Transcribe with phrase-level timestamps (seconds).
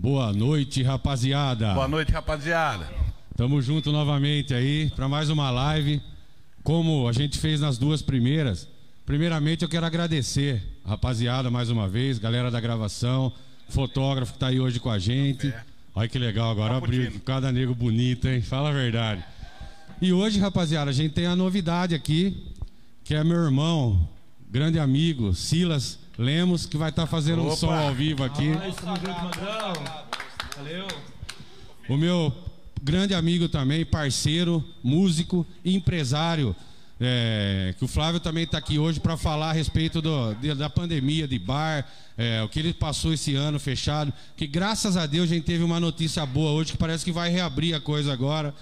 [0.00, 1.74] Boa noite, rapaziada.
[1.74, 2.88] Boa noite, rapaziada.
[3.36, 6.00] Tamo junto novamente aí para mais uma live.
[6.62, 8.68] Como a gente fez nas duas primeiras.
[9.04, 13.32] Primeiramente eu quero agradecer, rapaziada, mais uma vez, galera da gravação,
[13.68, 15.52] fotógrafo que tá aí hoje com a gente.
[15.92, 17.24] Olha que legal, agora abriu Cappuccino.
[17.24, 18.40] cada nego bonito, hein?
[18.40, 19.24] Fala a verdade.
[20.00, 22.54] E hoje, rapaziada, a gente tem a novidade aqui,
[23.02, 24.08] que é meu irmão,
[24.48, 27.56] grande amigo, Silas Lemos, que vai estar fazendo um Opa!
[27.56, 28.50] som ao vivo aqui.
[30.56, 30.86] Valeu.
[31.88, 32.32] O meu
[32.82, 36.54] grande amigo também, parceiro, músico e empresário.
[37.00, 40.68] é, que o Flávio também está aqui hoje para falar a respeito do- de- da
[40.68, 41.86] pandemia de bar,
[42.16, 44.12] é, o que ele passou esse ano fechado.
[44.36, 47.30] Que graças a Deus a gente teve uma notícia boa hoje que parece que vai
[47.30, 48.52] reabrir a coisa agora.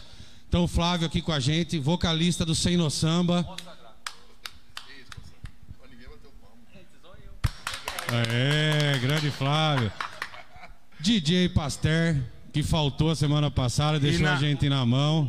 [0.50, 3.42] Então o Flávio aqui com a gente, vocalista do Sem No Samba.
[8.12, 9.90] É, grande Flávio.
[11.00, 12.16] DJ Pasteur,
[12.52, 15.26] que faltou a semana passada, deixou na- a gente na mão.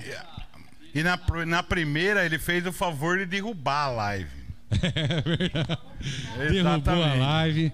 [0.94, 4.30] E na, na primeira ele fez o favor de derrubar a live.
[5.10, 5.80] É verdade.
[6.52, 7.72] Derrubou a live.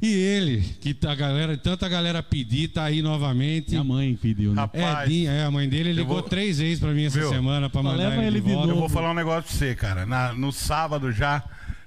[0.00, 3.70] E ele, que tá, a galera, tanta galera pedir, tá aí novamente.
[3.70, 4.60] Minha mãe pediu, né?
[4.62, 7.28] Rapaz, Edinho, é, a mãe dele ligou vou- três vezes pra mim essa Viu?
[7.28, 8.68] semana pra mandar leva ele, ele de volta.
[8.72, 10.04] eu vou falar um negócio pra você, cara.
[10.06, 11.42] Na- no sábado já,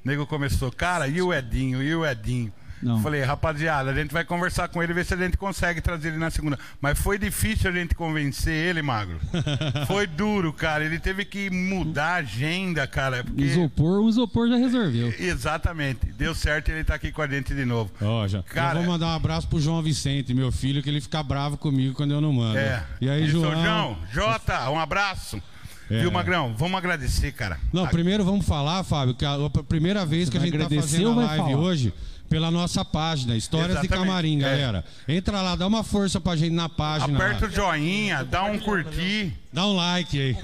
[0.05, 2.53] nego começou, cara, e o Edinho, e o Edinho?
[2.85, 3.01] Não.
[3.01, 6.09] Falei, rapaziada, a gente vai conversar com ele e ver se a gente consegue trazer
[6.09, 6.59] ele na segunda.
[6.79, 9.19] Mas foi difícil a gente convencer ele, Magro.
[9.87, 10.85] foi duro, cara.
[10.85, 13.23] Ele teve que mudar a agenda, cara.
[13.23, 13.41] Porque...
[13.41, 15.11] Isopor, o isopor já resolveu.
[15.17, 16.05] Exatamente.
[16.17, 17.91] Deu certo e ele tá aqui com a gente de novo.
[17.99, 18.43] Ó, já.
[18.43, 21.57] Cara- eu vou mandar um abraço pro João Vicente, meu filho, que ele fica bravo
[21.57, 22.59] comigo quando eu não mando.
[22.59, 22.83] É.
[23.01, 23.63] E aí, Isso, João?
[23.63, 25.41] João, Jota, um abraço.
[25.89, 26.01] É.
[26.01, 26.53] Viu, Magrão?
[26.57, 27.59] Vamos agradecer, cara.
[27.71, 30.69] Não, A- primeiro vamos falar, Fábio, que a, a primeira vez que a gente tá
[30.69, 31.57] fazendo a live falar?
[31.57, 31.93] hoje
[32.27, 34.41] pela nossa página, Histórias de Exatamente, Camarim, é.
[34.41, 34.85] galera.
[35.07, 37.17] Entra lá, dá uma força pra gente na página.
[37.19, 37.23] lá.
[37.25, 39.31] Aperta o joinha, dá um curtir.
[39.53, 40.35] Dá um like aí.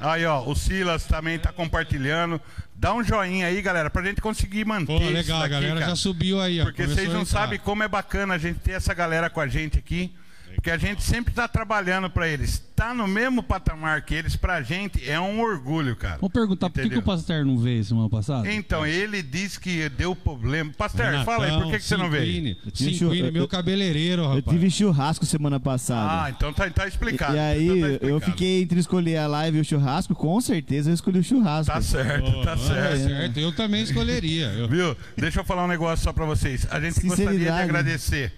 [0.00, 2.40] Aí, ó, o Silas também tá compartilhando.
[2.74, 5.74] Dá um joinha aí, galera, pra gente conseguir manter Pô, isso legal, a daqui, galera
[5.80, 5.90] cara.
[5.90, 6.64] já subiu aí, ó.
[6.64, 9.46] Porque vocês a não sabem como é bacana a gente ter essa galera com a
[9.46, 10.12] gente aqui.
[10.58, 12.60] Porque a gente sempre tá trabalhando pra eles.
[12.74, 16.18] Tá no mesmo patamar que eles, pra gente é um orgulho, cara.
[16.20, 16.98] Vou perguntar por que, que Entendeu?
[17.00, 18.52] o Pasteur não veio semana passada?
[18.52, 20.72] Então, ele disse que deu problema.
[20.76, 22.56] Pastor, Renatão, fala aí, por que, que você não veio?
[22.74, 24.44] Show- meu eu- cabeleireiro, Eu rapaz.
[24.48, 26.24] tive churrasco semana passada.
[26.24, 27.36] Ah, então tá, tá explicado.
[27.36, 28.20] e aí, então tá eu explicado.
[28.32, 30.12] fiquei entre escolher a live e o churrasco.
[30.16, 31.72] Com certeza eu escolhi o churrasco.
[31.72, 33.02] Tá certo, tá Ah, certo.
[33.08, 34.46] certo, eu também escolheria.
[34.46, 34.96] Eu- Viu?
[35.16, 36.66] Deixa eu falar um negócio só pra vocês.
[36.68, 38.32] A gente gostaria de agradecer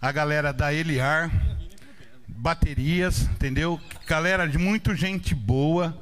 [0.00, 1.30] a galera da Eliar,
[2.28, 3.80] baterias, entendeu?
[4.06, 5.96] Galera de muito gente boa.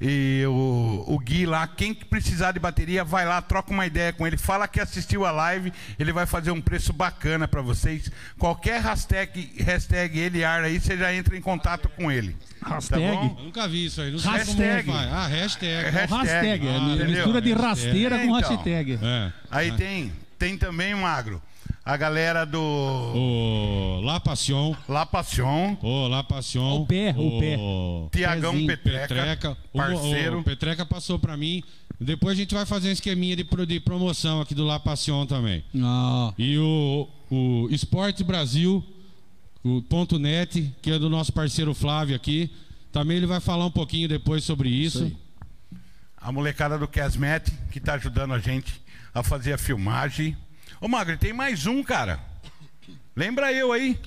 [0.00, 4.12] E o, o Gui lá, quem que precisar de bateria, vai lá, troca uma ideia
[4.12, 8.10] com ele, fala que assistiu a live, ele vai fazer um preço bacana pra vocês.
[8.36, 12.36] Qualquer hashtag, hashtag Eliar aí, você já entra em contato com ele.
[12.66, 13.02] Hashtag?
[13.02, 13.42] Tá bom?
[13.44, 14.10] Nunca vi isso aí.
[14.10, 14.84] Não sei Hashtag.
[14.84, 15.12] como faz.
[15.12, 15.72] Ah, hashtag.
[15.72, 16.26] É É o hashtag.
[16.26, 17.06] hashtag, é Ah, entendeu?
[17.06, 18.50] mistura de rasteira com Então.
[18.56, 18.98] hashtag.
[19.00, 19.32] É.
[19.50, 21.40] Aí tem, tem também, Magro,
[21.84, 24.74] a galera do O La Passion.
[24.88, 26.80] La Passion, Ô, La Passion.
[26.82, 27.56] O pé, o pé.
[28.18, 28.66] Tiagão.
[28.66, 29.56] Petreca, Petreca.
[29.72, 30.40] O, parceiro.
[30.40, 31.62] o Petreca passou pra mim.
[32.00, 35.62] Depois a gente vai fazer um esqueminha de, de promoção aqui do La Passion também.
[35.80, 38.82] Ah, E o, o Esporte Brasil,
[39.62, 42.50] o ponto .net, que é do nosso parceiro Flávio aqui.
[42.90, 45.10] Também ele vai falar um pouquinho depois sobre isso.
[46.16, 48.80] a molecada do Casmet, que tá ajudando a gente
[49.12, 50.36] a fazer a filmagem.
[50.84, 52.20] Ô, Magro, tem mais um, cara.
[53.16, 53.98] Lembra eu aí?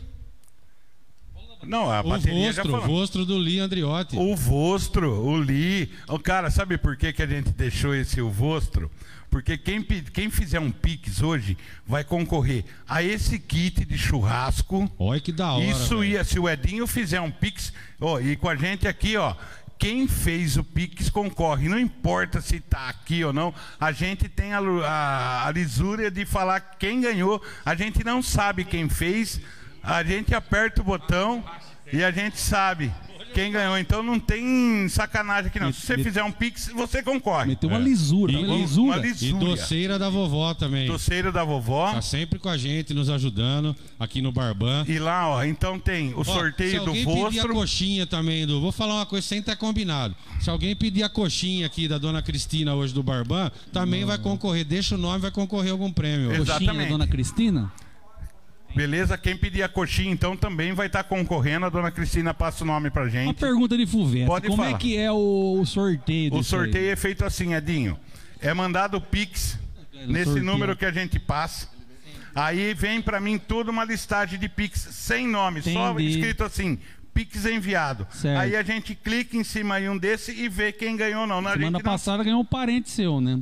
[1.64, 3.00] Não, a O bateria já Vostro, o falou.
[3.00, 4.16] Vostro do Lee Andriotti.
[4.16, 5.92] O Vostro, o Li.
[6.08, 8.92] Ô, cara, sabe por que, que a gente deixou esse o Vostro?
[9.28, 14.88] Porque quem, quem fizer um Pix hoje vai concorrer a esse kit de churrasco.
[15.00, 15.66] Olha que da hora.
[15.66, 16.04] Isso velho.
[16.04, 19.36] ia, se o Edinho fizer um Pix, ó, e com a gente aqui, ó.
[19.78, 24.54] Quem fez o Pix concorre, não importa se tá aqui ou não, a gente tem
[24.54, 29.40] a, a, a lisúria de falar quem ganhou, a gente não sabe quem fez,
[29.84, 31.44] a gente aperta o botão
[31.94, 32.92] e a gente sabe
[33.38, 33.78] quem ganhou.
[33.78, 35.72] Então não tem sacanagem aqui não.
[35.72, 37.48] Se você fizer um Pix, você concorre.
[37.50, 37.82] meteu uma É.
[37.82, 38.32] lisura.
[38.32, 39.08] E- uma Uma lisura.
[39.22, 40.88] E doceira da vovó também.
[40.88, 41.94] Doceiro da vovó.
[41.94, 44.84] Tá sempre com a gente, nos ajudando aqui no Barban.
[44.88, 48.48] E lá, ó, então tem o Ó, sorteio se do alguém pedir a coxinha também
[48.48, 48.60] do.
[48.60, 50.16] Vou falar uma coisa sem ter combinado.
[50.40, 54.66] Se alguém pedir a coxinha aqui da dona Cristina hoje do Barban, também vai concorrer.
[54.66, 56.32] Deixa o nome, vai concorrer algum prêmio.
[56.32, 56.38] Exato.
[56.38, 56.90] Coxinha da Exatamente.
[56.90, 57.72] dona Cristina?
[58.78, 59.18] Beleza?
[59.18, 61.66] Quem pedir a coxinha, então, também vai estar concorrendo.
[61.66, 63.36] A dona Cristina passa o nome pra Uma gente.
[63.40, 64.28] pergunta de Fuveta.
[64.28, 64.78] Pode Como é falar.
[64.78, 66.62] que é o, o sorteio O disso aí?
[66.64, 68.00] sorteio é feito assim, Edinho.
[68.40, 69.58] É mandado o Pix
[70.08, 70.46] nesse sorteio.
[70.46, 71.68] número que a gente passa.
[72.36, 76.10] Aí vem pra mim toda uma listagem de Pix sem nome, só Entendi.
[76.12, 76.78] escrito assim.
[77.14, 78.06] Pix enviado.
[78.12, 78.40] Certo.
[78.40, 81.40] Aí a gente clica em cima em um desse e vê quem ganhou ou não.
[81.40, 83.40] A Semana gente não- passada ganhou um parente seu, né?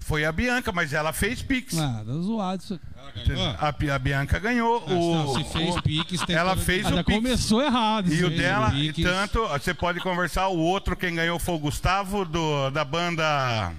[0.00, 1.78] Foi a Bianca, mas ela fez Pix.
[1.78, 2.80] Ah, tá zoado isso.
[3.58, 4.84] A, a Bianca ganhou.
[4.86, 7.16] Ah, o, não, se fez o- Pix, tem ela fez Ah, o já Pix.
[7.18, 8.12] começou errado.
[8.12, 12.24] E o dela, e tanto, você pode conversar, o outro quem ganhou foi o Gustavo,
[12.24, 13.72] do, da banda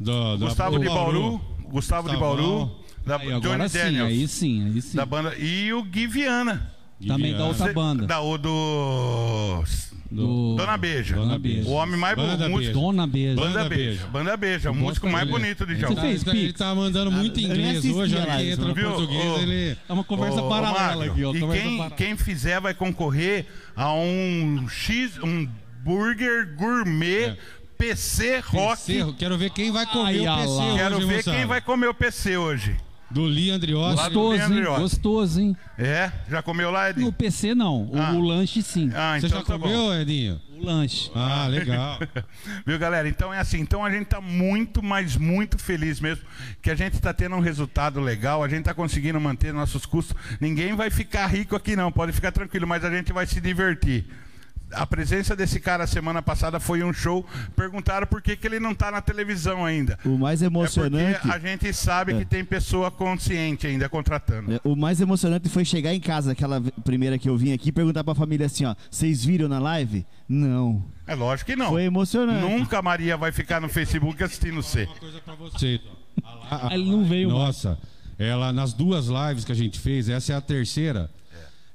[0.00, 1.40] Do, do- Gustavo do de Bauru.
[1.70, 2.16] Gustavo de.
[2.16, 2.70] Bauru,
[3.06, 4.08] da Aí, Johnny agora sim, Daniels.
[4.08, 4.96] aí sim, aí sim.
[4.96, 5.34] Da banda.
[5.36, 6.72] E o Gui Viana.
[7.06, 8.06] Também da outra banda.
[8.06, 9.62] Da, o do.
[10.10, 11.14] Do- Dona Beija.
[11.16, 11.68] Dona Beija.
[11.68, 12.56] O homem mais Banda músico.
[12.58, 12.72] Beija.
[12.72, 13.34] Dona Beija.
[13.40, 14.06] Banda Beija.
[14.06, 15.94] Banda Beija, o músico mais bonito de Jão.
[15.94, 18.50] tá- fez ele tá- Ele tá mandando muito inglês hoje, a a hora que live,
[18.52, 18.90] entra no viu?
[18.90, 19.76] português, ele...
[19.88, 21.30] É uma conversa paralela aqui, ó.
[21.34, 21.90] E quem, paralela.
[21.90, 23.44] quem fizer vai concorrer
[23.76, 25.46] a um X, um
[25.84, 27.36] burger gourmet
[27.76, 28.76] PC Rock.
[28.86, 30.64] PC, quero ver quem vai comer Ai, o PC lá.
[30.64, 31.36] hoje, Quero ver moçada.
[31.36, 32.76] quem vai comer o PC hoje.
[33.10, 33.26] Do.
[33.26, 34.64] Lá do Gostoso, hein?
[34.64, 35.56] Gostoso, hein?
[35.78, 36.12] É?
[36.28, 37.06] Já comeu lá, Edinho?
[37.06, 38.12] No PC não, o, Ah.
[38.12, 38.90] o lanche sim.
[38.94, 39.64] Ah, Você então já tá bom.
[39.64, 40.40] comeu, Edinho?
[40.58, 41.10] O lanche.
[41.14, 41.98] Ah, legal.
[42.66, 43.08] Viu, galera?
[43.08, 43.60] Então é assim.
[43.60, 46.24] Então a gente tá muito, mas muito feliz mesmo
[46.60, 50.14] que a gente tá tendo um resultado legal, a gente tá conseguindo manter nossos custos.
[50.40, 54.04] Ninguém vai ficar rico aqui não, pode ficar tranquilo, mas a gente vai se divertir.
[54.70, 57.24] A presença desse cara semana passada foi um show.
[57.56, 59.98] Perguntaram por que, que ele não tá na televisão ainda.
[60.04, 61.20] O mais É emocionante.
[61.20, 64.52] porque a gente sabe que tem pessoa consciente ainda contratando.
[64.52, 68.04] é, O mais emocionante foi chegar em casa, aquela primeira que eu vim aqui, perguntar
[68.04, 70.04] pra família assim, ó, vocês viram na live?
[70.28, 70.84] Não.
[71.06, 71.70] É lógico que não.
[71.70, 72.40] Foi emocionante.
[72.42, 74.84] Nunca a Maria vai ficar no Facebook assistindo você.
[74.84, 75.80] Uma coisa pra vocês.
[76.22, 76.28] ó.
[76.50, 77.30] A- a- Ele não veio.
[77.30, 77.78] Nossa,
[78.18, 81.10] ela nas duas lives que a gente fez, essa é a terceira.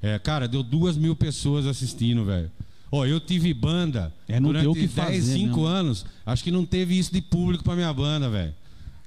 [0.02, 2.52] É, cara, deu duas mil pessoas assistindo, velho.
[2.96, 5.66] Ó, eu tive banda É, não durante o que 10, fazer 5 mesmo.
[5.66, 6.06] anos.
[6.24, 8.54] Acho que não teve isso de público pra minha banda, velho.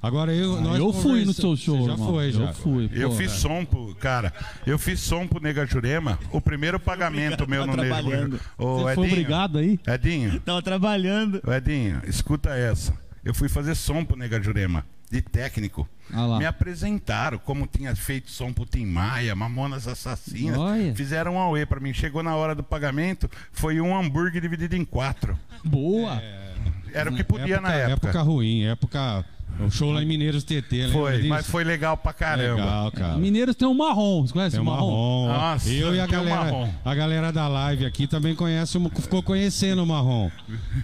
[0.03, 0.57] Agora eu.
[0.57, 2.09] Ah, nós eu fui no seu show, Você já irmão.
[2.13, 2.41] foi, já.
[2.47, 2.91] Eu fui.
[2.93, 3.15] Eu pô.
[3.17, 3.95] fiz som pro.
[3.95, 4.33] Cara,
[4.67, 6.19] eu fiz som pro Nega Jurema.
[6.33, 8.03] O primeiro pagamento meu no Nega.
[8.03, 8.41] Jurema.
[8.59, 9.79] Você foi Edinho, obrigado aí?
[9.87, 11.41] Edinho, Tava trabalhando.
[11.49, 12.93] Edinho, escuta essa.
[13.25, 14.85] Eu fui fazer som pro Nega Jurema,
[15.17, 15.89] de técnico.
[16.13, 16.39] Ah.
[16.39, 20.59] Me apresentaram como tinha feito som pro Tim Maia, Mamonas Assassinas.
[20.59, 20.95] Olha.
[20.95, 21.93] Fizeram um auê pra mim.
[21.93, 25.39] Chegou na hora do pagamento, foi um hambúrguer dividido em quatro.
[25.65, 26.23] Boa.
[26.93, 28.09] Era o que podia na época.
[28.09, 29.25] Época ruim, época.
[29.59, 31.29] O show lá em Mineiros TT, Foi, disso?
[31.29, 32.57] mas foi legal pra caramba.
[32.63, 33.17] Legal, cara.
[33.17, 34.27] Mineiros tem um marrom.
[34.27, 35.29] Você conhece Tem o o marrom.
[35.29, 36.71] Nossa, eu e a o galera, marrom.
[36.85, 40.31] a galera da live aqui também conhece, o- ficou conhecendo o marrom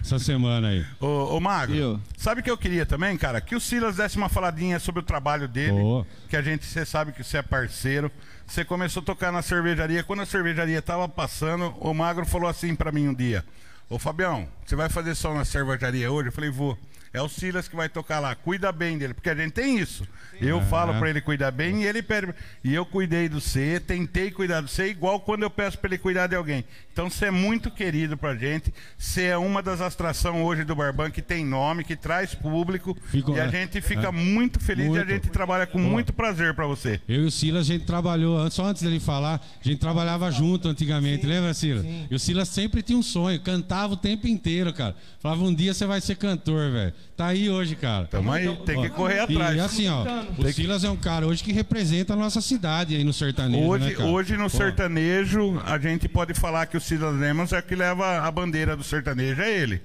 [0.01, 0.85] essa semana aí.
[0.99, 1.99] Ô, ô Magro, Eu.
[2.17, 3.39] sabe o que eu queria também, cara?
[3.39, 5.71] Que o Silas desse uma faladinha sobre o trabalho dele.
[5.73, 6.07] Boa.
[6.29, 8.11] Que a gente, você sabe que você é parceiro.
[8.47, 10.03] Você começou a tocar na cervejaria.
[10.03, 13.43] Quando a cervejaria tava passando, o Magro falou assim pra mim um dia:
[13.89, 16.29] Ô Fabião, você vai fazer som na cervejaria hoje?
[16.29, 16.77] Eu falei, vou.
[17.13, 18.33] É o Silas que vai tocar lá.
[18.33, 20.03] Cuida bem dele, porque a gente tem isso.
[20.41, 22.33] Eu falo pra ele cuidar bem e ele pede.
[22.63, 25.99] E eu cuidei do C, tentei cuidar do C, igual quando eu peço pra ele
[25.99, 26.65] cuidar de alguém.
[26.91, 28.73] Então você é muito querido pra gente.
[28.97, 32.97] Você é uma das atrações hoje do Barban que tem nome, que traz público.
[33.05, 34.11] Fico- e a é, gente fica é.
[34.11, 35.07] muito feliz e a Muito.
[35.09, 36.99] gente trabalha com muito prazer pra você.
[37.07, 40.67] Eu e o Silas, a gente trabalhou, só antes dele falar, a gente trabalhava junto
[40.67, 41.85] antigamente, lembra, Silas?
[42.09, 44.95] E o Silas sempre tinha um sonho, cantava o tempo inteiro, cara.
[45.19, 46.93] Falava, um dia você vai ser cantor, velho.
[47.15, 48.05] Tá aí hoje, cara.
[48.07, 49.59] Tamo aí, tem que correr E atrás.
[49.59, 50.03] assim, ó,
[50.37, 53.85] o Silas é um cara hoje que representa a nossa cidade aí no sertanejo, Hoje,
[53.85, 54.09] né, cara?
[54.09, 58.19] hoje no Pô, sertanejo, a gente pode falar que o Silas Lemos é que leva
[58.25, 59.81] a bandeira do sertanejo, é ele.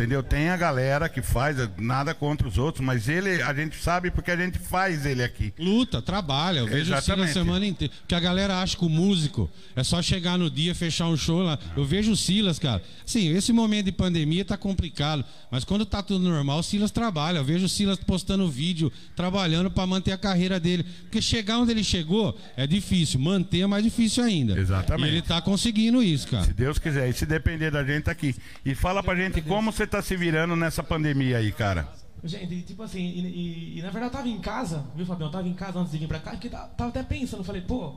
[0.00, 0.22] Entendeu?
[0.22, 4.30] Tem a galera que faz, nada contra os outros, mas ele, a gente sabe porque
[4.30, 5.52] a gente faz ele aqui.
[5.58, 6.60] Luta, trabalha.
[6.60, 7.32] Eu vejo o Silas a Exatamente.
[7.34, 7.92] semana inteira.
[8.00, 11.42] Porque a galera acha que o músico é só chegar no dia, fechar um show
[11.42, 11.58] lá.
[11.76, 12.82] Eu vejo o Silas, cara.
[13.04, 15.22] Sim, esse momento de pandemia tá complicado.
[15.50, 17.36] Mas quando tá tudo normal, o Silas trabalha.
[17.36, 20.82] Eu vejo o Silas postando vídeo, trabalhando para manter a carreira dele.
[21.02, 23.20] Porque chegar onde ele chegou é difícil.
[23.20, 24.58] Manter é mais difícil ainda.
[24.58, 25.10] Exatamente.
[25.10, 26.44] E ele tá conseguindo isso, cara.
[26.44, 28.34] Se Deus quiser, e se depender da gente, tá aqui.
[28.64, 31.88] E fala pra gente como você tá se virando nessa pandemia aí, cara.
[32.22, 35.28] Gente, tipo assim, e, e- e, na verdade eu tava em casa, viu, Fabião?
[35.28, 37.94] Eu tava em casa antes de vir pra cá, porque tava, até pensando, falei, pô,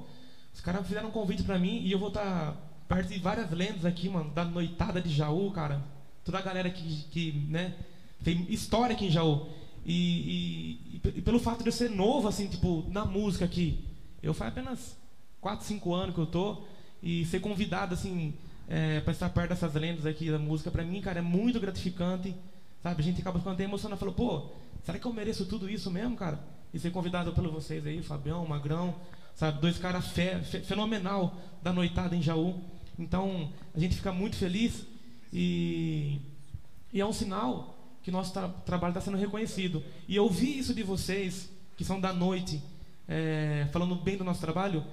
[0.53, 2.55] os caras fizeram um convite pra mim e eu vou estar
[2.87, 5.83] perto de várias lendas aqui, mano, da noitada de Jaú, cara.
[6.23, 7.73] Toda a galera que, que né,
[8.23, 9.49] tem história aqui em Jaú.
[9.85, 13.83] E, e- e pelo fato de eu ser novo, assim, tipo, na música aqui,
[14.21, 14.95] eu faz apenas
[15.41, 16.63] 4, 5 anos que eu tô,
[17.01, 18.33] e ser convidado, assim,
[18.67, 22.35] é, pra estar perto dessas lendas aqui da música, pra mim, cara, é muito gratificante.
[22.81, 23.97] Sabe, a gente acaba ficando até emocionado.
[23.99, 24.49] Falou, pô,
[24.83, 26.39] será que eu mereço tudo isso mesmo, cara?
[26.73, 28.95] E ser convidado pelos vocês aí, Fabião, Magrão,
[29.35, 29.61] sabe?
[29.61, 32.59] Dois caras fe- fe- fenomenal da noitada em Jaú.
[32.99, 34.85] Então, a gente fica muito feliz
[35.31, 36.19] e,
[36.91, 39.81] e é um sinal que nosso tra- trabalho está sendo reconhecido.
[40.07, 40.29] E eu
[40.59, 42.61] isso de vocês, que são da noite,
[43.07, 44.83] é, falando bem do nosso trabalho,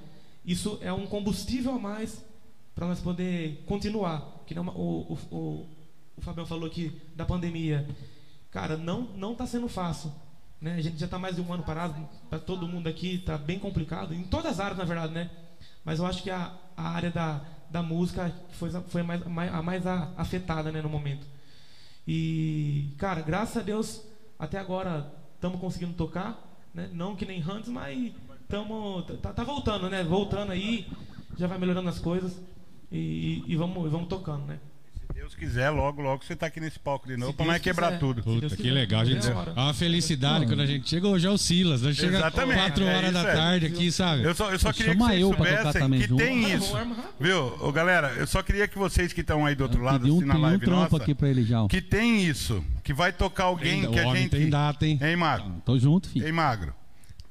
[0.46, 2.24] isso é um combustível a mais
[2.80, 4.42] para nós poder continuar.
[4.46, 5.68] Que não, o, o, o,
[6.16, 7.86] o Fabião falou aqui da pandemia.
[8.50, 10.10] Cara, não não está sendo fácil.
[10.58, 10.76] Né?
[10.76, 13.58] A gente já está mais de um ano parado, para todo mundo aqui está bem
[13.58, 15.30] complicado, em todas as áreas, na verdade, né?
[15.84, 19.62] Mas eu acho que a, a área da, da música foi, foi a mais, a
[19.62, 21.26] mais afetada né, no momento.
[22.08, 24.02] E, cara, graças a Deus,
[24.38, 26.88] até agora estamos conseguindo tocar, né?
[26.94, 30.02] Não que nem antes, mas estamos tá, tá voltando, né?
[30.02, 30.90] Voltando aí,
[31.36, 32.40] já vai melhorando as coisas
[32.90, 34.58] e, e vamos, e vamos tocando, né?
[35.06, 37.64] Se Deus quiser, logo, logo você tá aqui nesse palco de novo pra nós Deus
[37.64, 37.98] quebrar quiser.
[38.00, 38.22] tudo.
[38.22, 39.00] Puta, que legal.
[39.00, 41.06] A gente, É é uma felicidade quando a gente chega.
[41.08, 41.82] Hoje é o Silas.
[41.82, 41.92] Né?
[41.92, 43.36] Chega Exatamente, 4 é horas da isso aí.
[43.36, 44.22] tarde aqui, sabe?
[44.24, 46.24] Eu só, eu só queria que Chama vocês eu soubessem também que junto.
[46.24, 46.72] tem isso.
[47.20, 50.10] Viu, Ô, galera, eu só queria que vocês que estão aí do outro lado Pedi
[50.10, 51.66] um, assistindo a pedi um live trampo nossa, aqui pra ele já.
[51.68, 54.30] que tem isso, que vai tocar alguém Tem- que a gente...
[54.30, 54.98] tem data, hein?
[55.02, 55.54] Hein, Magro?
[55.66, 56.24] Tô junto, filho.
[56.24, 56.72] Ei, Magro,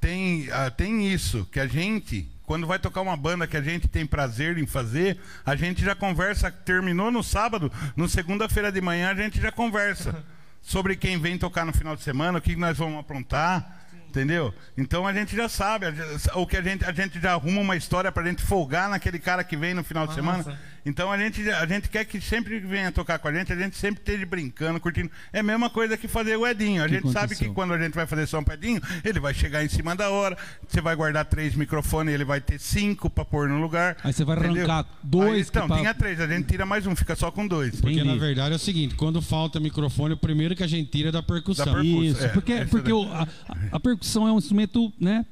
[0.00, 3.86] tem, ah, tem isso, que a gente, quando vai tocar uma banda que a gente
[3.86, 5.16] tem prazer em fazer,
[5.46, 10.20] a gente já conversa, terminou no sábado, no segunda-feira de manhã a gente já conversa
[10.60, 13.78] sobre quem vem tocar no final de semana, o que nós vamos aprontar.
[14.08, 14.52] Entendeu?
[14.76, 17.76] Então a gente já sabe, a o que a gente, a gente já arruma uma
[17.76, 20.42] história pra gente folgar naquele cara que vem no final de Massa.
[20.42, 20.60] semana.
[20.84, 23.56] Então a gente, a gente quer que sempre que venha tocar com a gente, a
[23.56, 25.10] gente sempre esteja brincando, curtindo.
[25.32, 26.82] É a mesma coisa que fazer o Edinho.
[26.82, 27.54] A Que gente sabe que aconteceu?
[27.54, 30.36] quando a gente vai fazer som pro Edinho, ele vai chegar em cima da hora,
[30.66, 33.96] você vai guardar três microfones, ele vai ter cinco pra pôr no lugar.
[34.02, 34.64] Aí você vai entendeu?
[34.70, 37.30] arrancar dois Aí, então, que pra- tinha três, a gente tira mais um, fica só
[37.30, 37.80] com dois.
[37.80, 38.08] Porque Entendi.
[38.08, 41.12] na verdade é o seguinte: quando falta microfone, o primeiro que a gente tira é
[41.12, 41.66] da percussão.
[41.66, 42.02] Da percussão.
[42.04, 43.26] Isso, É, porque, porque o- a, a-
[43.72, 45.24] a percussão é um instrumento, né?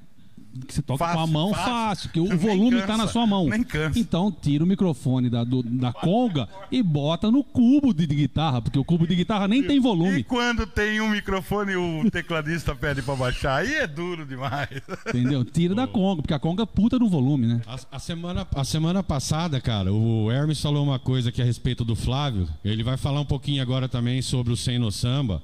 [0.66, 1.64] Que você toca com a Fácil, mão fácil.
[1.72, 3.48] fácil, que o Nem volume tá cansa, na sua mão.
[3.48, 3.98] nem cansa.
[3.98, 8.60] Então tira o microfone da, do- da conga e bota no cubo de, de guitarra,
[8.60, 12.10] porque o cubo de guitarra nem tem E volume, quando tem um microfone e o
[12.10, 14.68] tecladista pede pra baixar, aí é duro demais.
[15.08, 15.44] entendeu?
[15.44, 17.60] Tira da conga, porque a conga é puta no volume, né?
[17.66, 21.84] A, a semana, a semana passada, cara, o Hermes falou uma coisa aqui a respeito
[21.84, 22.48] do Flávio.
[22.64, 25.40] Ele vai falar um pouquinho agora também sobre o Sem No Samba,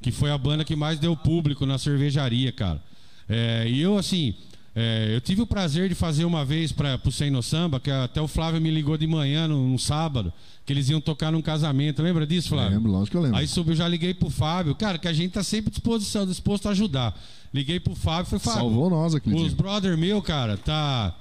[0.00, 2.80] que foi a banda que mais deu público na cervejaria, cara.
[3.28, 4.34] É, e eu, assim,
[4.74, 7.90] é, eu tive o prazer de fazer uma vez para o Sem No Samba, que
[7.90, 10.32] até o Flávio me ligou de manhã, num, num sábado,
[10.64, 12.02] que eles iam tocar num casamento.
[12.02, 12.76] Lembra disso, Flávio?
[12.76, 13.38] Lembro, lógico que eu lembro.
[13.38, 16.66] Aí soube, eu já liguei pro Fábio, cara, que a gente tá sempre disposição, disposto
[16.68, 17.18] a ajudar.
[17.52, 19.56] Liguei pro Fábio e falei, Fábio, Salvou nós aquele os dia.
[19.56, 21.14] brother meu, cara, tá.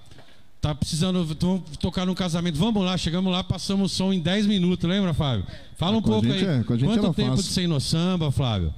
[0.61, 2.55] Tá precisando vamos tocar num casamento.
[2.55, 5.43] Vamos lá, chegamos lá, passamos o som em 10 minutos, lembra, Fábio?
[5.75, 6.45] Fala um Com a pouco aí.
[6.45, 7.43] é, Quanto tempo fácil.
[7.43, 8.71] de sem no samba, Flávio?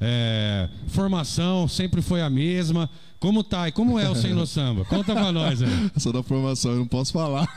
[0.00, 2.88] É, formação sempre foi a mesma.
[3.18, 3.66] Como tá?
[3.66, 4.84] E como é o sem no samba?
[4.84, 5.90] Conta pra nós aí.
[5.96, 7.48] Sou da formação, eu não posso falar.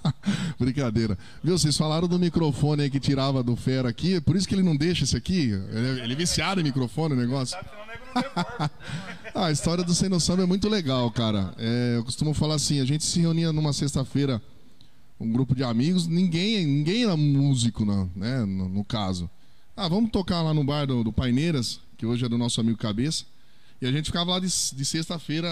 [0.60, 1.16] Brincadeira.
[1.42, 4.62] Viu, vocês falaram do microfone aí que tirava do Fera aqui, por isso que ele
[4.62, 5.50] não deixa esse aqui.
[5.72, 7.56] Ele, ele é viciado em microfone, o negócio.
[9.34, 11.54] Ah, a história do Sem No Samba é muito legal, cara.
[11.58, 14.42] É, eu costumo falar assim, a gente se reunia numa sexta-feira,
[15.20, 19.30] um grupo de amigos, ninguém, ninguém era músico, não, né, no, no caso.
[19.80, 22.76] Ah, vamos tocar lá no bar do, do Paineiras, que hoje é do nosso amigo
[22.76, 23.24] Cabeça.
[23.80, 25.48] E a gente ficava lá de, de sexta-feira,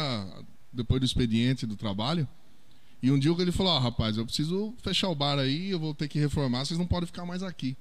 [0.72, 2.26] depois do expediente do trabalho.
[3.00, 5.94] E um dia ele falou: Ó, rapaz, eu preciso fechar o bar aí, eu vou
[5.94, 7.76] ter que reformar, vocês não podem ficar mais aqui.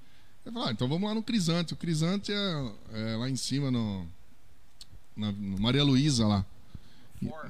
[0.46, 1.74] Eu falei: ah, então vamos lá no Crisante.
[1.74, 4.06] O Crisante é, é lá em cima, no,
[5.18, 6.46] na no Maria Luísa lá.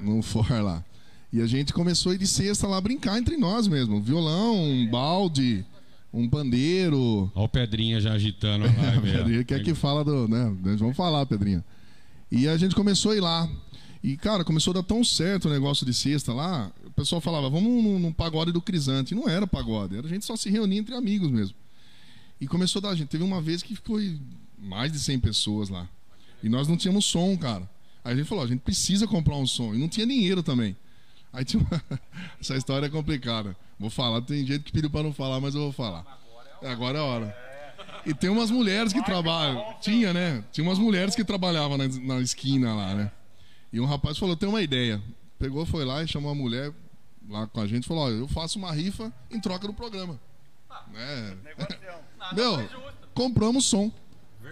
[0.00, 0.82] No For lá.
[1.30, 4.00] E a gente começou a ir de sexta lá brincar entre nós mesmo.
[4.00, 5.66] Violão, um balde,
[6.12, 7.30] um pandeiro.
[7.34, 9.10] Ó o Pedrinha já agitando a live.
[9.10, 9.18] aí, ó.
[9.18, 10.28] Pedrinha quer que fala do.
[10.28, 10.56] Né?
[10.78, 11.64] Vamos falar, Pedrinha.
[12.30, 13.48] E a gente começou a ir lá.
[14.02, 16.70] E, cara, começou a dar tão certo o negócio de sexta lá.
[16.84, 19.14] O pessoal falava, vamos num, num pagode do Crisante.
[19.14, 21.56] E não era pagode, era a gente só se reunia entre amigos mesmo.
[22.40, 22.90] E começou a dar.
[22.90, 24.18] A gente teve uma vez que foi
[24.58, 25.88] mais de 100 pessoas lá.
[26.42, 27.68] E nós não tínhamos som, cara.
[28.04, 29.74] Aí a gente falou, a gente precisa comprar um som.
[29.74, 30.76] E não tinha dinheiro também.
[31.32, 31.82] Aí tinha uma...
[32.40, 33.56] Essa história é complicada.
[33.78, 36.04] Vou falar, tem gente que pediu pra não falar, mas eu vou falar.
[36.62, 37.46] Agora é a hora.
[38.06, 39.62] E tem umas mulheres que trabalham.
[39.80, 40.44] Tinha, né?
[40.52, 43.10] Tinha umas mulheres que trabalhavam na, na esquina lá, né?
[43.72, 45.02] E um rapaz falou: tem uma ideia.
[45.38, 46.72] Pegou, foi lá e chamou a mulher
[47.28, 50.18] lá com a gente e falou: Olha, eu faço uma rifa em troca do programa.
[50.92, 51.36] Né?
[52.32, 52.68] Meu,
[53.12, 53.90] compramos som.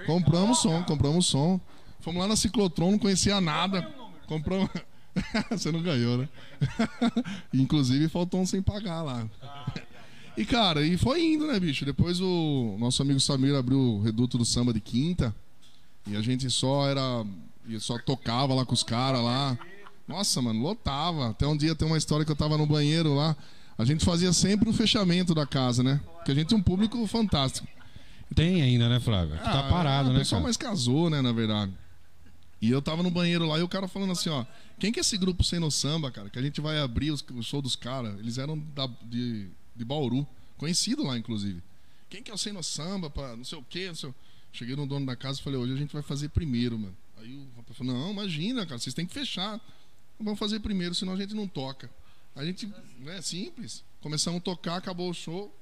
[0.06, 1.60] Compramos som, compramos som.
[2.00, 3.82] Fomos lá na Ciclotron, não conhecia nada.
[4.26, 4.68] Compramos.
[5.50, 6.28] Você não ganhou, né?
[7.52, 9.26] Inclusive faltou um sem pagar lá.
[10.36, 11.84] E cara, e foi indo, né, bicho?
[11.84, 15.34] Depois o nosso amigo Samir abriu o Reduto do Samba de quinta.
[16.06, 17.24] E a gente só era.
[17.68, 19.56] e só tocava lá com os caras lá.
[20.06, 21.30] Nossa, mano, lotava.
[21.30, 23.36] Até um dia tem uma história que eu tava no banheiro lá.
[23.78, 26.00] A gente fazia sempre o fechamento da casa, né?
[26.16, 27.66] Porque a gente tem um público fantástico.
[28.34, 29.36] Tem ainda, né, Flávio?
[29.36, 30.44] Que tá Ah, parado, o né, pessoal cara?
[30.44, 31.72] mais casou, né, na verdade.
[32.64, 34.46] E eu tava no banheiro lá e o cara falando assim, ó,
[34.78, 36.30] quem que é esse grupo sem no samba, cara?
[36.30, 38.18] Que a gente vai abrir os- o show dos caras.
[38.18, 41.62] Eles eram da- de, de Bauru, conhecido lá, inclusive.
[42.08, 44.14] Quem que é o sem no samba, pra não sei o quê, não sei o...
[44.52, 46.96] Cheguei no dono da casa e falei, hoje a gente vai fazer primeiro, mano.
[47.18, 49.60] Aí o rapaz falou, não, imagina, cara, vocês têm que fechar.
[50.18, 51.90] Vamos fazer primeiro, senão a gente não toca.
[52.34, 52.72] A gente,
[53.08, 53.84] é simples.
[54.00, 55.54] Começamos a tocar, acabou o show.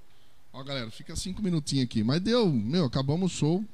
[0.52, 2.04] Ó, galera, fica cinco minutinhos aqui.
[2.04, 3.64] Mas deu, meu, acabamos o show,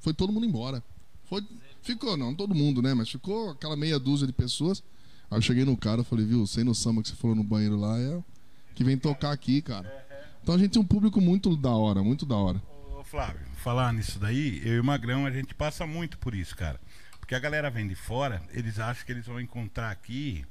[0.00, 0.82] foi todo mundo embora.
[1.24, 1.44] Foi,
[1.92, 2.94] ficou, não todo mundo, né?
[2.94, 4.82] Mas ficou aquela meia dúzia de pessoas.
[5.30, 7.76] Aí eu cheguei no cara, falei, viu, sem no samba que você falou no banheiro
[7.76, 8.22] lá, é
[8.74, 10.06] que vem tocar aqui, cara.
[10.42, 12.62] Então a gente tem um público muito da hora, muito da hora.
[12.96, 16.56] Ô, Flávio, falar nisso daí, eu e o Magrão, a gente passa muito por isso,
[16.56, 16.80] cara.
[17.18, 20.44] Porque a galera vem de fora, eles acham que eles vão encontrar aqui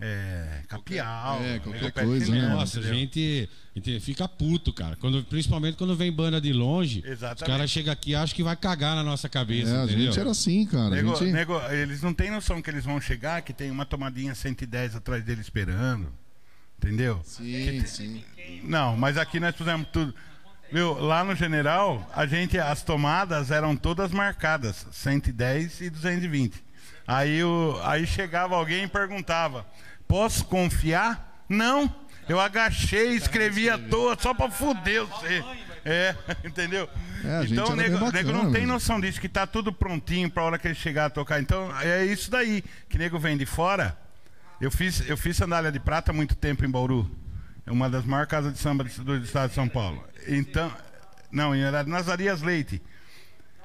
[0.00, 1.40] é, capial.
[1.42, 2.48] é, qualquer coisa, né?
[2.48, 4.96] Nossa, a gente, a gente fica puto, cara.
[4.96, 7.42] Quando, principalmente quando vem banda de longe, Exatamente.
[7.42, 10.06] os caras chegam aqui e acham que vai cagar na nossa cabeça, É, a entendeu?
[10.06, 10.86] gente era assim, cara.
[10.86, 11.32] A Nego- gente...
[11.32, 15.24] nego- eles não têm noção que eles vão chegar, que tem uma tomadinha 110 atrás
[15.24, 16.12] dele esperando.
[16.78, 17.20] Entendeu?
[17.24, 18.24] Sim, sim.
[18.62, 20.14] Não, mas aqui nós fizemos tudo.
[20.72, 26.63] Viu, lá no General, a gente, as tomadas eram todas marcadas, 110 e 220.
[27.06, 29.66] Aí, o, aí chegava alguém e perguntava:
[30.08, 31.44] Posso confiar?
[31.48, 31.92] Não.
[32.28, 35.44] Eu agachei, escrevi à toa só pra fuder você.
[35.84, 36.88] É, entendeu?
[37.22, 38.72] É, então o era nego, o nego não bacana tem mesmo.
[38.72, 41.40] noção disso, que tá tudo prontinho pra hora que ele chegar a tocar.
[41.40, 43.98] Então é isso daí, que nego vem de fora.
[44.60, 47.10] Eu fiz, eu fiz sandália de prata há muito tempo em Bauru.
[47.66, 50.02] É uma das maiores casas de samba do, do estado de São Paulo.
[50.26, 50.72] Então,
[51.30, 52.80] não, era Nazarias Leite.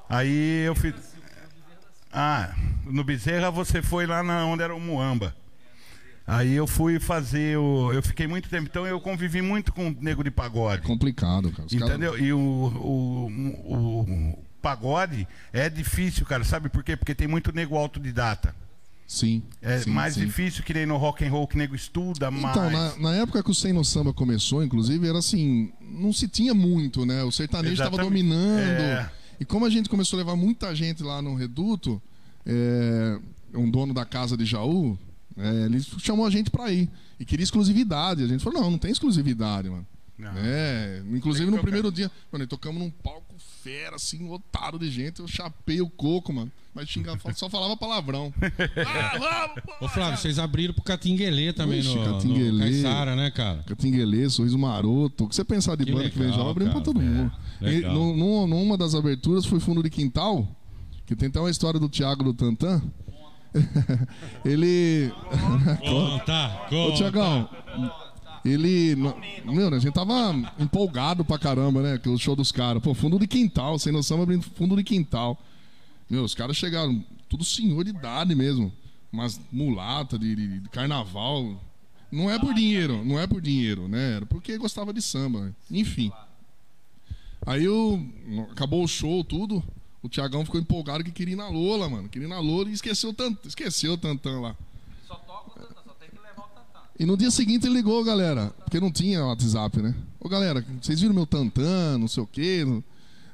[0.08, 0.94] Aí eu fiz.
[2.12, 5.34] Ah, no Bezerra você foi lá na, onde era o Muamba.
[6.26, 7.92] Aí eu fui fazer o.
[7.92, 10.82] Eu fiquei muito tempo, então eu convivi muito com o nego de pagode.
[10.82, 11.66] Complicado, cara.
[11.66, 12.16] Os Entendeu?
[12.16, 13.26] E o, o,
[13.64, 16.44] o, o pagode é difícil, cara.
[16.44, 16.96] Sabe por quê?
[16.96, 18.54] Porque tem muito nego autodidata.
[19.08, 19.42] Sim.
[19.60, 20.24] É sim, mais sim.
[20.24, 22.56] difícil que nem no rock and roll que nego estuda mais.
[22.56, 26.28] Então, na, na época que o Sem no Samba começou, inclusive, era assim, não se
[26.28, 27.24] tinha muito, né?
[27.24, 28.60] O sertanejo estava dominando.
[28.60, 29.10] É.
[29.40, 32.00] E como a gente começou a levar muita gente lá no Reduto,
[32.44, 33.18] é,
[33.54, 34.98] um dono da casa de Jaú,
[35.36, 36.90] é, ele chamou a gente pra ir.
[37.18, 38.22] E queria exclusividade.
[38.22, 39.86] A gente falou, não, não tem exclusividade, mano.
[40.18, 40.32] Não.
[40.36, 45.20] É, inclusive no primeiro dia, mano, tocamos num palco fera, assim, lotado de gente.
[45.20, 46.50] Eu chapei o coco, mano.
[46.74, 48.32] Mas xingava, só falava palavrão.
[48.40, 49.80] ah, vamos!
[49.80, 52.58] Ô Flávio, vocês abriram pro Catinguelê também Ixi, no, no Catinguelê.
[52.64, 53.62] Caiçara, né, cara?
[53.64, 55.24] Catinguelê, Sorriso Maroto.
[55.24, 57.32] O que você pensar de Que banda que vem legal, já, abrimos pra todo mundo.
[57.60, 57.94] É, E legal.
[57.94, 60.46] no- no- numa das aberturas foi Fundo de Quintal,
[61.06, 62.80] que tem até uma história do Thiago do Tantan.
[64.44, 65.12] ele.
[65.80, 66.96] Conta, Ô, conta.
[66.96, 67.48] Tiagão,
[68.44, 68.94] ele.
[69.44, 72.00] Meu, a gente tava empolgado pra caramba, né?
[72.06, 72.82] O show dos caras.
[72.82, 75.38] Pô, fundo de quintal, sem noção, abrindo fundo de quintal.
[76.08, 78.72] Meu, os caras chegaram, tudo senhor de idade mesmo.
[79.12, 81.60] Umas mulata de, de- de carnaval.
[82.12, 84.16] Não é por dinheiro, não é por dinheiro, né?
[84.16, 85.54] Era porque gostava de samba.
[85.70, 86.10] Enfim.
[87.46, 88.00] Aí o,
[88.50, 89.62] acabou o show, tudo.
[90.02, 92.08] O Tiagão ficou empolgado que queria ir na Lola, mano.
[92.08, 94.56] Queria ir na Lola e esqueceu o Tantan, esqueceu o lá.
[97.00, 99.94] E no dia seguinte ele ligou, galera, porque não tinha WhatsApp, né?
[100.20, 102.62] Ô galera, vocês viram meu Tantan, não sei o quê.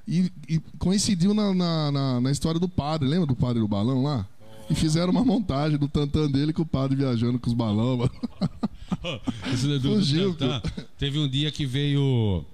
[0.07, 4.05] E, e coincidiu na, na, na- na história do padre, lembra do padre do balão
[4.05, 4.25] lá?
[4.71, 8.11] E fizeram uma montagem do Tantan dele com o padre viajando com os balões, mano.
[9.53, 10.63] Esse do- do Fugiu, Tantan.
[10.97, 12.45] Teve um dia que veio.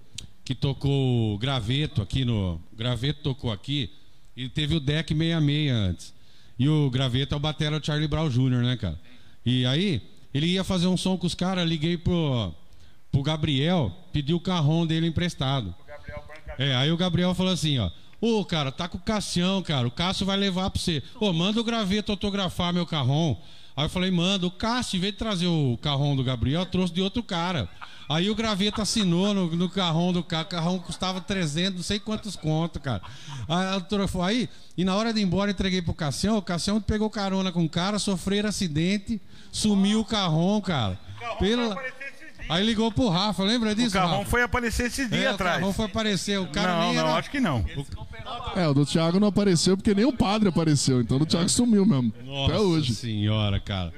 [0.44, 2.58] Que tocou o graveto aqui no.
[2.76, 3.90] Graveto tocou aqui.
[4.36, 6.14] E teve o deck 66 antes.
[6.58, 8.98] E o graveto é o batera do Charlie Brown Jr., né, cara?
[9.44, 10.00] E aí,
[10.32, 12.54] ele ia fazer um som com os caras, liguei pro,
[13.10, 15.74] pro Gabriel, pedi o carrão dele emprestado.
[16.58, 17.90] É, aí o Gabriel falou assim, ó.
[18.20, 19.86] Ô, cara, tá com o Cassião, cara.
[19.86, 21.02] O Cássio vai levar pra você.
[21.18, 23.36] Ô, manda o graveto autografar meu carrão.
[23.76, 24.46] Aí eu falei, manda.
[24.46, 27.68] O Cássio, em vez de trazer o carrão do Gabriel, trouxe de outro cara.
[28.08, 30.44] Aí o graveto assinou no, no carrão do cara.
[30.44, 33.02] O carrão custava 300, não sei quantos conto, cara.
[33.48, 34.22] Aí, autografou.
[34.22, 36.36] aí, e na hora de ir embora, entreguei pro Cassião.
[36.36, 40.98] O Cassião pegou carona com o cara, sofreram acidente, sumiu o carrão, cara.
[41.38, 41.74] Pela...
[42.48, 44.30] Aí ligou pro Rafa, lembra O disso, Carrão Rafa?
[44.30, 45.54] foi aparecer esses dias É, o atrás.
[45.56, 46.38] carrão foi aparecer.
[46.40, 47.18] O cara não, nem não, era...
[47.18, 47.64] acho que não.
[48.56, 51.00] É, o do Thiago não apareceu porque nem o padre apareceu.
[51.00, 52.12] Então o do Thiago sumiu mesmo.
[52.24, 52.94] Nossa Até hoje.
[52.94, 53.92] senhora, cara.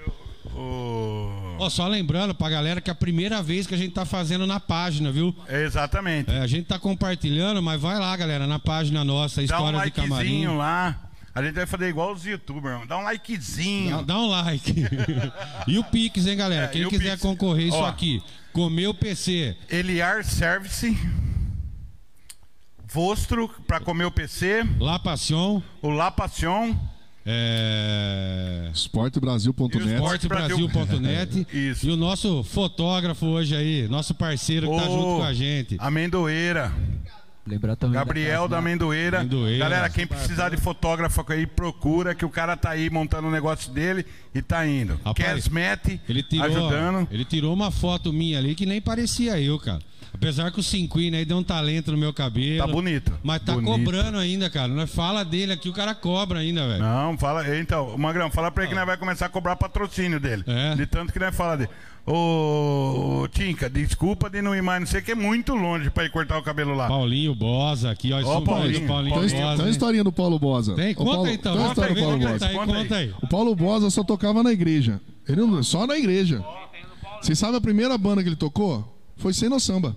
[0.54, 4.04] O- Ó, só lembrando pra galera que é a primeira vez que a gente tá
[4.04, 5.34] fazendo na página, viu?
[5.48, 6.30] É, exatamente.
[6.30, 9.80] É, a gente tá compartilhando, mas vai lá, galera, na página nossa, Dá um História
[9.84, 10.14] de Camarim.
[10.28, 10.96] likezinho lá.
[11.34, 12.86] A gente vai fazer igual os youtubers.
[12.86, 13.96] Dá um likezinho.
[13.98, 14.72] Dá, dá um like.
[15.66, 16.66] e o Pix, hein, galera?
[16.66, 17.22] É, Quem quiser Pix?
[17.22, 17.86] concorrer isso Ó.
[17.86, 20.96] aqui, comer o PC, Eliar Service.
[22.86, 24.62] Vostro, pra comer o PC.
[24.78, 26.76] La Passion, O La Passion.
[27.26, 28.70] É...
[28.72, 29.94] Esportebrasil.net.
[29.94, 31.86] Esportebrasil.net Isso.
[31.86, 35.76] e o nosso fotógrafo hoje aí, nosso parceiro que tá junto com a gente.
[35.80, 36.70] Amendoeira.
[37.46, 39.20] Lembrar também Gabriel da Amendoeira.
[39.20, 39.58] Amendoeira.
[39.58, 43.70] Galera, quem precisar de fotógrafo aí, procura que o cara tá aí montando o negócio
[43.70, 44.98] dele e tá indo.
[46.22, 47.08] Tirou, ajudando.
[47.10, 49.80] ele tirou uma foto minha ali que nem parecia eu, cara.
[50.14, 52.64] Apesar que o Cinquinho aí deu um talento no meu cabelo.
[52.64, 53.12] Tá bonito.
[53.22, 53.70] Mas tá Bonito.
[53.72, 54.68] cobrando ainda, cara.
[54.68, 56.80] Nós fala dele aqui, o cara cobra ainda, velho.
[56.80, 57.58] Não, fala.
[57.58, 60.44] Então, Magrão, fala pra ele que nós vai começar a cobrar patrocínio dele.
[60.46, 60.76] É.
[60.76, 61.70] De tanto que nós fala dele.
[62.06, 66.10] Ô, Tinca, desculpa de não ir mais, não sei que é muito longe pra ir
[66.10, 66.86] cortar o cabelo lá.
[66.86, 68.18] Paulinho Bosa aqui, ó.
[68.18, 69.22] Ó, Paulinho, Paulinho, Paulinho, Tem.
[69.22, 69.34] Bosa.
[69.34, 69.70] tem uma hein?
[69.70, 70.74] historinha do Paulo Bosa.
[70.74, 70.94] Tem?
[70.94, 71.52] Conta Paulo, aí, então.
[71.52, 72.48] Tem uma Conta história do Paulo Bosa.
[72.48, 72.82] Conta aí.
[72.82, 73.14] conta aí.
[73.22, 75.00] O Paulo Bosa só tocava na igreja.
[75.26, 76.44] Ele não, só na igreja.
[77.22, 78.84] Você sabe a primeira banda que ele tocou?
[79.16, 79.96] Foi Sem No Samba.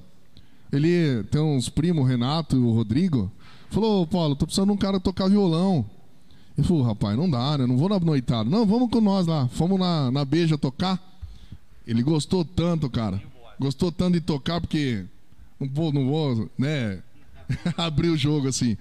[0.72, 3.30] Ele tem uns primos, o Renato e o Rodrigo.
[3.70, 5.86] Falou, "Ô, Paulo, tô precisando de um cara tocar violão.
[6.58, 7.66] Ele falou, rapaz, não dá, né?
[7.68, 8.50] Não vou na noitada.
[8.50, 9.48] Não, vamos com nós lá.
[9.50, 11.00] Fomos na, na Beija tocar.
[11.88, 13.22] Ele gostou tanto, cara.
[13.60, 15.06] Gostou tanto de tocar porque
[15.60, 17.00] não vou, não vou, né?
[17.78, 18.78] abrir o jogo assim.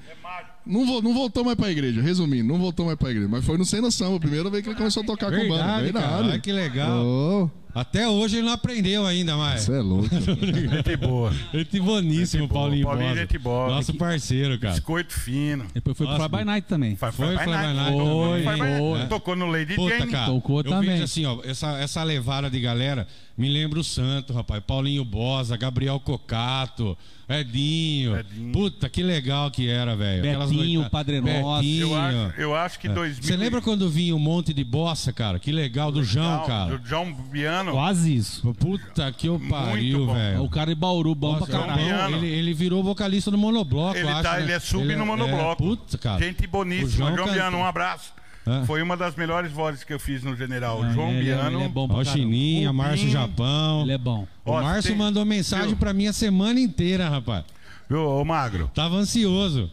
[0.66, 3.28] Não, vou, não voltou mais pra igreja, resumindo, não voltou mais pra igreja.
[3.28, 5.80] Mas foi no Sem Noção, a primeira vez que ele começou a tocar com banda.
[5.80, 6.38] Verdade, cara.
[6.40, 7.06] Que legal.
[7.06, 9.60] Ô, Até hoje ele não aprendeu ainda mais.
[9.62, 10.08] Você é louco.
[10.16, 11.30] Gente boa.
[11.52, 12.60] Gente boníssimo, Gente boa.
[12.62, 13.20] Paulinho Paulinho, Bosa.
[13.20, 13.68] gente boa.
[13.68, 14.72] Nosso parceiro, cara.
[14.72, 15.66] Biscoito fino.
[15.74, 16.96] Depois foi pro Nossa, Fly by Night também.
[16.96, 17.92] Foi, Foi, foi, vai lá.
[17.92, 18.44] Foi,
[18.78, 19.06] Foi.
[19.08, 20.10] Tocou no Lady Puta, Jane.
[20.10, 20.32] cara.
[20.32, 20.88] Tocou eu também.
[20.90, 24.62] vejo assim, ó, essa, essa levada de galera me lembra o Santo, rapaz.
[24.66, 26.96] Paulinho Bosa, Gabriel Cocato,
[27.28, 28.16] Edinho.
[28.18, 28.52] Edinho.
[28.52, 30.22] Puta, que legal que era, velho.
[30.22, 31.60] Betinho, Padre Nosso.
[31.62, 31.88] Betinho.
[31.88, 33.22] Eu acho, eu acho que 2000.
[33.22, 35.38] Você lembra quando vinha um monte de bossa, cara?
[35.38, 36.78] Que legal, do João, cara.
[36.78, 37.65] Do João Biano.
[37.72, 38.54] Quase isso.
[38.54, 40.42] Puta que eu pariu, velho.
[40.42, 42.16] O cara de Bauru, bom Nossa, pra é caralho.
[42.16, 44.42] Ele, ele virou vocalista do monobloco, Ele, eu acho, tá, né?
[44.42, 45.52] ele é sub no é- monobloco.
[45.52, 46.24] É, puta, cara.
[46.24, 47.06] Gente boníssima.
[47.08, 48.12] João, canta- Biano, um abraço.
[48.46, 48.64] É.
[48.64, 50.80] Foi uma das melhores vozes que eu fiz no General.
[50.80, 51.58] Não, João ele, é- Biano.
[51.58, 52.12] ele é bom Ó, pra caramba.
[52.12, 52.72] Chininha.
[52.72, 53.82] Márcio Japão.
[53.82, 54.26] Ele é bom.
[54.44, 55.76] O Ó, Márcio tem- mandou mensagem viu?
[55.76, 57.44] pra mim a semana inteira, rapaz.
[57.90, 58.70] Viu, ô Magro?
[58.74, 59.68] Tava ansioso.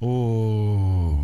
[0.00, 1.18] O...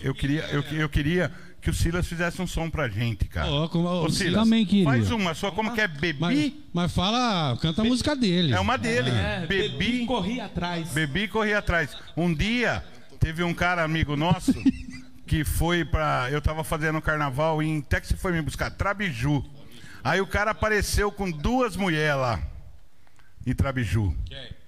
[0.00, 1.30] Eu, queria, eu, eu queria
[1.68, 3.50] que o Silas fizesse um som pra gente, cara.
[3.50, 4.84] Ó, como- Ô, Silas, também queria.
[4.86, 5.50] faz uma só.
[5.50, 5.86] Como que é?
[5.86, 6.18] Bebi?
[6.18, 8.54] Mas, mas fala, canta a música dele.
[8.54, 9.10] É uma dele.
[9.10, 10.88] É, bebi, Bebi, corri atrás.
[10.92, 11.94] bebi e corri atrás.
[12.16, 12.82] Um dia,
[13.20, 14.54] teve um cara amigo nosso
[15.26, 16.28] que foi pra...
[16.30, 17.80] Eu tava fazendo carnaval em...
[17.80, 18.70] Até que você foi me buscar.
[18.70, 19.44] Trabiju.
[20.02, 22.40] Aí o cara apareceu com duas mulheres lá.
[23.46, 24.16] Em Trabiju.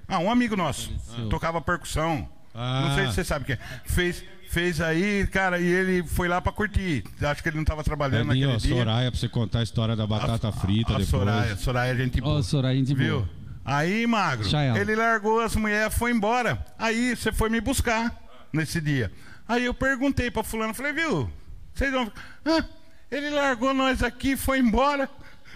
[0.07, 0.93] Ah, um amigo nosso.
[1.31, 2.29] Tocava percussão.
[2.55, 2.89] Ah.
[2.89, 3.59] Não sei se você sabe quem é.
[3.87, 7.05] Fez, fez aí, cara, e ele foi lá pra curtir.
[7.23, 8.85] Acho que ele não tava trabalhando Edinho, naquele ó, dia.
[8.85, 11.09] Soraya, pra você contar a história da batata frita a depois.
[11.09, 12.39] Soraya, Soraya, gente boa.
[12.39, 13.21] Ó, Soraya, gente Viu?
[13.21, 13.31] boa.
[13.65, 16.67] Aí, Magro, ele largou as mulheres foi embora.
[16.77, 18.13] Aí você foi me buscar
[18.53, 19.13] nesse dia.
[19.47, 21.31] Aí eu perguntei pra fulano, falei, viu?
[21.73, 22.11] Vocês vão...
[22.45, 22.65] Ah,
[23.09, 25.09] ele largou nós aqui, foi embora.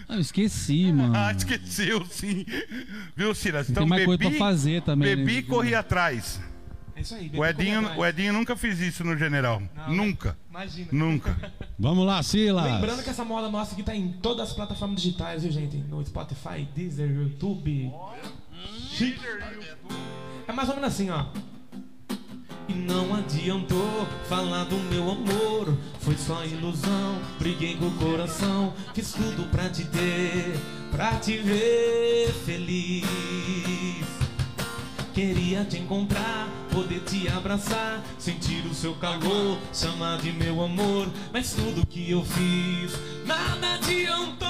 [0.08, 1.14] Ah, eu esqueci, mano.
[1.18, 2.46] Ah, esqueceu, sim.
[3.16, 3.66] Viu, Silas?
[3.66, 5.38] Tem mais coisa pra fazer também, Bebi né?
[5.38, 6.40] e corri atrás.
[6.96, 7.30] É isso aí.
[7.34, 9.60] O Edinho, o Edinho nunca fez isso no General.
[9.74, 10.38] Não, nunca.
[10.48, 10.88] Imagina.
[10.92, 11.52] Nunca.
[11.78, 12.64] Vamos lá, Silas.
[12.64, 15.76] Lembrando que essa moda nossa aqui tá em todas as plataformas digitais, viu, gente?
[15.76, 17.92] No Spotify, Deezer, YouTube.
[18.92, 19.20] Chique.
[20.46, 21.26] É mais ou menos assim, ó.
[22.68, 27.18] E não adiantou falar do meu amor, foi só ilusão.
[27.38, 30.56] Briguei com o coração, fiz tudo pra te ter,
[30.90, 34.13] pra te ver feliz.
[35.14, 41.06] Queria te encontrar, poder te abraçar, sentir o seu calor, chamar de meu amor.
[41.32, 44.48] Mas tudo que eu fiz, nada adiantou.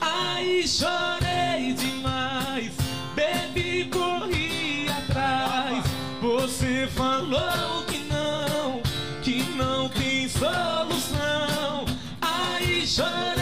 [0.00, 2.72] Aí chorei demais,
[3.14, 5.84] bebi, corri atrás.
[6.20, 8.82] Você falou que não,
[9.22, 11.84] que não tem solução.
[12.20, 13.35] Aí chorei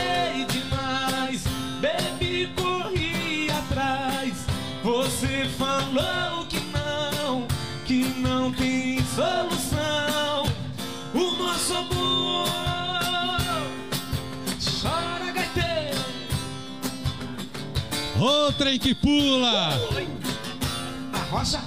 [5.74, 7.46] falou que não,
[7.84, 10.44] que não tem solução.
[11.14, 12.48] O nosso amor
[14.80, 16.04] chora gaiteiro.
[18.20, 19.70] Ô, trem que pula!
[21.12, 21.60] A rocha.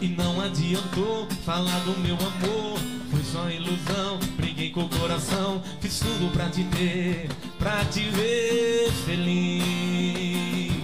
[0.00, 2.78] E não adiantou falar do meu amor,
[3.10, 4.18] foi só ilusão.
[4.36, 7.28] Briguei com o coração, fiz tudo pra te ter,
[7.58, 10.74] pra te ver feliz.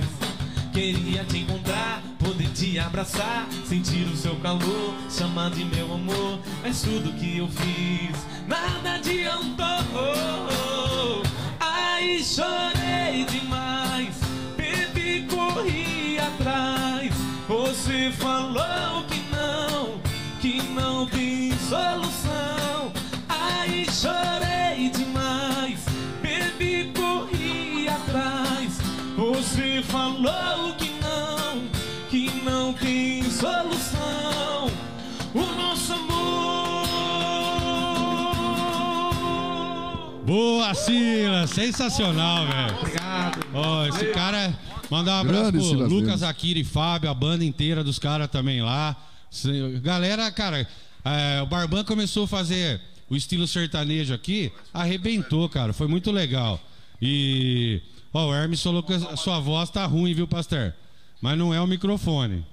[0.72, 1.39] Queria te
[2.60, 6.38] de abraçar, sentir o seu calor, chamar de meu amor.
[6.62, 8.14] Mas tudo que eu fiz,
[8.46, 9.64] nada adiantou.
[11.58, 14.14] Ai, chorei demais,
[14.58, 17.14] bebi, corri atrás.
[17.48, 19.98] Você falou que não,
[20.38, 22.92] que não tem solução.
[23.26, 25.80] Ai, chorei demais,
[26.20, 28.78] bebi, corri atrás.
[29.16, 30.89] Você falou que
[32.10, 34.68] que não tem solução.
[35.32, 36.80] O nosso amor.
[40.26, 41.50] Boa, Silas!
[41.50, 42.78] Sensacional, velho.
[42.78, 43.46] Obrigado.
[43.54, 44.58] Ó, esse cara.
[44.90, 46.24] Mandar um abraço Grande pro Lucas.
[46.24, 48.96] Akira e Fábio, a banda inteira dos caras também lá.
[49.80, 50.66] Galera, cara,
[51.04, 55.72] é, o Barban começou a fazer o estilo sertanejo aqui, arrebentou, cara.
[55.72, 56.60] Foi muito legal.
[57.00, 57.80] E.
[58.12, 60.74] Ó, o Hermes falou que a sua voz tá ruim, viu, Pastor?
[61.20, 62.44] Mas não é o microfone.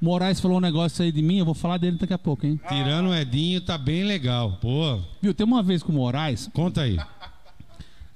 [0.00, 2.58] Moraes falou um negócio aí de mim, eu vou falar dele daqui a pouco, hein?
[2.68, 4.56] Tirando o Edinho, tá bem legal.
[4.60, 6.98] Pô, Viu, tem uma vez com o Moraes, conta aí.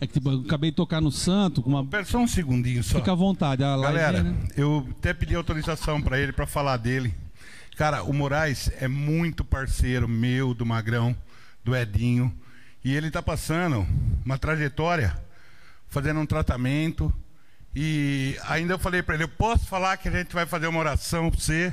[0.00, 1.84] é que tipo, eu acabei de tocar no Santo, com uma.
[1.84, 2.96] Pera só um segundinho só.
[2.98, 4.48] Fica à vontade, a live, Galera, né?
[4.56, 7.14] eu até pedi autorização pra ele pra falar dele.
[7.76, 11.14] Cara, o Moraes é muito parceiro meu, do Magrão,
[11.62, 12.32] do Edinho.
[12.82, 13.86] E ele tá passando
[14.24, 15.14] uma trajetória,
[15.88, 17.12] fazendo um tratamento.
[17.76, 20.78] E ainda eu falei pra ele, eu posso falar que a gente vai fazer uma
[20.78, 21.72] oração pra você,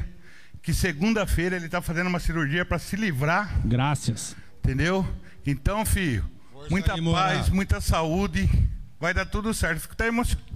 [0.64, 4.36] que segunda-feira ele tá fazendo uma cirurgia pra se livrar Graças.
[4.64, 5.06] Entendeu?
[5.46, 6.24] Então, filho,
[6.70, 7.38] muita aí, Moraes.
[7.40, 8.50] paz, muita saúde.
[9.00, 9.80] Vai dar tudo certo.
[9.80, 10.52] Fico até emocionado.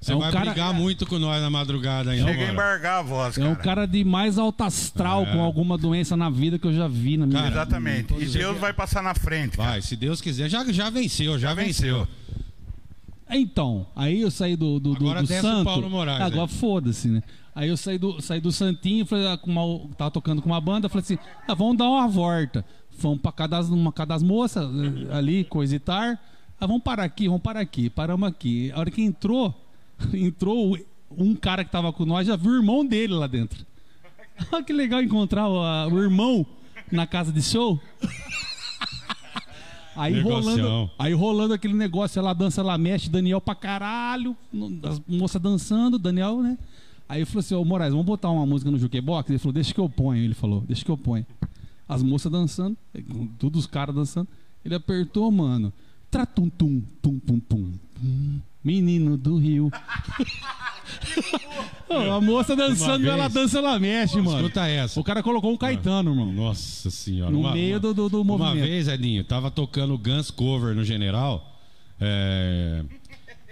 [0.00, 2.32] Você É um vai cara- brigar muito com nós na madrugada ainda.
[2.32, 3.52] Chega a embargar a voz, É cara.
[3.52, 5.32] um cara de mais alto astral É.
[5.32, 8.14] com alguma doença na vida que eu já vi na minha Cara, Exatamente.
[8.14, 9.58] E Deus vai passar na frente.
[9.58, 9.72] cara.
[9.72, 10.48] Vai, se Deus quiser.
[10.48, 11.98] Já, já venceu, já, Já venceu.
[12.06, 12.08] venceu.
[13.30, 15.64] Então, aí eu saí do, do, do, Agora do Santo.
[15.64, 16.56] Paulo Moraes, agora aí.
[16.58, 17.22] foda-se, né?
[17.54, 20.60] Aí eu saí do, saí do Santinho, falei, ah, com uma, tava tocando com uma
[20.60, 22.64] banda, falei assim: ah, vamos dar uma volta.
[22.90, 25.96] Fomos pra cada, uma, cada das moças eh, ali, coisa e tal.
[26.60, 27.88] Ah, vamos parar aqui, vamos parar aqui.
[27.88, 28.70] Paramos aqui.
[28.72, 29.54] A hora que entrou,
[30.12, 30.76] entrou
[31.16, 33.64] um cara que tava com nós, já viu o irmão dele lá dentro.
[34.52, 36.44] Olha que legal encontrar o, a- o irmão
[36.90, 37.78] na casa de show.
[39.96, 40.40] Aí Negocião.
[40.40, 44.36] rolando, aí rolando aquele negócio, ela dança, ela mexe, Daniel pra caralho,
[44.82, 46.56] as moças dançando, Daniel, né?
[47.08, 49.28] Aí falei assim, ô Moraes, vamos botar uma música no jukebox?
[49.28, 50.22] Ele falou, deixa que eu ponho.
[50.22, 51.26] Ele falou, deixa que eu ponho.
[51.88, 52.76] As moças dançando,
[53.36, 54.28] todos os caras dançando.
[54.64, 55.72] Ele apertou, mano.
[56.08, 57.72] Tratum, tum, tum, tum, tum.
[57.94, 58.40] tum.
[58.62, 59.70] Menino do Rio.
[61.88, 63.12] Ô, a moça dançando, vez.
[63.12, 64.38] ela dança, ela mexe, mano.
[64.38, 65.00] Escuta essa.
[65.00, 66.32] O cara colocou um Caetano, irmão.
[66.32, 67.30] Nossa senhora.
[67.30, 68.64] No meio do- do- do Uma movimento.
[68.66, 71.58] vez, Edinho, tava tocando Guns Cover no General.
[72.00, 72.84] é,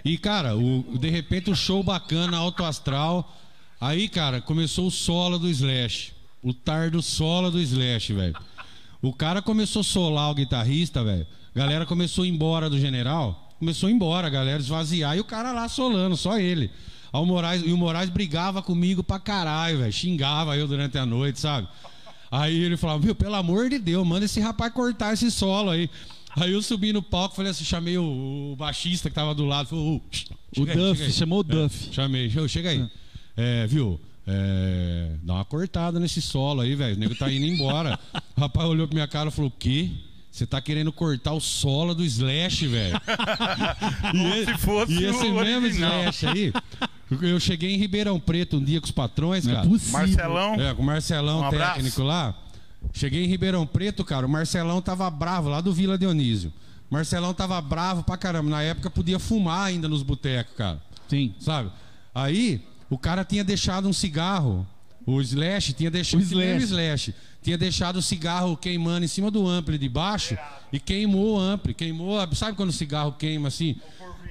[0.05, 0.97] E, cara, o...
[0.97, 3.35] de repente o show bacana, alto astral.
[3.81, 6.13] Aí, cara, começou o solo do Slash.
[6.41, 8.35] O tardo solo do Slash, velho.
[9.01, 11.25] O cara começou a solar o guitarrista, velho.
[11.55, 13.48] Galera começou a ir embora do General.
[13.59, 15.15] Começou a ir embora, a galera esvaziar.
[15.17, 16.71] E o cara lá solando, só ele.
[17.11, 19.91] Aí o Moraes, e o Moraes brigava comigo pra caralho, velho.
[19.91, 21.67] Xingava eu durante a noite, sabe?
[22.31, 25.89] Aí ele falava, viu, pelo amor de Deus, manda esse rapaz cortar esse solo aí.
[26.35, 29.67] Aí eu subi no palco, falei assim, chamei o, o baixista que tava do lado,
[29.69, 30.01] falei, ô,
[30.61, 31.89] O aí, Duff, chamou o É, Duff.
[31.91, 32.87] chamei, "Ô, chega aí.
[33.35, 33.99] É, viu?
[34.27, 36.95] É, dá uma cortada nesse solo aí, velho.
[36.95, 37.97] O nego tá indo embora.
[38.37, 39.89] O rapaz olhou pra minha cara e falou: O quê?
[40.39, 43.01] Você tá querendo cortar o solo do Slash, velho?
[44.11, 45.99] Como se fosse E esse o mesmo original.
[46.09, 46.53] Slash aí.
[47.21, 49.67] Eu cheguei em Ribeirão Preto um dia com os patrões, Não é cara.
[49.67, 49.99] possível.
[49.99, 51.73] Marcelão, É, com o Marcelão, Um abraço.
[51.73, 52.33] técnico lá.
[52.93, 54.25] Cheguei em Ribeirão Preto, cara.
[54.25, 56.53] O Marcelão tava bravo, lá do Vila Dionísio.
[56.89, 58.49] O Marcelão tava bravo pra caramba.
[58.49, 60.81] Na época podia fumar ainda nos botecos, cara.
[61.09, 61.33] Sim.
[61.37, 61.69] Sabe?
[62.15, 64.65] Aí, o cara tinha deixado um cigarro.
[65.05, 66.21] O Slash tinha deixado.
[66.21, 66.59] O Slash.
[66.59, 67.15] o Slash.
[67.41, 70.37] Tinha deixado o cigarro queimando em cima do ampli de baixo
[70.73, 71.73] e queimou o ampli.
[71.73, 72.17] Queimou.
[72.35, 73.77] Sabe quando o cigarro queima assim?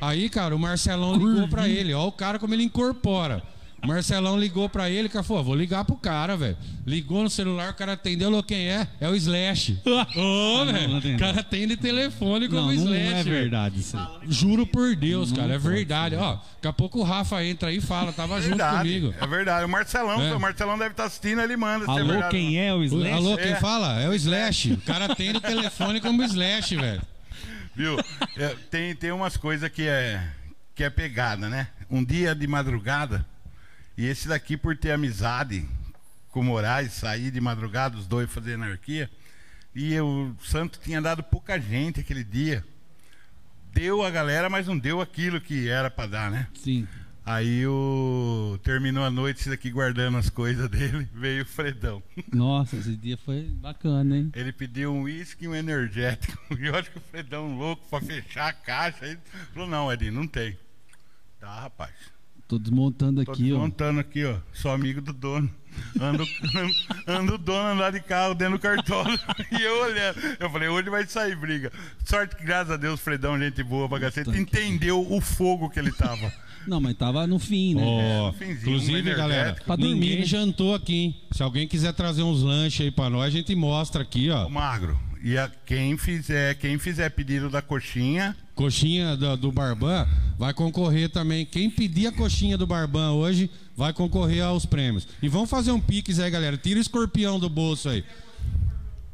[0.01, 1.95] Aí, cara, o Marcelão ligou pra ele.
[1.95, 3.43] Ó, o cara como ele incorpora.
[3.87, 6.57] Marcelão ligou pra ele, cara, falou, vou ligar pro cara, velho.
[6.87, 8.89] Ligou no celular, o cara atendeu, falou, quem é?
[9.01, 9.79] É o Slash.
[9.87, 11.17] Ô, velho, atendeu.
[11.17, 12.97] o cara atende telefone como Não, não Slash.
[13.07, 13.31] é velho.
[13.31, 14.07] verdade isso aí.
[14.29, 16.17] Juro por Deus, cara, é verdade.
[16.17, 18.79] Ó, daqui a pouco o Rafa entra aí e fala, tava junto verdade.
[18.79, 19.15] comigo.
[19.21, 19.65] É verdade.
[19.65, 20.35] O Marcelão, É.
[20.35, 21.85] o Marcelão deve estar assistindo, ele manda.
[21.85, 22.31] é Alô, verdade.
[22.31, 23.13] quem é o O- Slash?
[23.13, 23.57] Alô, quem É.
[23.57, 24.01] fala?
[24.01, 24.73] É o Slash.
[24.73, 27.03] O cara atende o telefone como Slash, velho.
[27.77, 27.97] Viu?
[28.37, 30.21] É, tem, tem umas coisas que é,
[30.75, 31.69] que é pegada, né?
[31.89, 33.25] Um dia de madrugada,
[33.99, 35.69] e esse daqui, por ter amizade
[36.29, 39.11] com o Moraes, sair de madrugada, os dois fazer anarquia,
[39.75, 42.65] e o Santo tinha dado pouca gente aquele dia.
[43.73, 46.47] Deu a galera, mas não deu aquilo que era pra dar, né?
[46.55, 46.87] Sim.
[47.27, 52.01] Aí o terminou a noite, esse daqui guardando as coisas dele, veio o Fredão.
[52.33, 54.31] Nossa, esse dia foi bacana, hein?
[54.33, 56.39] Ele pediu um uísque e um energético.
[56.57, 59.05] E eu acho que o Fredão louco pra fechar a caixa.
[59.05, 59.19] Ele
[59.53, 60.57] falou, não, Edinho, não tem.
[61.41, 62.18] Tá, rapaz.
[62.49, 63.57] Tô desmontando Tô aqui, ó.
[63.57, 64.37] desmontando aqui, ó.
[64.55, 65.51] Sou amigo do dono.
[66.01, 66.27] Ando,
[67.07, 69.21] ando o dono lá de carro dentro do cartório.
[69.53, 70.19] e eu olhando.
[70.41, 71.71] Eu falei, hoje vai sair briga.
[72.07, 75.93] Sorte que, graças a Deus, Fredão, gente boa pra cacete, entendeu o fogo que ele
[75.93, 76.33] tava.
[76.67, 77.83] Não, mas tava no fim, né?
[77.85, 79.57] Ó, finzinho, inclusive, um galera.
[79.65, 80.25] Pra dormir, ninguém né?
[80.25, 81.17] jantou aqui, hein?
[81.33, 84.47] Se alguém quiser trazer uns lanches aí pra nós, a gente mostra aqui, ó.
[84.47, 84.99] Ô, Magro.
[85.23, 90.05] E a, quem, fizer, quem fizer pedido da coxinha, Coxinha do, do Barban
[90.37, 91.47] vai concorrer também.
[91.47, 95.07] Quem pedir a coxinha do Barban hoje vai concorrer aos prêmios.
[95.23, 96.57] E vamos fazer um pix aí, galera.
[96.57, 98.05] Tira o escorpião do bolso aí.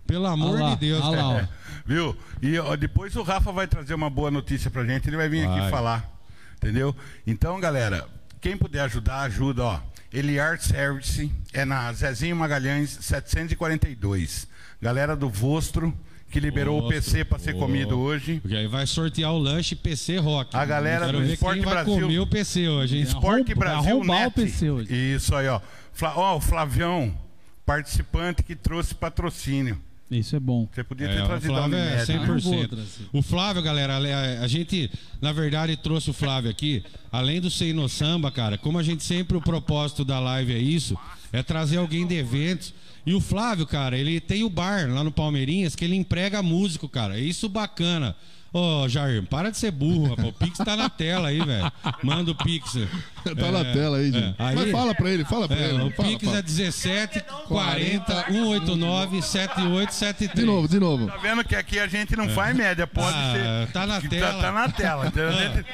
[0.06, 1.22] Pelo amor lá, de Deus, cara.
[1.22, 1.48] lá.
[1.84, 2.16] Viu?
[2.40, 5.46] E ó, depois o Rafa vai trazer uma boa notícia pra gente, ele vai vir
[5.46, 5.60] Vai.
[5.60, 6.10] aqui falar.
[6.56, 6.96] Entendeu?
[7.26, 8.08] Então, galera,
[8.40, 9.80] quem puder ajudar, ajuda, ó.
[10.10, 14.46] Eliar Service é na Zezinho Magalhães 742.
[14.84, 15.96] Galera do Vostro,
[16.30, 18.38] que liberou o PC pra ser comido hoje.
[18.40, 20.54] Porque aí vai sortear o lanche PC Rock.
[20.54, 22.00] A galera do Esporte quem vai Brasil.
[22.02, 23.02] comer o PC hoje, hein?
[23.02, 24.28] Esporte Brasil arrombar Net.
[24.28, 24.94] o PC hoje.
[25.14, 25.58] Isso aí, ó.
[25.94, 27.16] Fla- ó, o Flavião,
[27.64, 29.80] participante que trouxe patrocínio.
[30.10, 30.68] Isso é bom.
[30.70, 32.18] Você podia É, ter o trazido a Flávio é Unimed, né?
[32.18, 32.26] 100%.
[32.28, 33.04] Não vou trazer.
[33.10, 37.72] O Flávio, galera, a, a gente, na verdade, trouxe o Flávio aqui, além do Sei
[37.72, 40.94] no Samba, cara, como a gente sempre, o propósito da live é isso,
[41.32, 42.74] é trazer alguém de eventos.
[43.06, 46.88] E o Flávio, cara, ele tem o bar lá no Palmeirinhas que ele emprega músico,
[46.88, 47.16] cara.
[47.18, 48.16] É isso bacana.
[48.56, 50.28] Ô, Jair, para de ser burro, rapaz.
[50.28, 51.72] O Pix tá na tela aí, velho.
[52.04, 52.72] Manda o Pix.
[53.24, 54.34] Tá na tela aí, gente.
[54.38, 55.82] Aí- Mas fala pra ele, fala pra É, ele.
[55.82, 56.38] o fala, Pix fala.
[56.38, 60.34] é 17 40 189 7873.
[60.38, 61.06] De novo, de novo.
[61.06, 63.72] Tá vendo que aqui a gente não faz média, pode Ah, ser.
[63.72, 64.32] tá na tela.
[64.34, 65.04] Tá, tá na tela.
[65.10, 65.64] gente-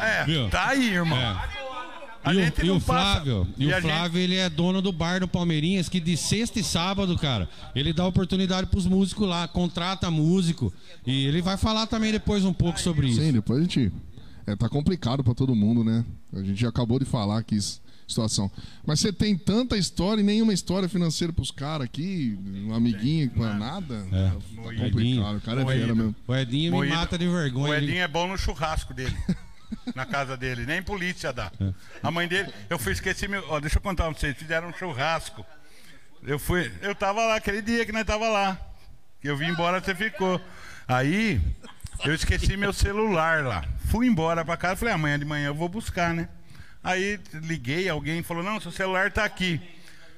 [0.00, 0.48] É, Viu?
[0.48, 1.18] tá aí, irmão.
[1.18, 1.36] É.
[2.24, 4.50] A E gente o, e não o passa- Flávio, e, o gente- Flávio, ele é
[4.50, 8.86] dono do bar do Palmeirinhas, que de sexta e sábado, cara, ele dá oportunidade pros
[8.86, 10.72] músicos lá, contrata músico.
[11.06, 13.20] E ele vai falar também depois um pouco sobre isso.
[13.20, 13.92] Sim, depois a gente.
[14.46, 16.04] É, tá complicado pra todo mundo, né?
[16.32, 18.50] A gente já acabou de falar aqui s- situação.
[18.86, 23.52] Mas você tem tanta história e nenhuma história financeira pros caras aqui, um amiguinho pra
[23.54, 24.06] nada.
[24.10, 24.28] É.
[24.30, 25.36] Tá complicado.
[25.36, 25.80] O cara é Moído.
[25.82, 26.16] fera mesmo.
[26.26, 26.94] O Edinho Moído.
[26.94, 27.72] me mata de vergonha.
[27.72, 29.14] O ele- Edinho é bom no churrasco dele.
[29.94, 30.66] na casa dele.
[30.66, 31.50] Nem polícia dá.
[32.02, 33.44] A mãe dele, eu fui esqueci meu.
[33.48, 34.36] Ó, deixa eu contar pra vocês.
[34.36, 35.44] Fizeram um churrasco.
[36.22, 36.72] Eu fui.
[36.80, 38.58] Eu tava lá, aquele dia que nós tava lá.
[39.22, 40.40] Eu vim embora, você ficou.
[40.86, 41.40] Aí,
[42.04, 43.64] eu esqueci meu celular lá.
[43.90, 46.28] Fui embora pra casa, falei, amanhã de manhã eu vou buscar, né?
[46.82, 49.60] Aí liguei, alguém falou, não, seu celular tá aqui.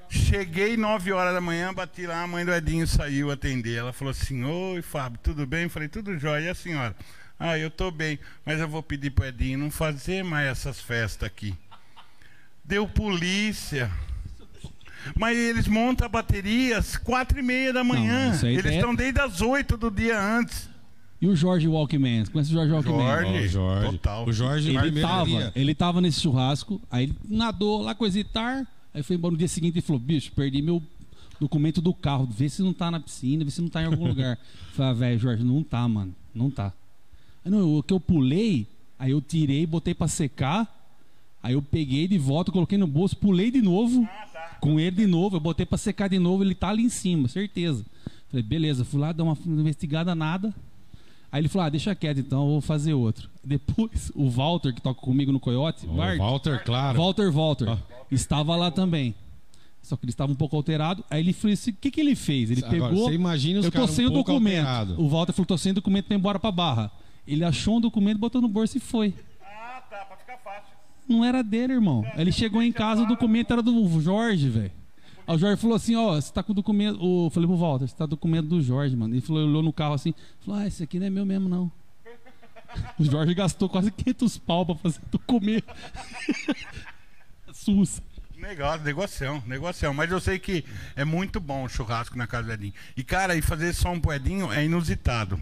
[0.08, 3.78] Cheguei 9 horas da manhã, bati lá, a mãe do Edinho saiu atender.
[3.78, 5.64] Ela falou assim, oi Fábio, tudo bem?
[5.64, 6.46] Eu falei, tudo jóia.
[6.46, 6.94] E a senhora?
[7.42, 11.26] Ah, eu tô bem, mas eu vou pedir pro Edinho não fazer mais essas festas
[11.26, 11.54] aqui.
[12.62, 13.90] Deu polícia.
[15.16, 18.26] Mas eles montam a bateria às quatro e meia da manhã.
[18.26, 20.68] Não, isso aí eles é- estão desde as oito do dia antes.
[21.18, 22.26] E o Jorge Walkman?
[22.26, 22.98] Conhece o Jorge Walkman?
[22.98, 23.26] Jorge.
[23.26, 23.90] Ó, o Jorge.
[23.92, 24.26] Total.
[24.28, 29.02] O Jorge, Ele tava, ele tava nesse churrasco, aí ele nadou lá, e tal, aí
[29.02, 30.82] foi embora no dia seguinte e falou, bicho, perdi meu
[31.38, 34.08] documento do carro, vê se não tá na piscina, vê se não tá em algum
[34.08, 34.38] lugar.
[34.74, 36.72] Falei, ah, velho, Jorge, não tá, mano, não tá.
[37.44, 38.66] Não, o que eu pulei,
[38.98, 40.68] aí eu tirei, botei pra secar,
[41.42, 44.06] aí eu peguei de volta, coloquei no bolso, pulei de novo,
[44.60, 47.28] com ele de novo, eu botei pra secar de novo, ele tá ali em cima,
[47.28, 47.84] certeza.
[48.28, 50.54] Falei, beleza, fui lá dar uma investigada, nada.
[51.32, 53.28] Aí ele falou, ah, deixa quieto então, eu vou fazer outro.
[53.42, 56.98] Depois, o Walter, que toca comigo no Coyote, Bart, Walter, claro.
[56.98, 57.78] Walter Walter, Ó.
[58.10, 59.14] estava lá também.
[59.82, 61.02] Só que ele estava um pouco alterado.
[61.10, 62.50] Aí ele falou assim: o que, que ele fez?
[62.50, 63.06] Ele Agora, pegou.
[63.08, 64.66] você imagina os eu tô caras um o documento.
[64.66, 65.02] alterado.
[65.02, 66.92] O Walter falou: tô sem o documento pra ir embora pra barra.
[67.26, 69.14] Ele achou um documento, botou no bolso e foi.
[69.42, 70.76] Ah, tá, pra ficar fácil.
[71.08, 72.04] Não era dele, irmão.
[72.14, 74.72] Aí ele chegou em casa, o documento era do Jorge, velho.
[75.26, 76.98] Aí o Jorge falou assim, ó, você tá com o documento.
[77.00, 79.14] Eu falei pro Walter, você tá com o documento do Jorge, mano.
[79.14, 81.70] Ele falou, olhou no carro assim, falou, ah, esse aqui não é meu mesmo, não.
[82.98, 85.66] O Jorge gastou quase 500 pau pra fazer documento.
[87.52, 88.00] Sus.
[88.36, 89.92] Negócio, negocião, negocião.
[89.92, 90.64] Mas eu sei que
[90.96, 92.72] é muito bom o churrasco na casa do Edinho.
[92.96, 95.40] E, cara, e fazer som pro Edinho é inusitado.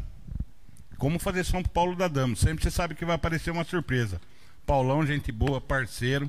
[0.98, 2.34] Como fazer pro Paulo da Dama.
[2.34, 4.20] Sempre você sabe que vai aparecer uma surpresa.
[4.66, 6.28] Paulão, gente boa, parceiro.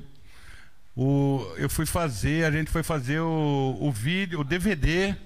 [0.96, 5.16] O, eu fui fazer, a gente foi fazer o, o vídeo, o DVD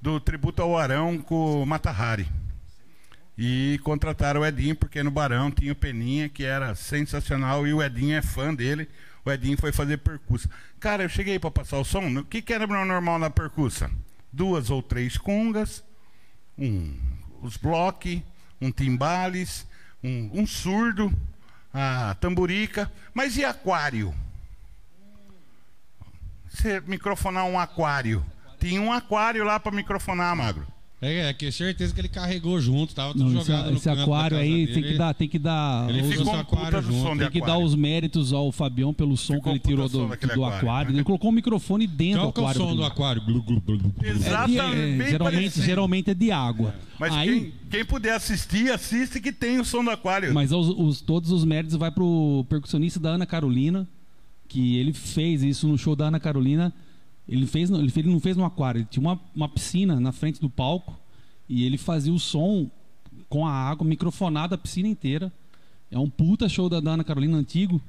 [0.00, 2.26] do Tributo ao Arão com o Matahari.
[3.36, 7.82] E contrataram o Edinho, porque no Barão tinha o Peninha, que era sensacional, e o
[7.82, 8.88] Edinho é fã dele.
[9.24, 10.48] O Edinho foi fazer percussa.
[10.80, 12.06] Cara, eu cheguei para passar o som.
[12.18, 13.90] O que, que era normal na percussa?
[14.32, 15.84] Duas ou três congas,
[16.56, 16.96] um,
[17.42, 18.22] os bloques,
[18.60, 19.66] um timbales,
[20.02, 21.12] um, um surdo,
[21.72, 22.90] a tamburica.
[23.12, 24.14] Mas e aquário?
[26.48, 28.24] Você microfonar um aquário.
[28.58, 30.66] Tinha um aquário lá para microfonar, magro.
[31.02, 33.84] É, é, que certeza que ele carregou junto, tava tudo Não, esse, jogado no esse
[33.84, 34.72] canto da aquário casa aí dele.
[34.72, 37.30] tem que dar, tem que dar, Ele os- ficou um aquário puta do som tem
[37.30, 37.66] que dar aquário.
[37.66, 40.44] os méritos ao Fabião pelo som Ficou que ele tirou do, do aquário.
[40.46, 40.92] aquário.
[40.94, 42.60] Ele colocou o microfone dentro Qual do que é o aquário.
[42.70, 43.22] som do aquário?
[43.26, 43.94] Glu, glu, glu, glu.
[44.02, 45.66] É Exatamente, é, bem geralmente, parecido.
[45.66, 46.74] geralmente é de água.
[46.98, 50.32] Mas aí, quem, quem puder assistir, assiste que tem o som do aquário.
[50.32, 53.86] Mas os, os- todos os méritos vai pro percussionista da Ana Carolina,
[54.48, 56.72] que ele fez isso no show da Ana Carolina.
[57.28, 60.12] Ele fez, ele fez, ele não fez no aquário, ele tinha uma, uma piscina na
[60.12, 60.96] frente do palco
[61.48, 62.70] e ele fazia o som
[63.28, 65.32] com a água microfonada a piscina inteira.
[65.90, 67.80] É um puta show da, da Ana Carolina antigo.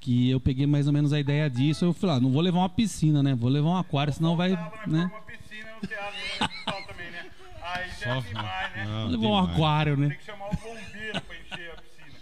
[0.00, 1.84] Que eu peguei mais ou menos a ideia disso.
[1.86, 3.34] Eu falei, ah, não vou levar uma piscina, né?
[3.34, 4.50] Vou levar um aquário, senão vai.
[4.86, 5.10] Né?
[5.10, 7.30] Uma piscina no teatro municipal também, né?
[7.62, 8.84] Aí já é demais, né?
[8.84, 10.08] Não, Vou levar um aquário, né?
[10.08, 12.18] Tem que chamar o bombeiro pra encher a piscina.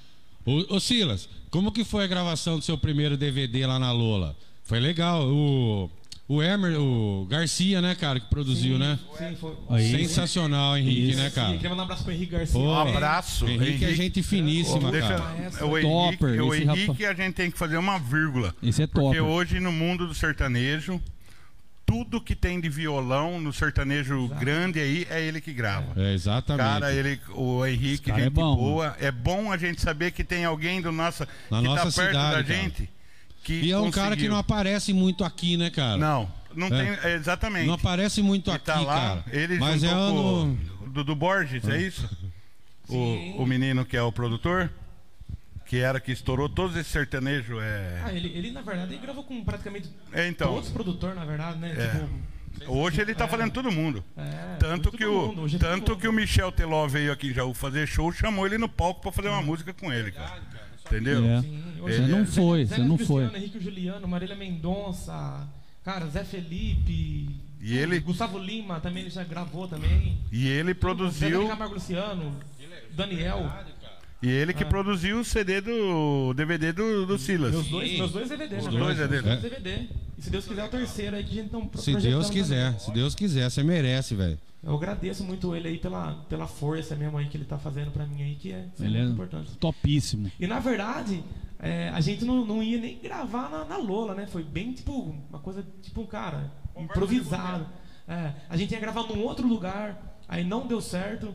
[0.46, 4.36] Ô, ô, Silas, como que foi a gravação do seu primeiro DVD lá na Lola?
[4.62, 5.26] Foi legal.
[5.28, 5.90] O,
[6.34, 8.98] o Emer, o Garcia, né, cara, que produziu, né?
[9.18, 9.54] Sim, foi.
[9.68, 11.18] Aí, Sensacional, Henrique, Isso.
[11.18, 11.52] né, Sim, cara?
[11.52, 12.52] queria mandar um abraço pro Henrique Garcia.
[12.60, 13.46] Pô, Um abraço.
[13.48, 15.66] Henrique é gente finíssima, Deixa, cara.
[15.66, 17.18] o Henrique, Topper, o Henrique rapaz.
[17.20, 18.54] a gente tem que fazer uma vírgula.
[18.62, 19.20] Esse é Porque top.
[19.20, 21.00] hoje no mundo do sertanejo,
[21.84, 25.92] tudo que tem de violão no sertanejo grande aí é ele que grava.
[26.00, 26.64] É, exatamente.
[26.66, 28.96] Cara, ele, o Henrique, cara gente é bom, boa.
[28.98, 32.08] É bom a gente saber que tem alguém do nossa, Na que nossa tá perto
[32.08, 32.14] cidade,
[32.48, 32.88] da cara.
[33.42, 35.96] Que E é um cara que não aparece muito aqui, né, cara?
[35.96, 36.70] Não, não É.
[36.96, 37.10] tem.
[37.10, 37.66] é, exatamente.
[37.66, 39.24] Não aparece muito Ele aqui, tá lá, cara.
[39.32, 40.56] ele Mas é ano.
[40.78, 42.08] com o Dudu Borges, é isso?
[42.88, 43.34] Sim.
[43.38, 44.70] O, o menino que é o produtor,
[45.66, 47.60] que era que estourou todos esses sertanejos.
[47.62, 48.02] É...
[48.04, 50.48] Ah, ele, ele, na verdade, ele gravou com praticamente É, então.
[50.48, 51.72] todos os produtores, na verdade, né?
[51.72, 51.88] É.
[52.58, 54.04] Tipo, Hoje ele tá fazendo todo mundo.
[54.16, 57.32] é, Tanto que, todo o, mundo, é tanto que o Michel Teló veio aqui em
[57.34, 60.42] Jaú fazer show, chamou ele no palco pra fazer uma música com ele, cara.
[60.86, 61.24] Entendeu?
[61.24, 61.40] É.
[61.42, 63.38] Sim, Você Ele não é- foi, Zé você não Cristiano, foi.
[63.40, 65.48] Henrique Juliano, Marília Mendonça,
[65.84, 67.28] cara, Zé Felipe.
[67.60, 70.18] E ele- Gustavo Lima também, ele já gravou também.
[70.30, 71.48] E ele Zé produziu.
[71.48, 72.36] Camargo Luciano,
[72.92, 73.50] Daniel.
[74.22, 74.66] E ele que Ah.
[74.68, 77.52] produziu o CD do DVD do, do Silas.
[77.52, 79.22] Meus dois, meus dois DVD, Os na dois é dele.
[79.22, 79.88] Meus dois DVD.
[80.16, 82.78] E se Deus quiser, é o terceiro aí que a gente não Se Deus quiser,
[82.78, 84.38] se Deus quiser, você merece, velho.
[84.62, 88.06] Eu agradeço muito ele aí pela, pela força mesmo aí que ele tá fazendo pra
[88.06, 89.56] mim aí, que é, é Ele é importante.
[89.58, 90.30] topíssimo.
[90.38, 91.24] E na verdade,
[91.58, 94.28] é, a gente não, não ia nem gravar na, na Lola, né?
[94.28, 97.66] Foi bem tipo uma coisa, tipo, cara, improvisado.
[98.06, 101.34] É, a gente ia gravar num outro lugar, aí não deu certo.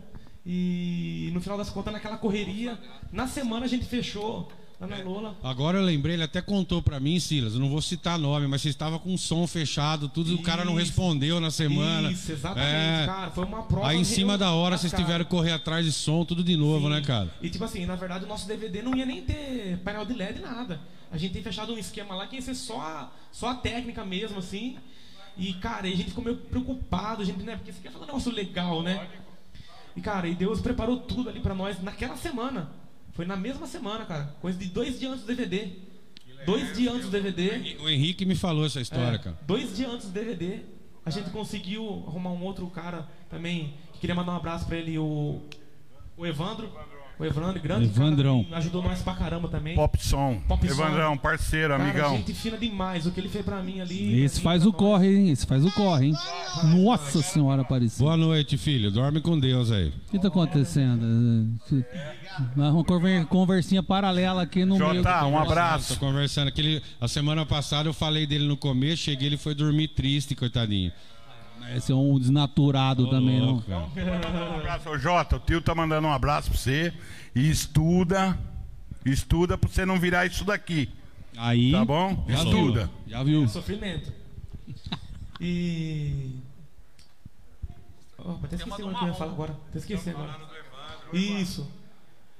[0.50, 2.80] E no final das contas, naquela correria,
[3.12, 5.36] na semana a gente fechou lá na Lola.
[5.44, 8.62] Agora eu lembrei, ele até contou pra mim, Silas, eu não vou citar nome, mas
[8.62, 10.86] você estava com o som fechado, tudo, o cara não Isso.
[10.92, 12.10] respondeu na semana.
[12.10, 13.06] Isso, exatamente, É.
[13.06, 13.32] cara.
[13.32, 13.90] Foi uma prova.
[13.90, 15.04] Aí em cima da hora vocês cara.
[15.04, 16.94] tiveram que correr atrás de som, tudo de novo, Sim.
[16.94, 17.30] né, cara?
[17.42, 20.40] E tipo assim, na verdade o nosso DVD não ia nem ter painel de LED
[20.40, 20.80] nada.
[21.12, 24.06] A gente tem fechado um esquema lá que ia ser só a, só a técnica
[24.06, 24.78] mesmo, assim.
[25.38, 27.56] E, cara, a gente ficou meio preocupado, a gente, né?
[27.58, 29.08] Porque você quer fazer um negócio legal, né?
[29.98, 32.70] E, cara, e Deus preparou tudo ali pra nós naquela semana.
[33.14, 34.36] Foi na mesma semana, cara.
[34.40, 35.70] Coisa de dois dias antes do DVD.
[36.46, 37.78] Dois dias antes do DVD.
[37.82, 39.40] O Henrique me falou essa história, É, cara.
[39.48, 40.60] Dois dias antes do DVD,
[41.04, 45.00] a gente conseguiu arrumar um outro cara também, que queria mandar um abraço pra ele,
[45.00, 45.42] o,
[46.16, 46.72] o Evandro.
[47.20, 48.44] O Evandro, grande Evandrão.
[48.44, 49.74] cara, ajudou nós pra caramba também.
[49.76, 50.40] Pop Som.
[50.48, 50.74] Pop Som.
[50.74, 52.16] Evandrão, parceiro, Cara, amigão.
[52.18, 53.08] gente fina demais.
[53.08, 54.22] O que ele fez pra mim ali.
[54.22, 54.80] Esse faz pra o nós.
[54.80, 55.30] corre, hein?
[55.32, 56.14] Esse faz o corre, hein?
[56.76, 58.04] Nossa senhora Aparecida.
[58.04, 58.92] Boa noite, filho.
[58.92, 59.88] Dorme com Deus aí.
[59.88, 61.48] O que tá acontecendo?
[62.56, 64.96] Uma conver- conversinha paralela aqui no meio.
[65.04, 66.00] Jota, um Tô abraço.
[66.00, 66.50] conversando.
[66.50, 70.92] Aquele, a semana passada eu falei dele no começo, cheguei, ele foi dormir triste, coitadinho.
[71.76, 73.60] Esse é um desnaturado também, não.
[73.62, 73.80] Cara.
[73.82, 75.36] Um abraço, Ô, Jota.
[75.36, 76.94] O tio tá mandando um abraço pra você.
[77.36, 78.38] E estuda.
[79.06, 80.90] Estuda pra você não virar isso daqui.
[81.38, 81.72] Aí.
[81.72, 82.26] Tá bom?
[82.28, 82.86] Já Estuda.
[82.86, 83.12] viu.
[83.12, 83.48] Já viu.
[83.48, 84.12] Sofrimento.
[85.40, 86.36] E.
[88.18, 89.56] Oh, até esqueci o que eu ia falar agora.
[89.70, 90.36] Até esqueci agora.
[91.14, 91.68] Isso.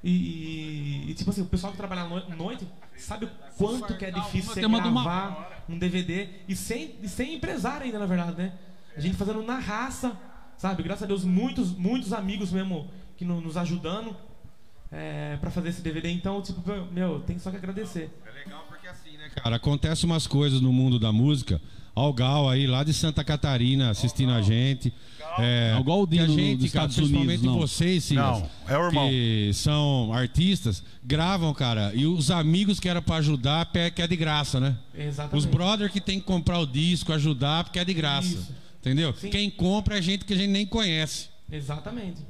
[0.04, 2.68] E, e- e, tipo assim, o pessoal que trabalha à no- noite
[2.98, 7.86] sabe o quanto que é difícil você gravar um DVD e sem, e sem empresário
[7.86, 8.54] ainda, na verdade, né?
[8.98, 10.18] A gente fazendo na raça,
[10.58, 10.82] sabe?
[10.84, 14.16] Graças a Deus, muitos, muitos amigos mesmo que no- nos ajudando
[14.92, 16.10] é, para fazer esse DVD.
[16.10, 18.10] Então, tipo, meu, tem só que agradecer.
[18.26, 19.56] É legal porque assim, né, cara?
[19.58, 21.62] Acontece umas coisas no mundo da música.
[21.96, 24.94] Ó, o Gal aí, lá de Santa Catarina, assistindo a gente.
[25.40, 27.60] É, É o Galdino que a do- gente, dos cara, Estados Unidos, principalmente não.
[27.68, 29.10] vocês, Silas, Não, é o irmão.
[29.10, 34.08] que são artistas, gravam, cara, e os amigos que era pra ajudar, pe- que é
[34.08, 34.78] de graça, né?
[34.96, 35.38] Exatamente.
[35.38, 38.28] Os brother que tem que comprar o disco, ajudar, porque é de graça.
[38.30, 38.52] Isso.
[38.88, 39.14] Entendeu?
[39.14, 39.30] Sim.
[39.30, 41.30] Quem compra é gente que a gente nem conhece.
[41.52, 42.22] Exatamente.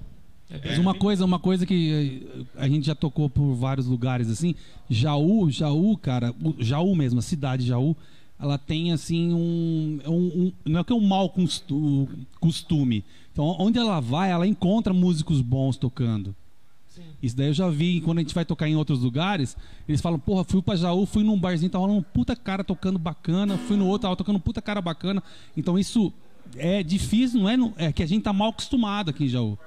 [0.49, 4.29] É Mas uma coisa, uma coisa que eh, a gente já tocou por vários lugares
[4.29, 4.55] assim,
[4.89, 7.95] Jaú, Jaú, cara, Jaú mesmo, a cidade de Jaú,
[8.39, 10.11] ela tem assim um, um-
[10.45, 12.07] um- não é que é um mau costu-
[12.39, 13.03] costume.
[13.33, 16.33] Então, onde ela vai, ela encontra músicos bons tocando.
[17.21, 19.55] Isso daí eu já vi quando a gente vai tocar em outros lugares,
[19.87, 22.97] eles falam, porra, fui pra Jaú, fui num barzinho, tava rolando um puta cara tocando
[22.97, 25.21] bacana, fui no outro, tava tocando um puta cara bacana.
[25.55, 26.11] Então isso
[26.55, 27.87] é difícil, não é?
[27.87, 29.57] É que a gente tá mal acostumado aqui em Jaú.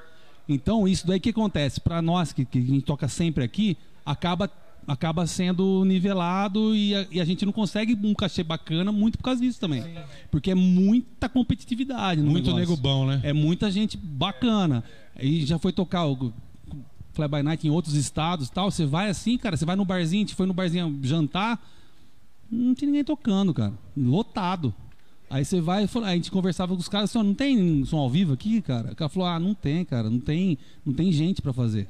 [0.49, 4.51] Então, isso daí que acontece, para nós que, que a gente toca sempre aqui, acaba,
[4.87, 9.25] acaba sendo nivelado e a, e a gente não consegue um cachê bacana muito por
[9.25, 9.85] causa disso também.
[10.31, 12.59] Porque é muita competitividade Muito negócio.
[12.59, 13.21] nego bom, né?
[13.23, 14.83] É muita gente bacana.
[15.21, 16.33] E já foi tocar o
[17.13, 18.71] Fly by Night em outros estados e tal.
[18.71, 21.65] Você vai assim, cara, você vai no barzinho, a gente foi no barzinho jantar,
[22.51, 23.73] não tinha ninguém tocando, cara.
[23.97, 24.75] Lotado.
[25.31, 27.99] Aí você vai, e a gente conversava com os caras, assim, ó, não tem som
[27.99, 28.91] ao vivo aqui, cara?
[28.91, 31.87] O cara falou, ah, não tem, cara, não tem, não tem gente pra fazer.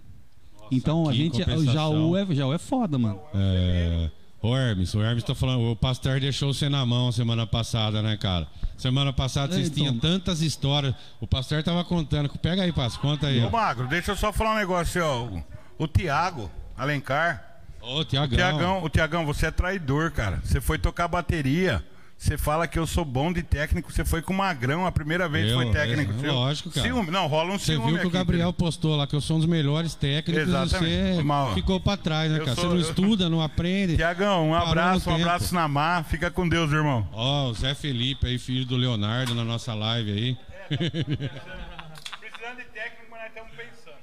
[0.71, 1.65] então a gente, o.
[1.65, 3.19] Jaú é, Jaú é foda, mano.
[3.35, 4.11] É.
[4.43, 8.17] Ô Hermes, o Hermes tá falando, o Pasteur deixou você na mão semana passada, né,
[8.17, 8.47] cara?
[8.77, 9.85] Semana passada vocês É, então.
[9.85, 10.95] tinham tantas histórias.
[11.21, 12.31] O Pasteur tava contando.
[12.39, 13.43] Pega aí, Passo, conta aí.
[13.43, 13.51] Ô, ó.
[13.51, 15.25] Magro, deixa eu só falar um negócio, ó.
[15.25, 15.45] O,
[15.85, 17.63] o Tiago Alencar.
[17.83, 18.03] Ô.
[18.05, 20.41] Tiagão, o Tiagão, você é traidor, cara.
[20.43, 21.85] Você foi tocar bateria.
[22.21, 23.91] Você fala que eu sou bom de técnico.
[23.91, 26.13] Você foi com o Magrão a primeira vez que Eu, foi técnico.
[26.13, 26.35] é, seu.
[26.35, 26.87] lógico, cara.
[26.87, 27.11] Ciúme.
[27.11, 28.53] Não, rola um Você viu que o aqui, Gabriel entendeu?
[28.53, 31.17] postou lá que eu sou um dos melhores técnicos Exatamente.
[31.17, 31.55] você Mal.
[31.55, 32.55] ficou pra trás, né, Eu cara?
[32.57, 33.97] sou- você não estuda, não aprende.
[33.97, 36.05] Tiagão, um abraço, um abraço na mar.
[36.05, 37.09] Fica com Deus, irmão.
[37.11, 40.37] Ó, o Zé Felipe aí, filho do Leonardo, na nossa live aí.
[40.69, 43.97] Precisando de técnico, mas nós estamos pensando.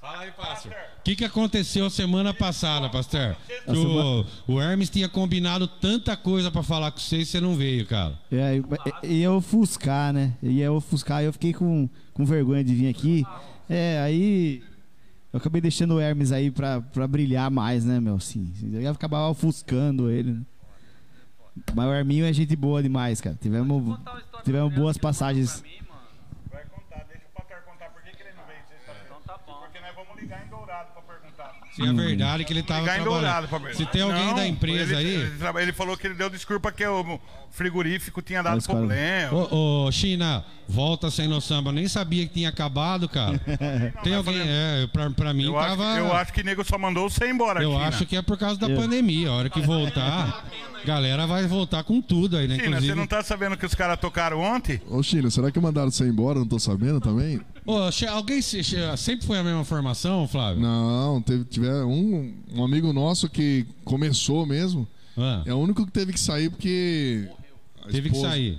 [0.00, 0.72] Fala aí, Pastor.
[0.72, 3.36] O que, que aconteceu semana passada, Pastor?
[3.66, 7.54] Que o, o Hermes tinha combinado tanta coisa pra falar com você e você não
[7.56, 8.18] veio, cara.
[8.30, 8.60] É,
[9.04, 10.34] e- ia ofuscar, né?
[10.42, 13.24] Ia ofuscar, eu fiquei com, com vergonha de vir aqui.
[13.68, 14.62] É, aí
[15.32, 18.18] eu acabei deixando o Hermes aí pra, pra brilhar mais, né, meu?
[18.20, 20.32] Sim, eu ia acabar ofuscando ele.
[20.32, 20.40] né?
[21.74, 23.36] Mas o Herminho é gente boa demais, cara.
[23.40, 23.98] Tivemos,
[24.44, 25.62] tivemos boas passagens
[26.70, 29.02] contar, deixa o Patar contar por que, que ele não veio sexta-feira.
[29.06, 29.60] Então tá bom.
[29.60, 31.02] Porque nós vamos ligar em Dourado pra
[31.76, 32.02] perguntar.
[32.02, 33.48] Se é verdade que ele tava Ligar trabalhando.
[33.48, 33.74] pra.
[33.74, 35.14] Se tem alguém Não, da empresa ele, aí...
[35.14, 39.32] Ele, ele falou que ele deu desculpa que o frigorífico tinha dado Mas, problema.
[39.32, 41.72] Ô, ô, China, volta sem no samba.
[41.72, 43.38] Nem sabia que tinha acabado, cara.
[44.02, 44.40] Tem alguém.
[44.40, 45.98] É, pra, pra mim eu, acho, tava.
[45.98, 47.84] eu acho que nego só mandou você embora, eu China.
[47.86, 49.28] acho que é por causa da pandemia.
[49.30, 50.44] A hora que voltar,
[50.84, 52.54] galera vai voltar com tudo aí, né?
[52.54, 52.92] China, Inclusive.
[52.92, 54.80] você não tá sabendo que os caras tocaram ontem?
[54.88, 56.38] Ô, Chile, será que mandaram você embora?
[56.38, 57.40] Não tô sabendo também?
[57.70, 60.60] Ô, che- alguém se- che- sempre foi a mesma formação, Flávio?
[60.62, 64.86] Não, teve, tiver um, um amigo nosso que começou mesmo.
[65.16, 67.28] Ah, É o único que teve que sair porque.
[67.90, 68.58] Teve que sair.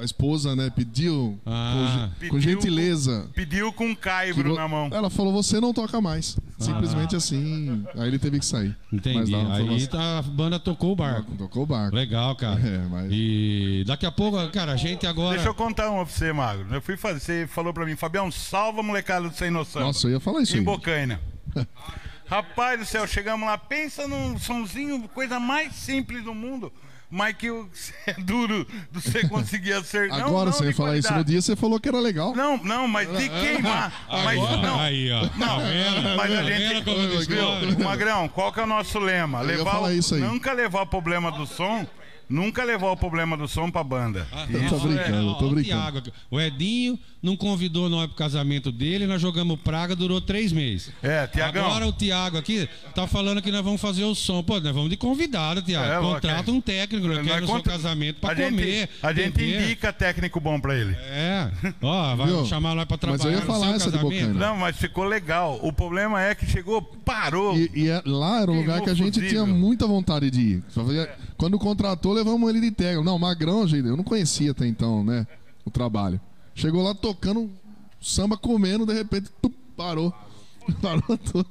[0.00, 2.10] A esposa, né, pediu Ah.
[2.20, 3.28] com, com gentileza.
[3.34, 4.88] Pediu com um caibro na mão.
[4.92, 6.36] Ela falou: você não toca mais.
[6.58, 7.84] Simplesmente assim.
[7.94, 8.76] Aí ele teve que sair.
[8.90, 9.30] Mas entendi.
[9.32, 11.32] não, Aí tá- a banda tocou o barco.
[11.36, 11.94] Tocou o barco.
[11.94, 12.60] Legal, cara.
[12.60, 15.34] É, mas- E daqui a pouco, cara, a gente agora.
[15.36, 16.66] Deixa eu contar uma pra você, Magro.
[16.74, 19.82] Eu fui fazer, você falou pra mim, Fabião, salva a molecada do Sem Noção.
[19.82, 20.64] Nossa, eu ia falar isso em aí.
[20.64, 21.20] Bocaina.
[22.26, 26.70] Rapaz do céu, chegamos lá, pensa num somzinho, coisa mais simples do mundo.
[27.10, 27.68] Mas que o-
[28.06, 30.18] é duro de você conseguir acertar.
[30.20, 32.34] Agora não, não, você ia falar isso no dia, você falou que era legal.
[32.34, 33.92] Não, não, mas de queimar.
[34.24, 34.80] mas Agora, não.
[34.80, 35.20] Aí, ó.
[35.28, 36.16] Tá vendo?
[36.16, 37.28] Mas a Tá gente.
[37.28, 37.78] Viu?
[37.84, 39.40] Magrão, qual que é o nosso lema?
[39.40, 39.80] Levar.
[40.20, 41.86] Nunca levar o problema do som.
[42.28, 44.26] Nunca levar o problema do som pra banda.
[44.50, 45.64] Eu tô brincando, é, eu tô brincando.
[45.64, 50.92] Thiago o Edinho não convidou nós pro casamento dele, nós jogamos Praga, durou três meses.
[51.02, 51.66] É, Tiagão.
[51.66, 54.42] Agora o Thiago aqui tá falando que nós vamos fazer o som.
[54.42, 56.06] Pô, nós vamos de convidado, Thiago.
[56.06, 58.88] É, Contrata um técnico, eu Nós quero no seu casamento pra a gente- comer.
[59.02, 59.62] A gente beber.
[59.64, 60.94] indica técnico bom pra ele.
[61.00, 61.50] É.
[61.80, 62.44] Ó, vai Viu?
[62.44, 64.24] chamar nós pra Mas trabalhar eu ia falar essa de casamento.
[64.26, 64.46] Bocaina.
[64.46, 65.58] Não, mas ficou legal.
[65.62, 67.56] O problema é que chegou, parou.
[67.56, 70.62] E, e é- lá era um lugar que a gente tinha muita vontade de ir.
[70.68, 71.08] Só fazia-
[71.38, 73.04] Quando contratou, levamos ele de técnico.
[73.04, 75.26] Não, Magrão, gente, eu não conhecia até então, né?
[75.64, 76.20] O trabalho.
[76.54, 77.48] Chegou lá tocando
[78.00, 80.12] samba, comendo, de repente, tum, parou.
[80.82, 81.48] Parou tudo.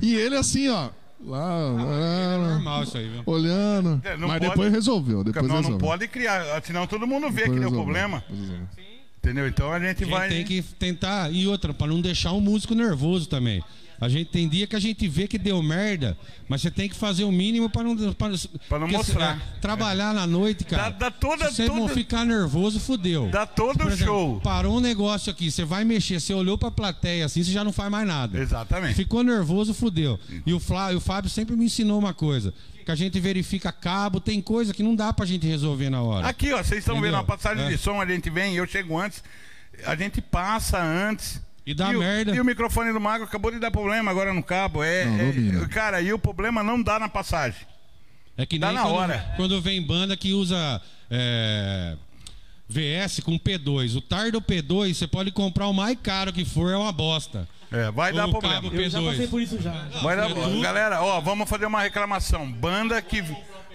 [0.00, 0.88] E ele assim, ó.
[1.24, 3.22] Lá, É lá, normal isso aí, viu?
[3.26, 4.00] olhando.
[4.04, 5.22] É, não Mas pode- depois resolveu.
[5.22, 5.78] Depois não, não resolveu.
[5.88, 8.24] pode criar, senão todo mundo vê Depois que deu problema.
[8.28, 8.68] Resolveu.
[9.18, 9.46] Entendeu?
[9.46, 10.28] Então a gente A gente vai.
[10.28, 11.30] tem que tentar.
[11.32, 13.62] E outra, pra não deixar o músico nervoso também.
[14.04, 16.96] A gente tem dia que a gente vê que deu merda, mas você tem que
[16.96, 17.96] fazer o mínimo pra não.
[18.14, 19.38] Pra não mostrar.
[19.38, 20.90] é, trabalhar na noite, cara.
[20.90, 23.28] Dá- dá toda- se você não ficar nervoso, fudeu.
[23.30, 24.40] Dá todo o show.
[24.40, 27.72] Parou um negócio aqui, você vai mexer, você olhou pra plateia assim, você já não
[27.72, 28.38] faz mais nada.
[28.40, 28.94] Exatamente.
[28.94, 30.18] Ficou nervoso, fudeu.
[30.44, 32.52] E o, Flá, o Fábio sempre me ensinou uma coisa:
[32.84, 36.26] que a gente verifica cabo, tem coisa que não dá pra gente resolver na hora.
[36.26, 37.68] Aqui, ó, vocês estão vendo a passagem É.
[37.68, 39.22] de som, a gente vem, eu chego antes,
[39.86, 41.40] a gente passa antes.
[41.64, 42.34] E dá o- merda.
[42.34, 44.82] E o microfone do Mago acabou de dar problema agora no cabo.
[44.82, 47.60] É, Não, é- cara, e o problema não dá na passagem.
[48.36, 49.32] É que Dá nem na quando, hora.
[49.36, 51.96] quando vem banda que usa é,
[52.68, 53.94] VS com P2.
[53.96, 57.46] O tar do P2, você pode comprar o mais caro que for, é uma bosta.
[57.70, 58.54] É, vai dar O problema.
[58.62, 59.30] cabo Eu já passei P2.
[59.30, 59.70] por isso já.
[60.02, 60.60] Vai dar, É tudo.
[60.60, 62.50] galera, ó, vamos fazer uma reclamação.
[62.50, 63.22] Banda que.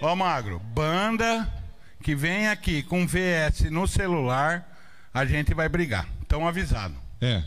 [0.02, 1.48] Ó, Magro, banda
[2.04, 4.68] que vem aqui com VS no celular,
[5.14, 6.08] a gente vai brigar.
[6.22, 6.96] Estão avisado.
[7.20, 7.44] É,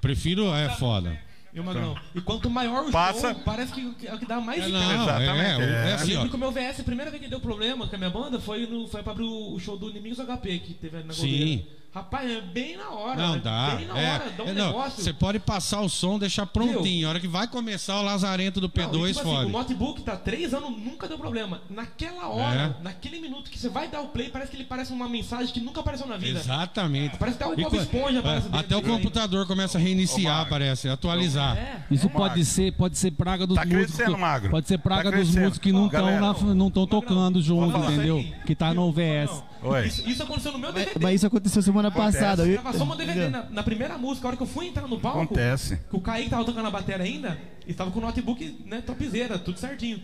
[0.00, 1.18] prefiro, é foda.
[1.52, 1.96] E o Magrão.
[2.14, 5.02] E quanto maior o Passa- show, parece que é o que dá mais É, não,
[5.02, 5.86] Exatamente, é, é.
[5.88, 6.14] é Eu assim, ó.
[6.16, 8.38] lembro que o meu VS, a primeira vez que deu problema com a minha banda
[8.38, 11.26] foi, no, foi pra abrir o o show do Inimigos HP que teve na Sim.
[11.26, 11.62] Goldeira.
[11.98, 13.16] Rapaz, é bem na hora.
[13.16, 13.74] Não, é dá.
[13.74, 15.02] Bem na é, hora, dá um é, não, negócio.
[15.02, 17.06] Você pode passar o som, deixar prontinho.
[17.06, 19.46] A hora que vai começar o lazarento do Não, P2, e, tipo assim, fode.
[19.46, 21.60] o notebook tá três anos, nunca deu problema.
[21.68, 22.82] Naquela hora, É.
[22.84, 25.60] naquele minuto que você vai dar o play, parece que ele parece uma mensagem que
[25.60, 26.38] nunca apareceu na vida.
[26.38, 27.16] Exatamente.
[27.16, 30.50] Parece até o Bob Esponja, é, Até o computador começa a reiniciar, Magro.
[30.50, 31.56] parece, atualizar.
[31.56, 31.82] É.
[31.90, 32.44] Isso Ô, pode Magro.
[32.44, 33.96] ser, pode ser praga dos Tá músicos.
[33.96, 34.50] crescendo, Magro.
[34.50, 38.24] Pode ser praga Tá dos músicos que não estão não estão tocando junto, entendeu?
[38.46, 39.42] Que tá no VS.
[39.62, 39.86] Oi.
[39.86, 40.98] Isso, isso aconteceu no meu DVD.
[41.00, 42.44] Mas isso aconteceu semana passada.
[42.46, 44.98] Eu- Gravação uma DVD na, na primeira música, a hora que eu fui entrar no
[45.00, 45.20] palco.
[45.22, 45.78] Acontece.
[45.90, 49.38] Que o Kaique tava tocando a bateria ainda, e tava com o notebook, né, topzera,
[49.38, 50.02] tudo certinho.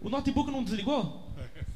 [0.00, 1.24] O notebook não desligou?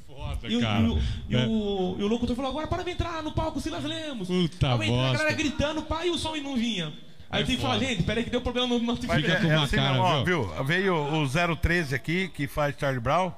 [0.07, 0.81] Foda, E, o, cara.
[0.85, 0.99] e o-
[1.31, 1.47] e É.
[1.47, 4.29] o- e o locutor falou, agora para de entrar no palco, Silas Lemos.
[4.29, 6.93] Puta eu entrei, a galera gritando, pá, e o som não vinha.
[7.31, 9.07] Aí eu tive que falar, gente, peraí que deu problema no notebook.
[9.09, 10.47] Mas Fica é, é assim cara, ó, viu?
[10.65, 13.33] Veio o 013 aqui, que faz Charlie Brown.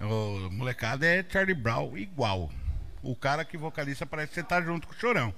[0.00, 2.48] O molecada é Charlie Brown igual.
[3.02, 5.32] O cara que vocalista parece que você tá junto com o Chorão.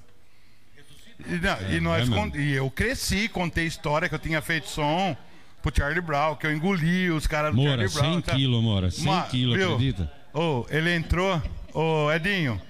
[1.26, 5.14] E, não, e nós é e eu cresci, contei história que eu tinha feito som
[5.60, 8.12] pro Charlie Brown, que eu engoli os caras do Mora, Charlie Brown.
[8.14, 8.38] 100 sabe?
[8.38, 8.90] quilos, Mora.
[8.90, 9.74] 100 Ma- quilos, viu?
[9.74, 10.12] acredita?
[10.32, 11.42] Ô, ele entrou,
[11.74, 12.60] ô Edinho,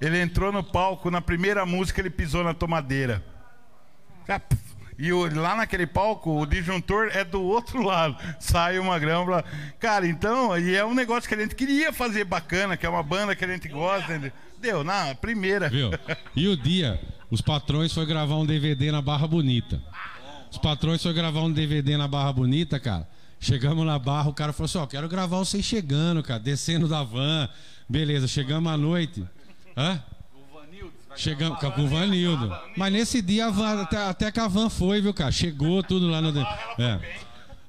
[0.00, 3.22] ele entrou no palco, na primeira música ele pisou na tomadeira.
[4.26, 4.71] Ah, pff.
[4.98, 8.16] E o- lá naquele palco, o disjuntor é do outro lado.
[8.38, 9.44] Sai uma grama.
[9.80, 13.02] Cara, então, e é um negócio que a gente queria fazer bacana, que é uma
[13.02, 14.12] banda que a gente gosta.
[14.12, 14.32] entendeu?
[14.60, 15.68] Deu, na primeira.
[15.68, 15.90] Viu?
[16.36, 19.80] E o dia, os patrões foi gravar um DVD na Barra Bonita.
[20.50, 23.08] Os patrões foi gravar um DVD na Barra Bonita, cara.
[23.40, 27.02] Chegamos na Barra, o cara falou assim: Ó, quero gravar vocês chegando, cara, descendo da
[27.02, 27.48] van.
[27.88, 29.24] Beleza, chegamos à noite.
[29.76, 30.00] Hã?
[31.16, 32.54] Chegamos com o Vanildo.
[32.76, 35.30] Mas nesse dia, a van, até, até que a van foi, viu, cara?
[35.30, 36.40] Chegou tudo lá no.
[36.40, 37.00] É.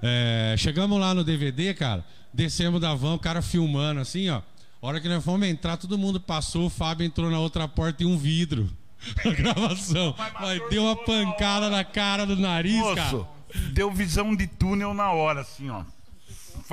[0.01, 2.03] É, chegamos lá no DVD, cara.
[2.33, 4.41] Descemos da van, o cara filmando assim, ó.
[4.81, 6.65] A hora que nós fomos entrar, todo mundo passou.
[6.65, 8.69] O Fábio entrou na outra porta e um vidro.
[9.25, 10.15] A gravação.
[10.39, 13.27] Mas deu uma pancada na cara do nariz, cara.
[13.71, 15.83] deu visão de túnel na hora, assim, ó.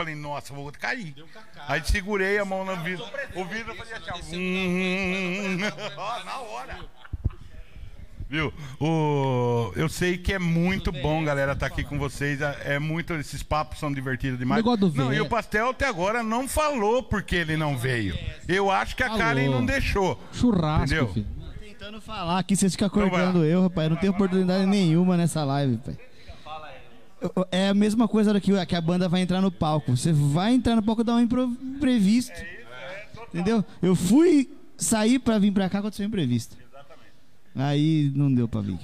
[0.01, 1.15] Falei, nossa, vou cair.
[1.69, 3.05] Aí segurei a mão no vidro.
[3.35, 4.35] O vidro fazia assim, ó.
[4.35, 5.59] Hum,
[5.95, 6.25] ó.
[6.25, 6.79] na hora.
[8.27, 8.51] Viu?
[8.81, 9.73] O...
[9.77, 12.41] Eu sei que é muito bom, galera, estar aqui com vocês.
[12.41, 13.13] É é muito.
[13.13, 14.65] Esses papos são divertidos demais.
[14.95, 18.17] Não, e o pastel até agora não falou porque ele não veio.
[18.49, 19.19] Eu acho que a.
[19.19, 20.19] Karen não deixou.
[20.33, 21.13] Churrasco, Entendeu?
[21.13, 21.27] filho.
[21.61, 23.85] Tentando falar aqui, vocês ficam Então acordando eu, rapaz.
[23.85, 25.99] Eu não tenho oportunidade nenhuma nessa live, pai.
[27.51, 29.97] É a mesma coisa que, a- que a banda vai entrar no palco.
[29.97, 32.33] Você vai entrar no palco e dá um imprevisto.
[33.29, 33.65] Entendeu?
[33.83, 36.57] Eu fui sair pra vir pra cá aconteceu um imprevisto.
[37.55, 38.79] Aí não deu pra vir.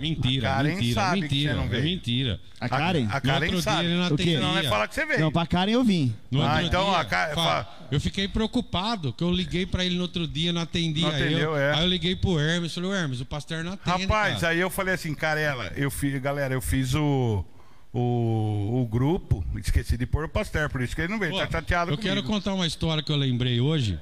[0.00, 1.52] Mentira, A Karen mentira, sabe que mentira.
[1.52, 1.82] você não é veio.
[1.84, 2.40] mentira.
[2.60, 3.06] A Karen?
[3.10, 3.80] A No Karen outro sabe.
[3.80, 4.14] dia ele não O quê?
[4.14, 4.38] atendia.
[4.38, 5.20] Senão vai falar que você veio.
[5.20, 6.14] Não, pra Karen eu vim.
[6.30, 10.02] No Ah, então, dia, a fa- eu fiquei preocupado, que eu liguei pra ele no
[10.02, 11.56] outro dia, não atendia Não atendeu, eu.
[11.56, 11.74] é.
[11.74, 14.52] Aí eu liguei pro Hermes, falei, "Ô, Hermes, o pastor não atende, Rapaz, cara.
[14.52, 17.44] aí eu falei assim, Carela, eu fiz, galera, eu fiz o,
[17.92, 21.38] o, o grupo, esqueci de pôr o pastel, por isso que ele não veio, Pô,
[21.40, 22.14] tá chateado Eu comigo.
[22.14, 23.98] quero contar uma história que eu lembrei hoje,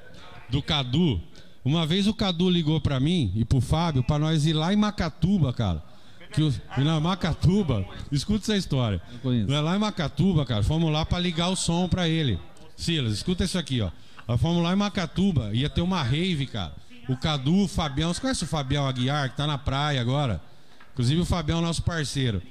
[0.49, 1.21] do Cadu.
[1.63, 4.77] Uma vez o Cadu ligou pra mim e pro Fábio pra nós ir lá em
[4.77, 5.83] Macatuba, cara.
[6.31, 9.01] Que os, na Macatuba, escuta essa história.
[9.23, 12.39] Nós Lá em Macatuba, cara, fomos lá pra ligar o som pra ele.
[12.75, 13.89] Silas, escuta isso aqui, ó.
[14.27, 16.73] Nós fomos lá em Macatuba, ia ter uma rave, cara.
[17.07, 20.39] O Cadu, o Fabião, você conhece o Fabião Aguiar, que tá na praia agora?
[20.93, 22.41] Inclusive o Fabião é nosso parceiro.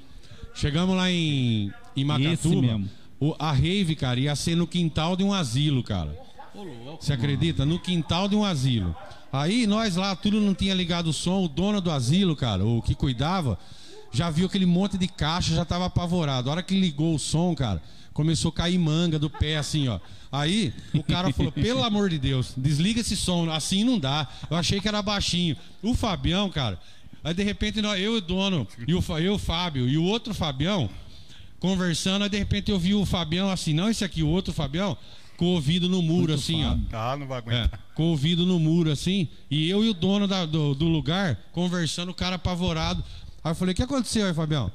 [0.54, 2.80] Chegamos lá em, em Macatuba.
[3.20, 6.18] O, a rave, cara, ia ser no quintal de um asilo, cara.
[7.00, 7.64] Você acredita?
[7.64, 8.94] No quintal de um asilo.
[9.32, 11.44] Aí nós lá, tudo não tinha ligado o som.
[11.44, 13.58] O dono do asilo, cara, o que cuidava,
[14.12, 16.48] já viu aquele monte de caixa, já tava apavorado.
[16.48, 20.00] A hora que ligou o som, cara, começou a cair manga do pé, assim, ó.
[20.30, 24.26] Aí o cara falou: pelo amor de Deus, desliga esse som, assim não dá.
[24.50, 25.56] Eu achei que era baixinho.
[25.82, 26.78] O Fabião, cara,
[27.22, 30.04] aí de repente nós, eu e o dono, e o, eu, o Fábio, e o
[30.04, 30.88] outro Fabião,
[31.60, 34.96] conversando, aí de repente eu vi o Fabião assim, não esse aqui, o outro Fabião,
[35.38, 36.76] com o ouvido no muro, assim, ó.
[36.92, 37.80] Ah, não vai É, aguentar.
[37.94, 39.26] com o ouvido no muro, assim.
[39.50, 43.02] E eu e o dono da- do, do lugar conversando, o cara apavorado.
[43.42, 44.70] Aí eu falei: O que aconteceu aí, Fabião?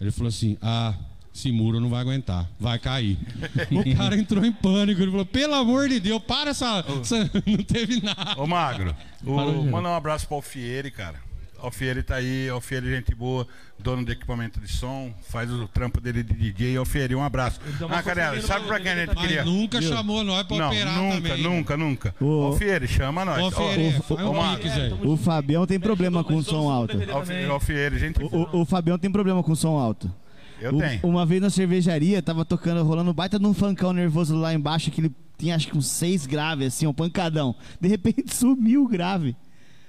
[0.00, 0.94] Ele falou assim: Ah,
[1.34, 3.18] esse muro não vai aguentar, vai cair.
[3.72, 6.84] o cara entrou em pânico, ele falou, pelo amor de Deus, para essa...
[7.00, 8.38] essa- Não teve nada.
[8.38, 8.94] Ô Magro,
[9.24, 11.18] o, manda um abraço pro Alfieri, cara.
[11.62, 13.46] Alfieri tá aí, Alfieri gente boa,
[13.78, 16.76] dono de equipamento de som, faz o trampo dele de DJ.
[16.76, 17.60] Alfieri, um abraço.
[17.88, 19.44] Ah, Canela, sabe pra quem a gente queria?
[19.44, 21.42] nunca chamou nós pra Não, operar nunca, também.
[21.42, 22.14] nunca, nunca.
[22.20, 23.42] Ô, Alfieri, chama nós.
[23.44, 24.92] Ô, Fieri, Ó, faz ô, Magro, pix aí.
[25.04, 26.96] O Fabião tem problema com som alto.
[27.12, 28.22] Alfieri, Alfieri, gente.
[28.22, 30.12] O, o- o Fabião tem problema com som alto.
[30.60, 31.00] Eu O- tenho.
[31.04, 35.00] Uma vez na cervejaria, tava tocando, rolando baita de um funkão nervoso lá embaixo, que
[35.00, 37.54] ele tinha acho que uns seis graves, assim, um pancadão.
[37.80, 39.36] De repente sumiu o grave.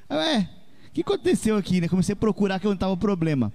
[0.10, 0.63] Ué, o
[0.94, 1.88] que aconteceu aqui, né?
[1.88, 3.52] Comecei a procurar que onde tava o problema.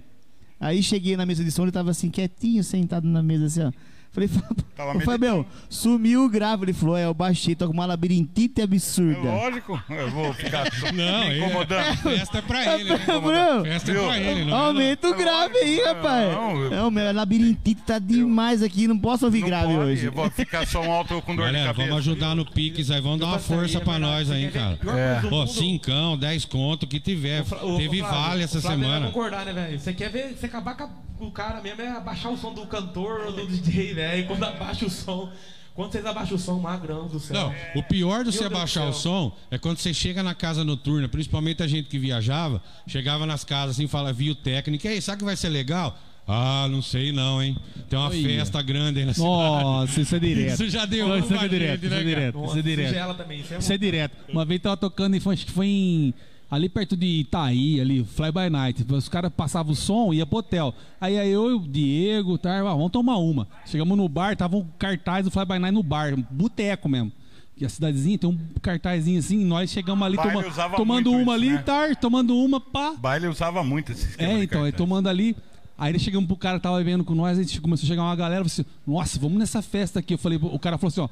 [0.59, 3.71] Aí cheguei na mesa de som, ele tava assim, quietinho, sentado na mesa, assim, ó.
[4.11, 4.29] Falei,
[4.75, 6.65] Tava Ô, Fabião, sumiu o grave.
[6.65, 9.19] Ele falou, é, eu baixei, tô com uma labirintite É absurda.
[9.29, 11.97] lógico, eu vou ficar Não, me é- incomodando.
[11.97, 12.97] Festa é pra ele, né?
[13.05, 14.59] Bruno, Festa é pra ele, não é?
[14.61, 16.33] Aumenta o grave aí, rapaz.
[16.33, 20.05] Não, eu- Não, meu labirintite tá demais aqui, não posso ouvir Não grave pode, hoje.
[20.05, 21.89] Eu vou ficar só um alto com dor Galera, de cabeça.
[21.89, 24.79] vamos ajudar no Pix aí, vamos dar uma força pra nós aí, cara.
[24.97, 25.27] É.
[25.29, 27.43] Pô, cincão, 10 conto, o que tiver.
[27.77, 29.07] Teve vale essa Vai semana.
[29.07, 29.79] concordar, né, velho?
[29.79, 30.89] Você quer ver, você acabar com
[31.25, 33.98] o cara mesmo, é abaixar o som do cantor ou do DJ, velho.
[34.27, 35.29] Quando abaixa o som.
[35.75, 37.35] Quando vocês abaixam o som, magrão do céu.
[37.35, 40.35] Não, o pior do você Deus do abaixar o som é quando você chega na
[40.35, 44.85] casa noturna, principalmente a gente que viajava, chegava nas casas assim, fala, via o técnico,
[44.85, 45.97] e aí, sabe que vai ser legal?
[46.27, 47.57] Ah, não sei não, hein?
[47.89, 48.21] Tem uma Olha.
[48.21, 50.53] festa grande aí na Nossa, isso é direto.
[50.53, 52.61] Isso já deu Não, uma Isso é gente, direto, isso né, é direto, isso é
[52.61, 52.93] direto.
[53.33, 54.17] Isso é, Isso é direto.
[54.27, 56.13] Uma vez tava tocando e foi, acho que foi em.
[56.51, 58.85] Ali perto de Itaí, ali, Fly by Night.
[58.91, 60.73] Os caras passavam o som e ia pro hotel.
[60.99, 63.47] Aí, aí eu e o Diego, tá, ah, vamos tomar uma.
[63.65, 67.11] Chegamos no bar, tava um cartaz do Fly by Night no bar, um boteco mesmo.
[67.55, 70.43] E a cidadezinha tem um cartazinho assim, nós chegamos ali toma-
[70.77, 71.57] tomando uma isso, ali, né?
[71.57, 72.95] tá, tomando uma, pá.
[72.97, 75.35] Baile usava muito esse esquema É, então, aí tomando ali.
[75.77, 78.01] Aí ele chegamos pro cara que tava bebendo com nós, a gente começou a chegar
[78.03, 80.13] uma galera, falou assim, nossa, vamos nessa festa aqui.
[80.13, 81.09] Eu falei, o cara falou assim, ó,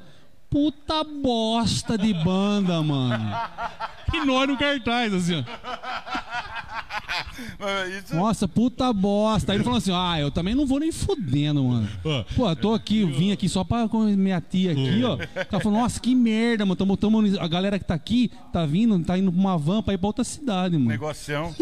[0.50, 3.30] puta bosta de banda, mano.
[4.12, 5.44] E nós no cartaz, assim, ó.
[7.98, 9.52] Isso, Nossa, puta bosta.
[9.52, 11.88] Aí ele falou assim, ah, eu também não vou nem fudendo, mano.
[12.34, 15.14] Pô, eu tô aqui, eu vim aqui só pra com minha tia aqui, ó.
[15.14, 16.76] O cara falou, nossa, que merda, mano.
[16.76, 19.94] Tamo, tamo, a galera que tá aqui tá vindo, tá indo pra uma van pra
[19.94, 20.88] ir pra outra cidade, mano.
[20.88, 21.54] negocião.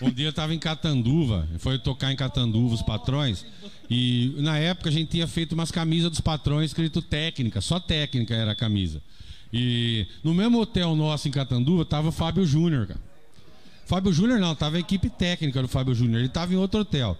[0.00, 3.44] Um dia eu tava em Catanduva, foi tocar em Catanduva os patrões.
[3.94, 8.34] E na época a gente tinha feito umas camisas dos patrões escrito técnica, só técnica
[8.34, 9.02] era a camisa.
[9.52, 13.00] E no mesmo hotel nosso em Catanduva tava o Fábio Júnior, cara.
[13.84, 17.18] Fábio Júnior não, tava a equipe técnica do Fábio Júnior, ele tava em outro hotel.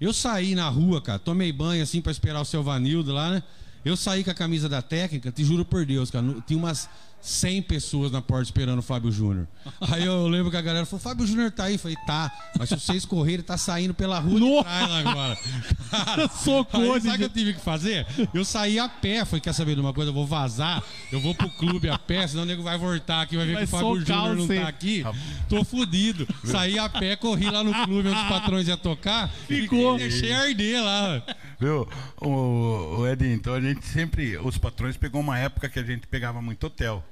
[0.00, 3.42] Eu saí na rua, cara, tomei banho assim pra esperar o seu Vanildo lá, né?
[3.84, 6.90] Eu saí com a camisa da técnica, te juro por Deus, cara, tinha umas
[7.20, 9.46] 100 pessoas na porta esperando o Fábio Júnior.
[9.80, 11.74] Aí eu lembro que a galera falou: Fábio Júnior tá aí.
[11.74, 14.98] Eu falei: tá, mas se vocês correrem, ele tá saindo pela rua de trás lá
[14.98, 15.38] agora.
[15.90, 18.06] Cara, Socou aí, sabe o que eu tive que fazer?
[18.32, 19.24] Eu saí a pé.
[19.24, 20.10] Falei: quer saber de uma coisa?
[20.10, 23.36] Eu vou vazar, eu vou pro clube a pé, senão o nego vai voltar aqui,
[23.36, 25.04] vai ver Vai que o Fábio Júnior não tá aqui.
[25.48, 26.26] Tô fudido.
[26.44, 29.28] Saí a pé, corri lá no clube onde os patrões iam tocar.
[29.46, 29.96] Ficou.
[29.96, 31.22] E deixei arder lá.
[31.60, 31.88] Viu?
[32.20, 34.36] O, o Edinho, então a gente sempre.
[34.38, 37.04] Os patrões pegou uma época que a gente pegava muito hotel.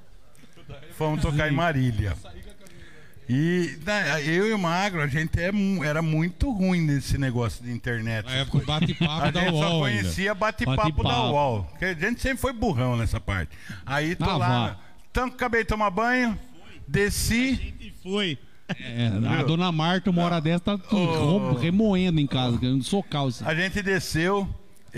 [0.97, 2.15] Fomos tocar em Marília.
[3.29, 5.51] E né, eu e o Magro, a gente é
[5.85, 8.25] era muito ruim nesse negócio de internet.
[8.25, 10.01] Na época A bate-papo da gente só UOL ainda.
[10.01, 11.33] conhecia bate-papo da Bate-papo.
[11.33, 11.63] UOL.
[11.65, 13.51] Porque a gente sempre foi burrão nessa parte.
[13.85, 14.47] Aí tô Ah, lá.
[14.69, 14.77] vá.
[15.11, 16.39] Então, acabei de tomar banho,
[16.87, 17.73] desci.
[17.81, 18.37] E foi.
[18.79, 19.07] É,
[19.39, 23.41] a dona Marta, uma hora dessa, tá rom- remoendo em casa, querendo socar os.
[23.43, 24.47] A gente desceu.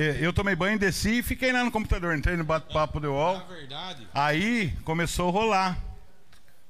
[0.02, 2.16] Eh, Eu tomei banho, desci e fiquei lá no computador.
[2.18, 3.38] Entrei no bate-papo do UOL.
[3.38, 5.78] Na verdade, Aí começou a rolar.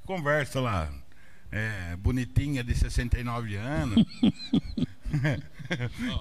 [0.05, 0.89] Conversa lá.
[1.51, 4.05] É, bonitinha de 69 anos.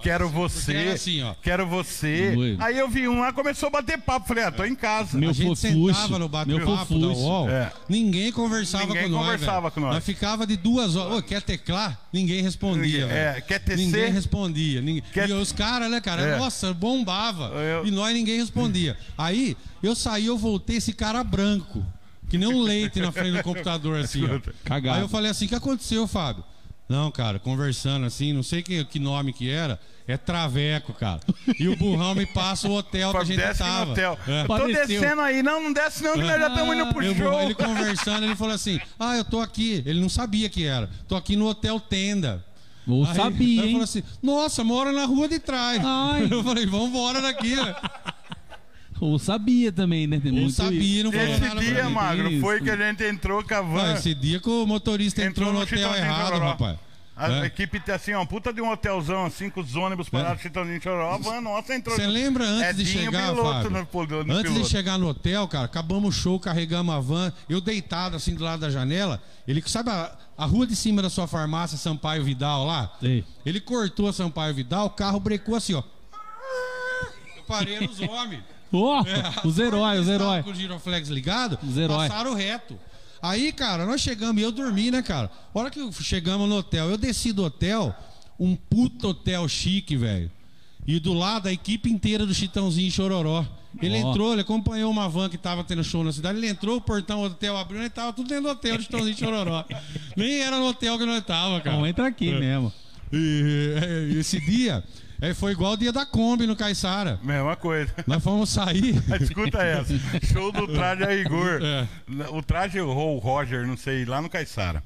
[0.03, 0.73] quero você.
[0.75, 1.35] era assim, ó.
[1.43, 2.35] Quero você.
[2.37, 2.57] Oi.
[2.61, 4.27] Aí eu vi um lá, começou a bater papo.
[4.29, 5.19] Falei, ah, tô em casa.
[5.19, 7.07] Meu a gente fofuxo, sentava no meu bate-papo da.
[7.09, 7.73] UOL, É.
[7.89, 9.25] ninguém conversava Ninguém com nós.
[9.25, 9.73] conversava velho.
[9.73, 9.95] com nós.
[9.95, 11.19] Nós ficava de duas horas.
[11.19, 12.01] Ô, quer teclar?
[12.13, 13.05] Ninguém respondia.
[13.07, 13.47] É, velho.
[13.47, 13.85] quer tecer?
[13.85, 14.81] Ninguém respondia.
[14.81, 15.03] Ninguém...
[15.13, 16.23] Quer- E os caras, né, cara?
[16.23, 16.39] É.
[16.39, 17.47] Nossa, bombava.
[17.55, 18.97] Eu- E nós ninguém respondia.
[19.17, 21.85] Aí, eu saí, eu voltei, esse cara branco.
[22.29, 24.39] Que nem um leite na frente do computador, assim, ó.
[24.65, 24.97] Cagado.
[24.99, 26.45] Aí eu falei assim, o que aconteceu, Fábio?
[26.89, 31.21] Não, cara, conversando assim, não sei que, que nome que era, é Traveco, cara.
[31.61, 33.85] E o burrão me passa o hotel que a gente desce tava.
[33.85, 34.19] no hotel.
[34.27, 34.43] É.
[34.43, 35.43] Eu tô descendo aí.
[35.43, 37.43] Não, não desce não, que nós já estamos indo pro Eu vou- show.
[37.43, 39.83] ele conversando, ele falou assim: Ah, eu tô aqui.
[39.85, 40.89] Ele não sabia que era.
[41.07, 42.43] Tô aqui no Hotel Tenda.
[42.87, 45.83] Eu Aí, sabia, ele falou assim: Nossa, mora na rua de trás.
[45.85, 46.27] Ai.
[46.33, 47.55] Eu falei: Vambora daqui.
[47.55, 47.75] né?
[49.01, 50.19] Eu sabia também, né?
[50.21, 50.57] Tem isso.
[50.57, 51.93] sabia, não falou Esse nada pra dia, mim.
[51.93, 52.41] Magro, Isso.
[52.41, 53.83] foi que a gente entrou com a van.
[53.83, 56.49] Ah, esse dia que o motorista entrou, Entrou no no hotel Chitãozinho errado, Chororó.
[56.51, 56.79] rapaz.
[57.21, 57.47] A É.
[57.47, 61.15] equipe tem assim, ó, puta de um hotelzão assim, com os ônibus parados, Chitãozinho Chororó.
[61.15, 61.97] A van nossa entrou.
[61.97, 63.71] Você lembra antes de Edinho chegar, piloto Fábio?
[63.71, 64.69] no, pol- no Antes de piloto.
[64.71, 68.61] chegar no hotel, cara, acabamos o show, carregamos a van, eu deitado assim do lado
[68.61, 69.21] da janela.
[69.49, 72.93] Ele, sabe a, a rua de cima da sua farmácia, Sampaio Vidal lá?
[73.01, 73.25] Sei.
[73.45, 75.83] Ele cortou a Sampaio Vidal, o carro brecou assim, ó.
[77.37, 78.43] Eu parei nos homens.
[78.73, 80.45] Ó, É, os heróis, os heróis.
[80.45, 82.09] Com o giroflex ligado, Os heróis.
[82.09, 82.79] passaram reto.
[83.21, 85.31] Aí, cara, nós chegamos e eu dormi, né, cara?
[85.55, 87.95] A hora que chegamos no hotel, eu desci do hotel,
[88.39, 90.31] um puto hotel chique, velho.
[90.87, 93.45] E do lado a equipe inteira do Chitãozinho Chororó.
[93.83, 94.11] Ele Ó.
[94.11, 96.39] entrou, ele acompanhou uma van que tava tendo show na cidade.
[96.39, 99.17] Ele entrou, o portão do hotel abriu, ele tava tudo dentro do hotel do Chitãozinho
[99.19, 99.65] Chororó.
[100.17, 101.77] Nem era no hotel que nós tava, cara.
[101.77, 102.73] Não entra aqui mesmo.
[103.13, 103.75] E,
[104.15, 104.83] e esse dia
[105.21, 107.19] é, foi igual o dia da Kombi no Caiçara.
[107.23, 107.93] Mesma coisa.
[108.07, 108.95] Nós fomos sair.
[109.21, 109.95] Escuta essa.
[110.33, 111.61] Show do traje a Igor.
[111.63, 111.89] É.
[112.31, 114.83] O traje ou o Roger, não sei, lá no Caiçara.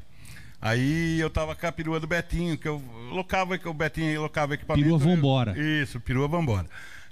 [0.60, 2.80] Aí eu tava com a perua do Betinho, que eu
[3.10, 4.84] locava, que o Betinho locava equipamento.
[4.84, 5.58] Perua vambora.
[5.58, 6.66] Isso, perua vambora.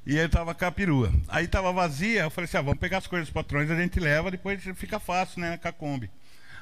[0.06, 1.12] E aí eu tava com a perua.
[1.28, 3.98] Aí tava vazia, eu falei assim: ah, vamos pegar as coisas dos patrões, a gente
[4.00, 6.08] leva, depois fica fácil, né, com a Kombi.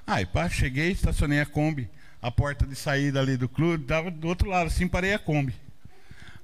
[0.06, 1.88] Aí, pá, cheguei, estacionei a Kombi,
[2.22, 5.54] a porta de saída ali do clube, dava do outro lado, assim, parei a Kombi.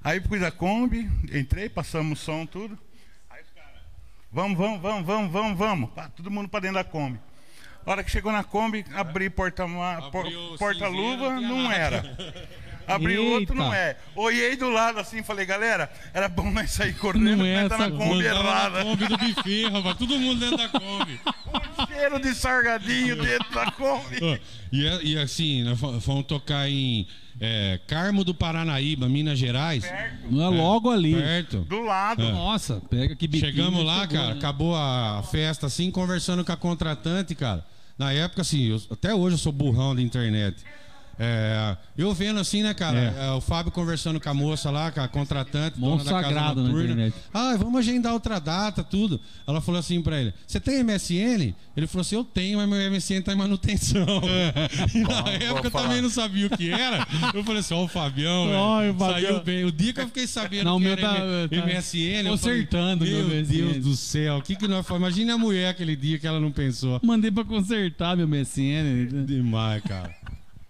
[0.05, 2.77] Aí pus a Kombi, entrei, passamos o som, tudo.
[3.27, 3.81] Aí os caras,
[4.31, 5.89] vamos, vamos, vamos, vamos, vamos, vamos.
[5.95, 7.19] Pá, todo mundo pra dentro da Kombi.
[7.83, 10.11] A hora que chegou na Kombi, abri porta-luva,
[10.59, 12.03] porta não era.
[12.87, 13.53] Abri o outro, Eita.
[13.55, 13.95] não é.
[14.15, 17.91] Olhei do lado assim, falei, galera, era bom nós sair correndo, Não é tá na
[17.91, 18.83] Kombi na errada.
[18.83, 19.97] Kombi do buffet, rapaz.
[19.97, 21.19] Todo mundo dentro da Kombi.
[21.77, 24.39] Um cheiro de sargadinho dentro da Kombi.
[24.71, 27.07] E, é- e assim, nós fo- fomos tocar em
[27.39, 29.83] é, Carmo do Paranaíba, Minas Gerais.
[30.29, 31.15] Não é logo ali.
[31.15, 31.59] Perto.
[31.61, 32.23] Do lado.
[32.31, 33.51] Nossa, pega que biquíni.
[33.51, 34.37] Chegamos lá, chegou, cara, né?
[34.39, 37.65] acabou a festa assim, conversando com a contratante, cara.
[37.97, 40.57] Na época, assim, eu- até hoje eu sou burrão da internet.
[41.17, 43.27] É, eu vendo assim, né, cara, É.
[43.27, 46.53] é, o Fábio conversando com a moça lá, com a contratante, dona Monstro da casa
[46.55, 46.83] noturna.
[46.83, 47.15] internet.
[47.33, 49.19] Ah, vamos agendar outra data, tudo.
[49.47, 51.53] Ela falou assim pra ele: Você tem MSN?
[51.77, 54.05] Ele falou assim: Eu tenho, mas meu MSN tá em manutenção.
[54.93, 57.07] E na Bom, época eu também não sabia o que era.
[57.33, 59.13] Eu falei assim: Ó, o Fabião, velho, Ó, o Fabião.
[59.29, 59.63] saiu bem.
[59.65, 61.13] O dia que eu fiquei sabendo Não, o que era tá-
[61.49, 63.57] tá MSN, eu consertando falei, meu meu MSN.
[63.73, 64.95] Deus do céu, o que que nós fazemos?
[65.09, 66.99] Imagina a mulher aquele dia que ela não pensou.
[67.03, 69.25] Mandei pra consertar meu MSN.
[69.25, 70.13] Demais, cara.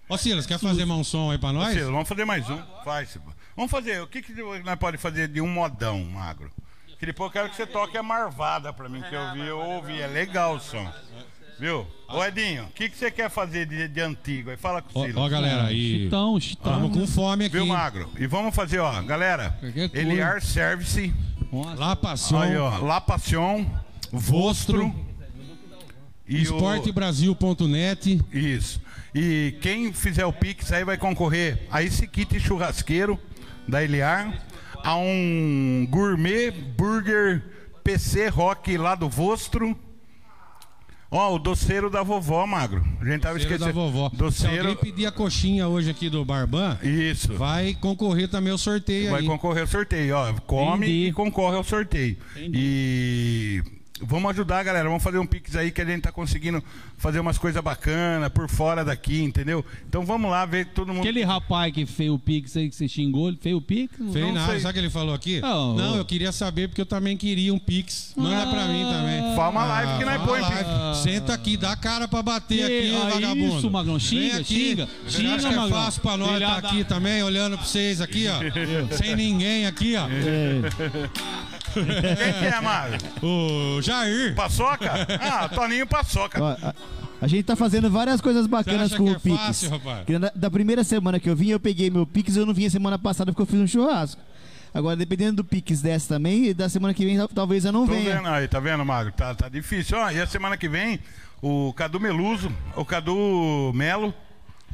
[0.07, 1.73] Ô, Silas, quer fazer mais um som aí pra nós?
[1.73, 2.59] Ciro, vamos fazer mais um.
[2.83, 3.17] Faz.
[3.55, 4.01] Vamos fazer.
[4.01, 4.33] O que, que
[4.63, 6.51] nós podemos fazer de um modão, magro?
[6.99, 9.59] Que depois eu quero que você toque a marvada pra mim, que eu vi, eu
[9.59, 9.99] ouvi.
[9.99, 10.87] É legal o som.
[11.59, 11.87] Viu?
[12.09, 14.51] Ô Edinho, o que, que você quer fazer de, de antigo?
[14.51, 15.23] Aí fala com o Ó, Silas.
[15.23, 16.03] ó, galera, aí.
[16.03, 16.73] Chitão, chitão.
[16.73, 17.55] Estamos com fome aqui.
[17.55, 18.11] Viu, Magro?
[18.19, 19.57] E vamos fazer, ó, galera.
[19.93, 21.13] Eliar Service,
[21.51, 21.79] Nossa.
[21.79, 23.65] Lá passou aí, ó, La Passion,
[24.11, 24.93] Vostro
[26.27, 28.21] e o- esportebrasil.net.
[28.33, 28.81] Isso.
[29.13, 33.19] E quem fizer o Pix aí vai concorrer a esse kit churrasqueiro
[33.67, 34.45] da Eliar,
[34.83, 37.43] a um gourmet burger
[37.83, 39.77] PC Rock lá do Vostro.
[41.11, 42.83] Ó, o doceiro da vovó, Magro.
[42.99, 43.73] A gente tava Doceiro da esquecendo.
[43.73, 44.09] vovó.
[44.09, 44.67] Se Doceiro.
[44.69, 47.33] alguém pedir a coxinha hoje aqui do Barban, Isso.
[47.35, 49.25] vai concorrer também ao sorteio Vai aí.
[49.25, 50.33] concorrer ao sorteio, ó.
[50.41, 51.07] Come Entendi.
[51.07, 52.17] e concorre ao sorteio.
[52.35, 53.63] E
[54.01, 54.87] vamos ajudar, galera.
[54.87, 56.63] Vamos fazer um pix aí que a gente tá conseguindo
[56.97, 59.63] fazer umas coisas bacanas por fora daqui, entendeu?
[59.87, 60.99] Então vamos lá ver todo mundo.
[61.01, 63.95] Aquele rapaz que fez o Pix aí que você xingou, ele fez o Pix?
[63.97, 64.59] Fez Não nada, sei.
[64.61, 65.39] sabe o que ele falou aqui?
[65.43, 65.97] Oh, não, oh.
[65.97, 68.13] eu queria saber porque eu também queria um Pix.
[68.17, 69.35] Manda pra mim também.
[69.35, 70.55] Fala uma live que nós põe live.
[70.63, 70.97] Pix.
[71.03, 73.57] Senta aqui, dá a cara pra bater Que- aqui, ah, vagabundo.
[73.57, 73.99] isso, Magrão.
[73.99, 74.89] Xinga, xinga.
[75.05, 75.83] Você Xinga, acha que é Magrão.
[75.83, 78.39] fácil pra nós estar da- aqui também, olhando pra vocês aqui, ó.
[78.97, 80.07] sem ninguém aqui, ó.
[81.73, 82.97] Quem que é, Mário?
[83.21, 84.35] O Jair.
[84.35, 84.91] Paçoca?
[85.21, 86.41] Ah, Toninho Paçoca.
[86.43, 86.73] Ó, a,
[87.21, 89.37] a gente tá fazendo várias coisas bacanas com que o é Pix.
[89.37, 90.05] fácil, rapaz?
[90.05, 92.69] Que na- da primeira semana que eu vim, eu peguei meu Pix, eu não vinha
[92.69, 94.21] semana passada porque eu fiz um churrasco.
[94.73, 97.93] Agora, dependendo do Pix dessa também, da semana que vem tal- talvez eu não Tô
[97.93, 98.17] venha.
[98.17, 99.13] vendo aí, tá vendo, Magro?
[99.13, 99.97] Tá, tá difícil.
[99.97, 100.99] Ó, e a semana que vem,
[101.41, 104.13] o Cadu Meluso, o Cadu Melo,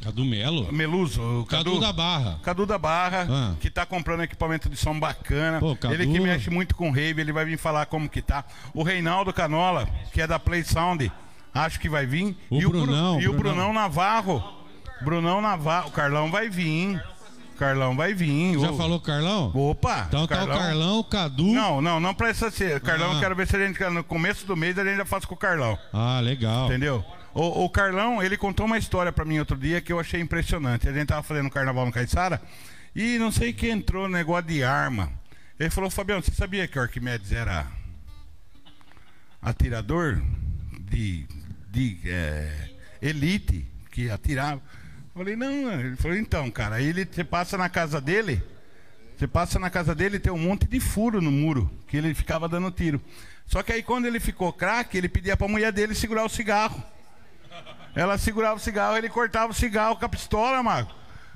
[0.02, 0.72] Cadu Melo.
[0.72, 2.38] Meluso, o Cadu, Cadu, da Barra.
[2.42, 3.54] Cadu da Barra, Ah.
[3.60, 5.60] que tá comprando equipamento de som bacana.
[5.60, 8.44] Pô, Cadu- Ele que mexe muito com rave, ele vai vir falar como que tá.
[8.74, 11.10] O Reinaldo Canola, que é da Play Sound,
[11.54, 12.36] acho que vai vir.
[12.50, 13.54] O e Brunão, o, Bru- e o Brunão.
[13.54, 14.42] Brunão Navarro.
[15.02, 15.88] Brunão Navarro.
[15.88, 17.00] O Carlão vai vir.
[17.58, 18.58] Carlão vai vir.
[18.58, 19.52] Já O- falou Carlão?
[19.54, 20.06] Opa!
[20.08, 21.44] Então tá o Carlão, o Cadu.
[21.44, 22.80] Não, não, não pra essa ser.
[22.80, 23.14] Carlão, Ah.
[23.14, 25.34] eu quero ver se a gente, no começo do mês, a gente já faz com
[25.34, 25.78] o Carlão.
[25.92, 26.66] Ah, legal.
[26.66, 27.04] Entendeu?
[27.34, 30.88] O, o Carlão, ele contou uma história pra mim outro dia que eu achei impressionante.
[30.88, 32.42] A gente tava fazendo carnaval no Caiçara
[32.94, 35.10] e não sei quem entrou no negócio de arma.
[35.58, 37.66] Ele falou, Fabião, você sabia que o Arquimedes era
[39.40, 40.20] atirador
[40.80, 41.26] de,
[41.70, 42.70] de é,
[43.00, 44.60] elite, que atirava?
[45.14, 48.42] Falei, não, ele falou, então, cara, aí ele, você passa na casa dele,
[49.16, 52.48] você passa na casa dele tem um monte de furo no muro, que ele ficava
[52.48, 53.00] dando tiro.
[53.46, 56.82] Só que aí quando ele ficou craque, ele pedia pra mulher dele segurar o cigarro.
[57.94, 60.90] Ela segurava o cigarro, ele cortava o cigarro com a pistola, Mago.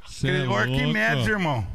[0.09, 1.31] Cê é Ele- o Arquimedes, louco.
[1.31, 1.67] irmão.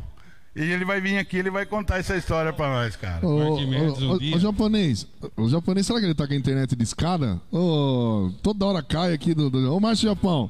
[0.53, 3.25] E ele vai vir aqui, ele vai contar essa história pra nós, cara.
[3.25, 4.35] Ô, ô, um ô, dia.
[4.35, 5.07] ô, japonês,
[5.37, 7.39] o japonês, será que ele tá com a internet de escada?
[7.49, 9.49] Ô, toda hora cai aqui do.
[9.49, 9.73] do...
[9.73, 10.49] Ô, Márcio Japão.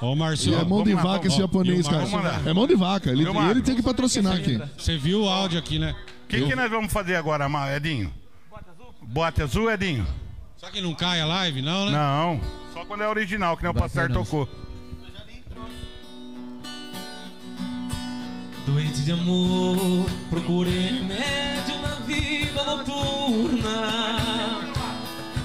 [0.00, 2.42] O Márcio, E é mão de lá, vaca esse japonês, o cara.
[2.46, 3.10] É mão de vaca.
[3.10, 3.50] Ele, Marcos?
[3.50, 4.60] ele tem que patrocinar aqui.
[4.76, 5.94] você viu o áudio aqui, né?
[6.24, 7.46] O que, que nós vamos fazer agora,
[7.76, 8.12] Edinho?
[9.02, 10.06] Bote azul, Edinho?
[10.56, 11.92] Só que não cai a live, não, né?
[11.92, 12.40] Não,
[12.76, 14.46] só quando é original, que nem o Passar tocou.
[18.66, 23.70] Doente de amor, procurei remédio na vida noturna.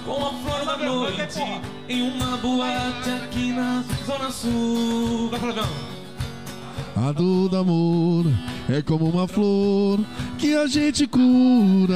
[0.04, 1.40] Com a flor da noite,
[1.88, 5.30] em uma boate aqui na Zona Sul.
[5.30, 7.08] Vai.
[7.08, 8.26] A dor do amor
[8.70, 10.02] é como uma flor
[10.38, 11.96] que a gente cura.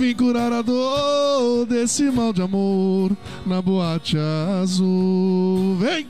[0.00, 4.16] Vim curar a dor desse mal de amor na boate
[4.62, 5.76] azul.
[5.76, 6.06] Vem!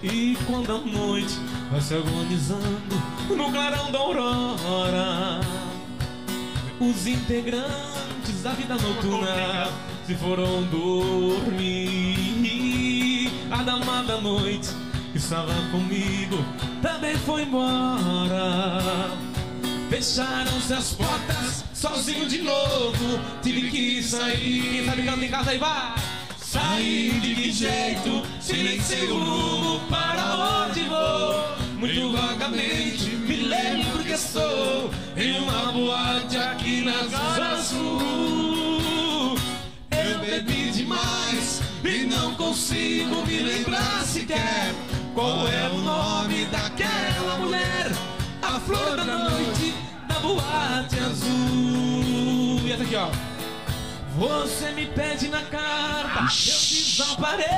[0.00, 1.34] E quando a noite
[1.72, 5.40] vai se agonizando no clarão da aurora,
[6.78, 9.72] os integrantes da vida noturna
[10.06, 11.80] se foram dormir.
[13.50, 14.68] A dama da noite
[15.10, 16.44] que estava comigo
[16.80, 18.80] também foi embora.
[19.90, 24.62] Fecharam-se as portas, sozinho de novo, tive que sair.
[24.62, 25.94] Quem sabe canta em casa aí, vai!
[26.38, 31.44] Sair de que jeito, se nem sei o rumo para onde vou.
[31.76, 39.36] Muito vagamente me lembro que estou em uma boate aqui na Zona Sul.
[39.90, 44.72] Eu bebi demais e não consigo me lembrar sequer
[45.14, 48.19] qual é o nome daquela mulher.
[48.52, 49.72] A flor da noite
[50.08, 52.60] da boate azul.
[52.64, 53.08] E essa aqui, ó.
[54.18, 57.50] Você me pede na carta, eu desapareço.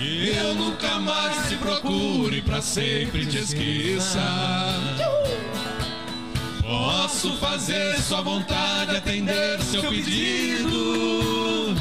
[0.00, 4.18] Eu nunca mais te procure pra sempre te esqueça.
[6.62, 11.76] Posso fazer sua vontade, atender seu pedido.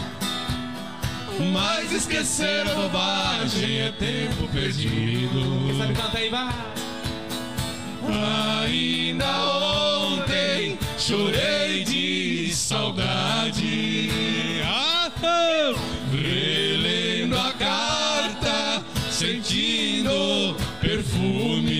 [1.39, 5.77] Mas esquecer a bobagem é tempo perdido.
[5.77, 6.53] Sabe canta aí, vai.
[8.65, 9.25] Ainda
[9.55, 14.09] ontem chorei de saudade.
[14.65, 15.09] Ah,
[16.11, 21.79] relendo a carta, sentindo perfume.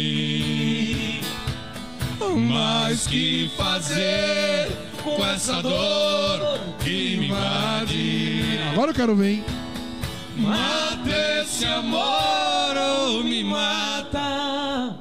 [2.47, 4.72] Mas que fazer
[5.03, 8.39] com essa dor que me invade?
[8.80, 9.43] Agora eu quero ver, hein?
[10.38, 14.97] Mata esse amor ou me mata.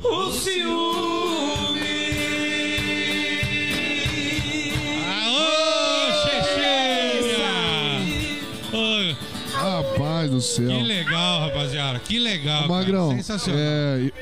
[0.00, 1.80] O ciúme.
[5.10, 7.50] Aô, Chechênia!
[8.72, 10.68] Ô, Rapaz do céu.
[10.68, 11.98] Que legal, rapaziada.
[11.98, 12.60] Que legal.
[12.62, 12.68] cara.
[12.68, 13.60] Magrão, Sensacional.
[13.60, 14.12] é,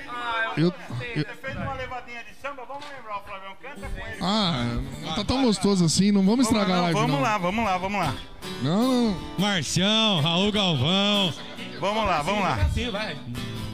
[0.57, 0.73] eu, eu-
[1.15, 2.65] Você fez uma levadinha de samba?
[2.67, 3.53] Vamos lembrar o Flavião.
[3.61, 4.17] Canta com ele.
[4.23, 4.92] ah, não
[5.25, 7.21] tá tão gostoso assim, não vamos estragar a live, vamos não.
[7.23, 8.15] lá, vamos lá, vamos lá.
[8.63, 11.33] Não, não, Marcião, Raul Galvão.
[11.81, 12.55] Vamos lá, vamos lá.
[12.55, 13.17] Assim, vai.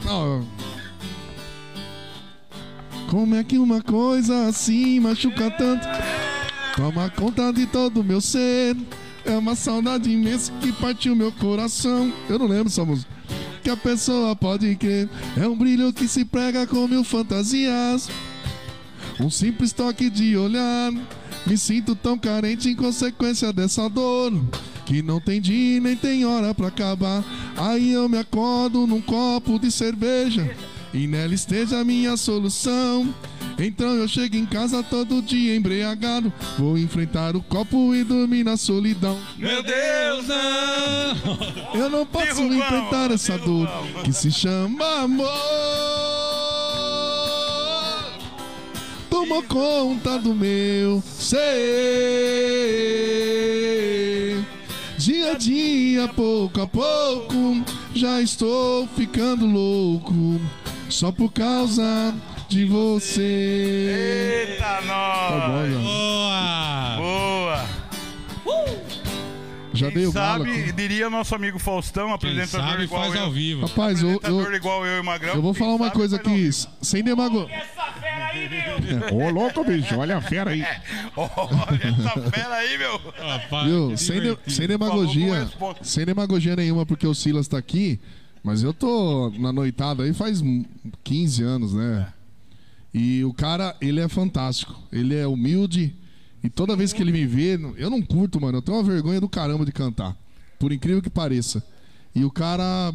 [0.03, 0.47] não.
[3.09, 5.87] Como é que uma coisa assim machuca tanto?
[6.75, 8.77] Toma conta de todo o meu ser.
[9.25, 12.13] É uma saudade imensa que partiu meu coração.
[12.29, 13.11] Eu não lembro essa música.
[13.63, 15.09] Que a pessoa pode crer.
[15.35, 18.09] É um brilho que se prega com mil fantasias.
[19.19, 20.93] Um simples toque de olhar.
[21.45, 24.31] Me sinto tão carente em consequência dessa dor.
[24.85, 27.23] Que não tem dia nem tem hora pra acabar.
[27.57, 30.49] Aí eu me acordo num copo de cerveja.
[30.93, 33.13] E nela esteja a minha solução.
[33.57, 36.31] Então eu chego em casa todo dia embriagado.
[36.57, 39.17] Vou enfrentar o copo e dormir na solidão.
[39.37, 41.79] Meu Deus, não!
[41.79, 44.01] Eu não posso Derrubamos, enfrentar essa dor derrubamos.
[44.03, 46.38] que se chama amor.
[49.09, 51.39] Tomou conta do meu ser.
[54.97, 57.63] Dia a dia, pouco a pouco,
[57.95, 60.39] já estou ficando louco.
[60.89, 62.13] Só por causa
[62.47, 64.47] de você.
[64.51, 65.71] Eita, Tá nós!
[65.71, 66.95] bom, já.
[66.97, 67.65] Boa!
[68.43, 68.79] Boa!
[69.73, 70.43] Já dei Quem o galo.
[70.45, 70.71] sabe, aqui.
[70.73, 73.21] diria nosso amigo Faustão, Quem apresentador sabe igual faz eu.
[73.21, 73.65] ao vivo.
[73.65, 75.35] Rapaz, eu, Apresentador eu, igual eu e o Magrão.
[75.35, 76.49] eu vou quem falar uma sabe coisa aqui,
[76.81, 77.55] sem demagogia.
[77.55, 78.38] Essa fera aí, meu!
[79.11, 80.61] Ô, louco, bicho, olha a fera aí.
[81.15, 82.97] Olha essa fera aí, meu.
[82.97, 83.97] Rapaz, Viu?
[83.97, 85.49] Sem, de- sem demagogia.
[85.81, 87.99] Sem demagogia nenhuma, porque o Silas tá aqui.
[88.43, 90.41] Mas eu tô na noitada aí faz
[91.03, 92.07] 15 anos, né?
[92.93, 94.75] E o cara, ele é fantástico.
[94.91, 95.93] Ele é humilde.
[96.43, 98.59] E toda vez que ele me vê, eu não curto, mano.
[98.59, 100.15] Eu tenho uma vergonha do caramba de cantar.
[100.57, 101.63] Por incrível que pareça.
[102.15, 102.93] E o cara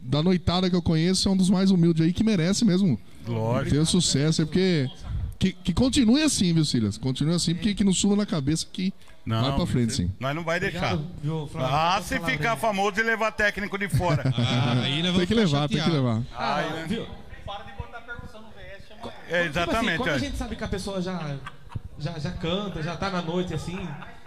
[0.00, 3.76] da noitada que eu conheço é um dos mais humildes aí que merece mesmo Lógico.
[3.76, 4.42] ter sucesso.
[4.42, 4.88] É porque.
[5.38, 6.98] Que, que continue assim, viu, Silas?
[6.98, 8.92] Continue assim, porque que não suba na cabeça que
[9.24, 10.10] vai pra frente, sim.
[10.18, 10.94] Nós não vai deixar.
[10.94, 11.76] Obrigado, viu, Flávio?
[11.76, 12.58] Ah, se ficar aí.
[12.58, 14.24] famoso e levar técnico de fora.
[14.36, 16.22] Ah, aí Tem que levar, tem que levar.
[16.36, 17.06] Ah, viu?
[19.28, 19.96] É, Tipo assim, exatamente.
[19.98, 20.18] quando a ó.
[20.18, 21.36] gente sabe que a pessoa já,
[21.98, 23.78] já, já canta, já tá na noite assim,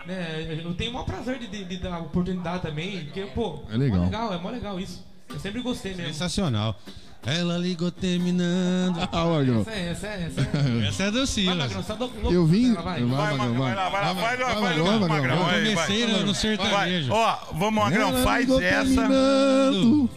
[0.06, 0.62] né?
[0.64, 4.00] Eu tenho o maior prazer de, de, de dar oportunidade também, porque, pô, É legal.
[4.00, 5.04] mó legal, é mó legal isso.
[5.30, 6.14] Eu sempre gostei mesmo.
[6.14, 6.78] Sensacional.
[7.24, 8.98] Ela ligou terminando.
[9.12, 9.62] Ah, Magrão.
[9.62, 10.88] Essa é, essa é, essa é.
[10.90, 11.88] Essa é do Vai, Silas.
[12.00, 12.74] Louco Eu vim.
[12.74, 12.84] vai.
[12.84, 15.38] Vai, Vai, Magrão, vai lá, vai lá, vai lá, vai lá, vai, Magrão.
[15.44, 16.20] Vai, Comecei vai.
[16.20, 16.34] no, Vai.
[16.36, 17.14] sertanejo.
[17.14, 18.60] Ó, vamos, Magrão, faz essa.
[18.60, 20.10] terminando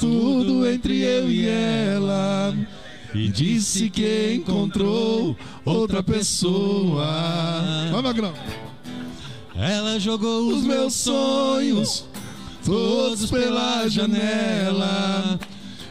[0.00, 2.54] Tudo entre eu e ela.
[3.14, 7.06] E disse que encontrou outra pessoa.
[7.92, 8.34] Vai, Magrão.
[9.56, 12.04] Ela jogou os meus sonhos,
[12.64, 15.38] todos pela janela.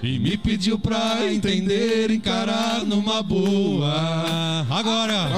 [0.01, 4.67] E me pediu pra entender, encarar numa boa.
[4.69, 5.29] Agora,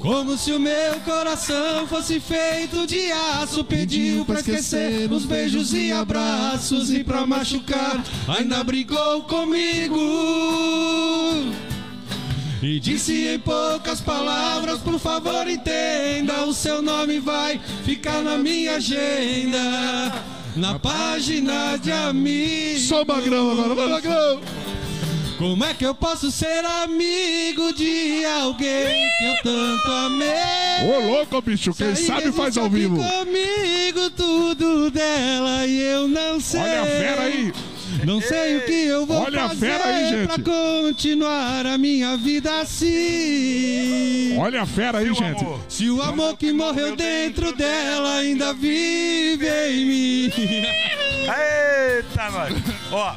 [0.00, 5.92] como se o meu coração fosse feito de aço, pediu pra esquecer os beijos e
[5.92, 9.98] abraços e pra machucar, ainda brigou comigo.
[12.64, 18.76] E disse em poucas palavras, por favor entenda, o seu nome vai ficar na minha
[18.76, 20.24] agenda,
[20.56, 22.88] na página de amigos.
[22.88, 24.40] Só Magrão agora, vai, Magrão.
[25.36, 30.88] Como é que eu posso ser amigo de alguém que eu tanto amei?
[30.88, 32.96] Ô, louco, bicho, quem sabe faz ao vivo.
[32.96, 36.60] comigo tudo dela e eu não sei.
[36.60, 37.52] Olha a fera aí.
[38.02, 40.26] Não sei o que eu vou Olha a fazer fera aí, gente.
[40.26, 44.36] pra continuar a minha vida assim.
[44.38, 45.42] Olha a fera aí, gente.
[45.44, 45.60] amor.
[45.68, 50.30] Se o amor que morreu dentro dela ainda vive em mim.
[51.26, 52.54] Eita, nós.
[52.90, 53.14] Ó,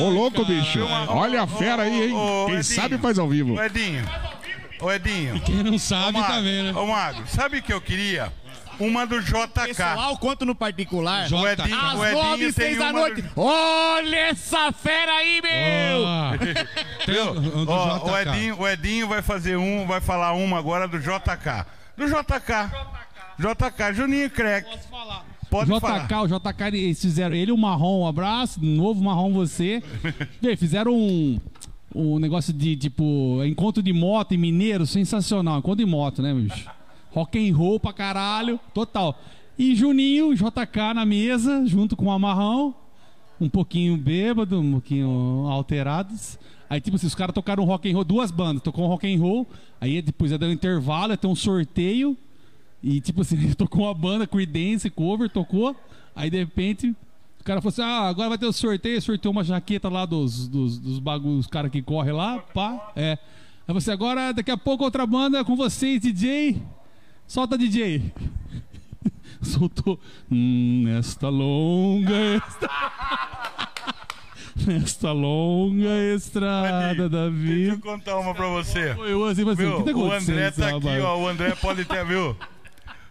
[0.00, 0.80] Ô, louco, bicho.
[1.08, 2.12] Olha a fera aí, hein?
[2.14, 2.64] Ô, ô, Quem Edinho.
[2.74, 3.54] sabe faz ao vivo.
[3.54, 4.02] o Edinho.
[4.80, 5.40] O Edinho.
[5.42, 6.78] Quem não sabe tá vendo.
[6.78, 8.32] Ô, Magro, sabe o que eu queria?
[8.80, 9.48] Uma do JK.
[9.66, 11.30] Pessoal, quanto no particular.
[11.32, 13.22] O Edinho, Às o Edinho nove e tem seis da uma noite.
[13.22, 16.54] do- Olha essa fera aí, meu!
[17.06, 18.28] Tem um Ó, o, JK.
[18.30, 21.66] Edinho, o Edinho vai fazer um, vai falar uma agora do JK.
[21.96, 22.70] Do JK.
[23.38, 24.68] JK, Juninho Crack.
[24.70, 25.24] Posso falar.
[25.50, 26.22] Pode JK, falar.
[26.22, 29.82] o JK, eles fizeram ele, o marrom, um abraço, novo marrom você.
[30.42, 31.38] Vê, fizeram um,
[31.94, 35.58] um negócio de tipo encontro de moto em Mineiro, sensacional.
[35.58, 36.68] Encontro de moto, né, bicho?
[37.14, 39.16] Rock and roll pra caralho, total.
[39.56, 42.74] E Juninho, JK na mesa, junto com o Amarrão,
[43.40, 46.36] um pouquinho bêbado, um pouquinho alterados.
[46.68, 49.20] Aí, tipo assim, os caras tocaram rock and roll, duas bandas, tocou um rock and
[49.20, 49.46] roll,
[49.80, 52.16] aí depois ia dar um intervalo, ia ter um sorteio.
[52.82, 55.76] E tipo assim, tocou uma banda, Creedence, cover, tocou.
[56.16, 56.90] Aí de repente,
[57.40, 59.00] o cara falou assim: ah, agora vai ter o sorteio.
[59.00, 62.92] Sorteou uma jaqueta lá dos, dos, dos bagulhos, os caras que correm lá, pá.
[62.96, 63.18] É.
[63.68, 66.60] Aí você, agora daqui a pouco outra banda com vocês, DJ.
[67.26, 68.12] Solta, DJ.
[69.42, 69.98] Soltou.
[70.30, 72.14] Hum, esta longa.
[72.36, 72.68] Esta...
[74.66, 77.72] Nesta longa estrada da Deixa vida.
[77.74, 78.92] eu contar uma pra você.
[78.92, 79.78] Eu assim, assim, Viu?
[79.80, 80.12] o que tá O?
[80.12, 81.18] André tá aqui, ó.
[81.18, 82.36] O André pode ter, viu?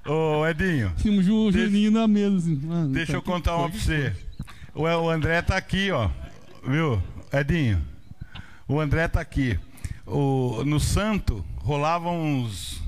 [0.06, 2.38] Ô, Edinho, Tinha um Ju- Deixa- Juninho na mesa.
[2.38, 2.62] Assim.
[2.72, 4.16] Ah, deixa tá eu contar uma pra você.
[4.74, 6.10] O, o André tá aqui, ó.
[6.66, 7.02] Viu?
[7.32, 7.82] Edinho.
[8.68, 9.60] O André tá aqui.
[10.08, 12.82] O, no Santo rolava uns.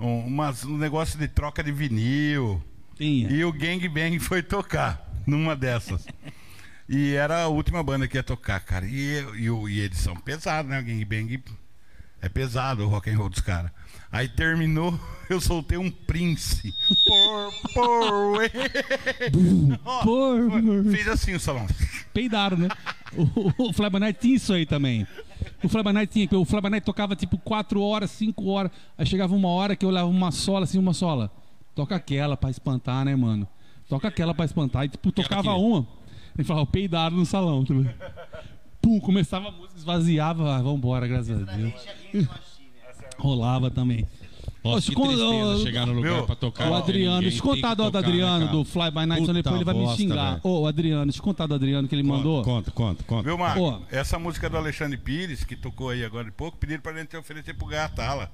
[0.00, 2.62] Um, umas, um negócio de troca de vinil.
[2.96, 3.30] Tinha.
[3.30, 6.06] E o Gang Bang foi tocar numa dessas.
[6.88, 8.86] E era a última banda que ia tocar, cara.
[8.86, 10.80] E, e, o- e eles são pesados, né?
[10.80, 11.44] O Gang Bang
[12.22, 13.70] é pesado o rock and roll dos caras.
[14.10, 14.98] Aí terminou,
[15.30, 16.74] eu soltei um Prince.
[17.06, 18.50] Por, por,
[20.02, 21.66] Por- Fez assim o salão.
[22.12, 22.68] Peidaram, né?
[23.16, 25.06] O, o Flamengo Night tinha isso aí também.
[25.62, 28.70] O Night tinha, o Night tocava tipo 4 horas, 5 horas.
[28.96, 31.30] Aí chegava uma hora que eu levava uma sola, assim, uma sola.
[31.74, 33.46] Toca aquela pra espantar, né, mano?
[33.88, 34.84] Toca aquela pra espantar.
[34.84, 35.86] E tipo, tocava uma.
[36.36, 37.64] Ele falava, peidaram no salão.
[37.68, 37.94] Ligado?
[38.80, 40.56] Pum, começava a música, esvaziava.
[40.56, 41.72] Ah, vambora, graças a Deus.
[43.18, 44.06] Rolava também.
[44.62, 46.70] Nossa, que Ô, tristeza chegar no lugar meu, pra tocar.
[46.70, 48.64] O Adriano, ninguém, deixa eu tem contar que do tocar, Adriano, né, do?
[48.64, 50.30] Fly by Night, Puta depois ele vai me bosta, xingar.
[50.32, 50.40] velho.
[50.44, 52.42] Ô, Adriano, deixa eu contar do Adriano que ele mandou.
[52.42, 53.22] Conta, conta, conta.
[53.22, 53.60] Viu, Marco?
[53.60, 53.80] Ó.
[53.90, 57.54] Essa música do Alexandre Pires, que tocou aí agora de pouco, pediram pra gente oferecer
[57.54, 58.30] pro Gatala.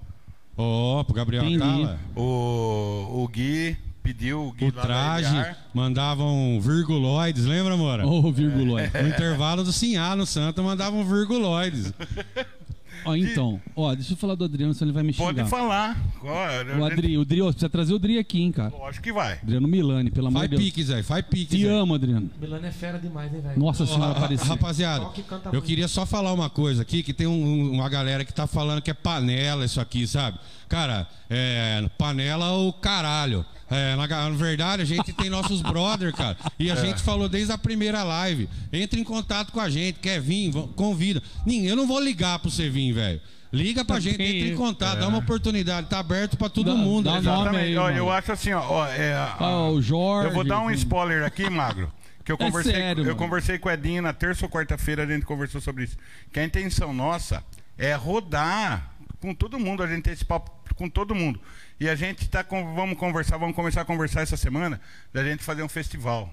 [0.56, 1.62] Ó, pro Gabriel Entendi.
[1.62, 2.00] Atala.
[2.16, 8.06] O, o Gui pediu o Gui O traje mandavam virguloides, lembra, Mora?
[8.06, 8.90] Ô, virgulóide.
[9.00, 11.92] No intervalo do Sinhá, no Santa, mandavam virguloides.
[13.04, 15.46] Ó, então, ó, deixa eu falar do Adriano, senão ele vai me Pode xingar.
[15.48, 15.96] falar.
[16.22, 18.70] Ó, O gente- Adri, o Dri, ó, precisa trazer o Dri aqui, hein, cara.
[18.76, 19.34] Lógico que vai.
[19.34, 20.68] Adriano Milani, pelo amor Faz de Deus.
[20.68, 21.68] pique, Zé, faz pique, Te Zé.
[21.72, 22.30] amo, Adriano.
[22.40, 23.58] Milano é fera demais, hein, velho?
[23.58, 24.46] Nossa senhora, Ra- apareceu.
[24.46, 25.64] Rapaziada, que canta eu muito.
[25.66, 28.90] queria só falar uma coisa aqui, que tem um- uma galera que tá falando que
[28.90, 30.38] é panela isso aqui, sabe?
[30.68, 33.44] Cara, é, panela o caralho.
[33.70, 36.36] É, na, na verdade, a gente tem nossos brother, cara.
[36.58, 36.76] E a É.
[36.76, 38.48] gente falou desde a primeira live.
[38.72, 41.22] Entre em contato com a gente, quer vir, convida.
[41.44, 43.20] Ninguém, eu não vou ligar pro você vir, velho.
[43.52, 47.04] Liga pra gente, entra em contato, dá uma oportunidade, tá aberto pra todo Dá- mundo.
[47.04, 47.18] dá né?
[47.20, 47.58] Exatamente.
[47.64, 48.60] aí, Ó, eu acho assim, ó.
[48.60, 50.28] ó, é, a- Ó, o Jorge.
[50.28, 51.90] eu vou dar um spoiler aqui, Magro.
[52.24, 53.16] Que eu É conversei, sério, eu mano.
[53.16, 55.96] conversei com o Edinho na terça ou quarta-feira, a gente conversou sobre isso.
[56.32, 57.42] Que a intenção nossa
[57.78, 58.90] é rodar
[59.20, 61.40] com todo mundo, a gente tem esse papo com todo mundo.
[61.78, 64.80] E a gente tá com, vamos conversar, vamos começar a conversar essa semana
[65.12, 66.32] da gente fazer um festival.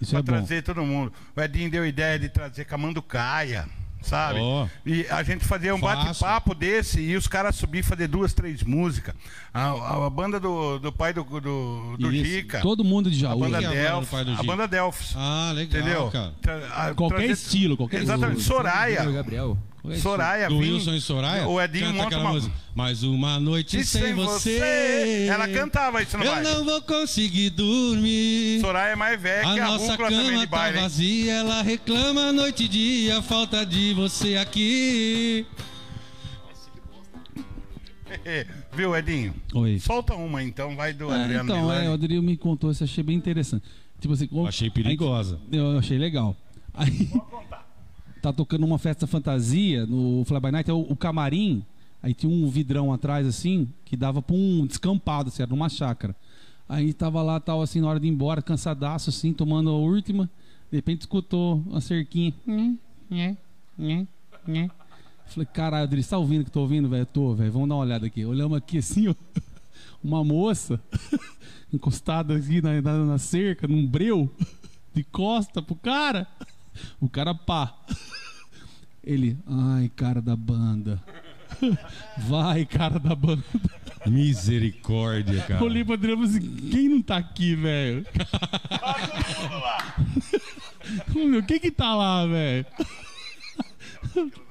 [0.00, 0.26] Isso pra é bom.
[0.32, 1.12] trazer todo mundo.
[1.36, 3.66] O Edinho deu ideia de trazer Camanducaia,
[4.02, 4.38] sabe?
[4.40, 4.66] Ó.
[4.84, 8.62] E a gente fazer um bate-papo desse e os caras subir e fazer duas, três
[8.62, 9.14] músicas.
[9.52, 12.12] A, a- a banda do, do pai do, do, do.
[12.12, 12.60] Gica.
[12.60, 13.42] Todo mundo de Jaú.
[13.44, 13.46] é
[13.88, 15.14] a banda do A banda Delphos.
[15.16, 16.10] Ah, legal, Entendeu?
[16.42, 16.56] Tra-
[16.90, 18.40] a- Qualquer trazer- estilo, qualquer Exatamente.
[18.40, 18.56] estilo.
[18.58, 19.04] Soraya.
[19.10, 19.58] Gabriel.
[19.84, 20.48] Qualquer Soraya.
[20.48, 21.46] Do vim- Wilson e Soraya?
[21.46, 22.32] O Edinho canta monta aquela uma...
[22.32, 22.54] música.
[22.74, 25.26] Mais uma noite E sem, você.
[25.28, 26.48] Ela cantava isso no Eu baile.
[26.48, 28.60] não vou conseguir dormir.
[28.62, 30.76] Soraya é mais velha A que a nossa cama de tá baile.
[30.78, 30.82] hein?
[30.82, 35.46] vazia, ela reclama noite e dia, falta de você aqui.
[38.72, 39.34] Viu, Edinho?
[39.54, 39.78] Oi.
[39.80, 41.86] Solta uma então, vai do É, Adriano então, Milani.
[41.86, 43.64] é, o Adriano me contou isso, achei bem interessante.
[44.00, 45.38] Tipo assim, como- Achei perigosa.
[45.52, 46.34] Eu achei legal.
[46.72, 47.10] Aí,
[48.24, 51.62] tá tocando uma festa fantasia no Fly by Night, é o, o camarim,
[52.02, 56.16] aí tinha um vidrão atrás assim, que dava pra um descampado, assim, era numa chácara.
[56.66, 60.30] Aí tava lá, tal assim, na hora de ir embora, cansadaço assim, tomando a última,
[60.70, 62.32] de repente escutou uma cerquinha.
[65.26, 67.04] Falei, caralho, Adri, tá ouvindo que tô ouvindo, velho?
[67.04, 68.24] Tô, velho, vamos dar uma olhada aqui.
[68.24, 69.14] Olhamos aqui assim, ó,
[70.02, 70.80] uma moça
[71.72, 74.34] encostada aqui na, na, na cerca, num breu,
[74.94, 76.26] de costa pro cara.
[77.00, 77.74] O cara pá.
[79.02, 81.02] Ele, ai, cara da banda.
[82.18, 83.44] Vai, cara da banda.
[84.06, 85.60] Misericórdia, cara.
[85.60, 86.40] Eu olhei pro Adriano e assim,
[86.70, 88.06] quem não tá aqui, velho?
[91.14, 92.66] Meu, quem que tá lá, velho?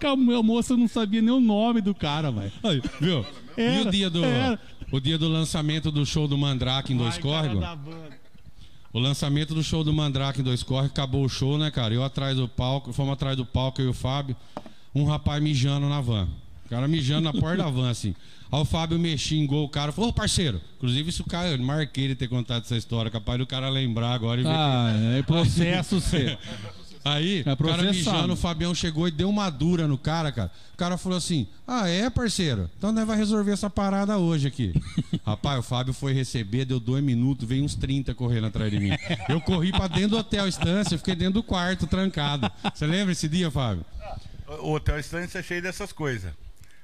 [0.03, 2.51] A moça não sabia nem o nome do cara, velho.
[2.99, 3.25] Viu?
[3.57, 4.59] e Era, o dia do era.
[4.91, 7.63] o dia do lançamento do show do Mandrake em Dois Córregos?
[8.93, 11.95] O lançamento do show do Mandrake em Dois Córregos, acabou o show, né, cara?
[11.95, 14.35] Eu atrás do palco, fomos atrás do palco, eu e o Fábio.
[14.93, 16.27] Um rapaz mijando na van.
[16.63, 18.13] O cara mijando na porta da van, assim.
[18.51, 20.61] Aí o Fábio me xingou o cara, falou, ô parceiro.
[20.77, 24.13] Inclusive, isso o cara, eu marquei ele ter contado essa história, capaz do cara lembrar
[24.13, 26.37] agora e ver Ah, é processo você.
[27.05, 30.49] Aí, É o cara mijando, o Fabião chegou e deu uma dura no cara, cara.
[30.73, 32.69] O cara falou assim: Ah, é, parceiro?
[32.77, 34.73] Então nós vai resolver essa parada hoje aqui.
[35.25, 38.91] Rapaz, o Fábio foi receber, deu dois minutos, veio uns 30 correndo atrás de mim.
[39.27, 42.49] Eu corri pra dentro do hotel Estância, fiquei dentro do quarto, trancado.
[42.73, 43.83] Você lembra esse dia, Fábio?
[44.61, 46.31] O Hotel Estância é cheio dessas coisas.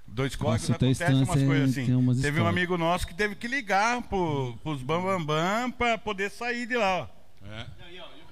[0.07, 1.93] Dois códigos acontecem umas coisas assim.
[1.93, 2.47] umas Teve um histórias.
[2.47, 6.75] amigo nosso que teve que ligar pro, pros Bambambam Bam, Bam pra poder sair de
[6.75, 7.07] lá.
[7.07, 7.07] ó.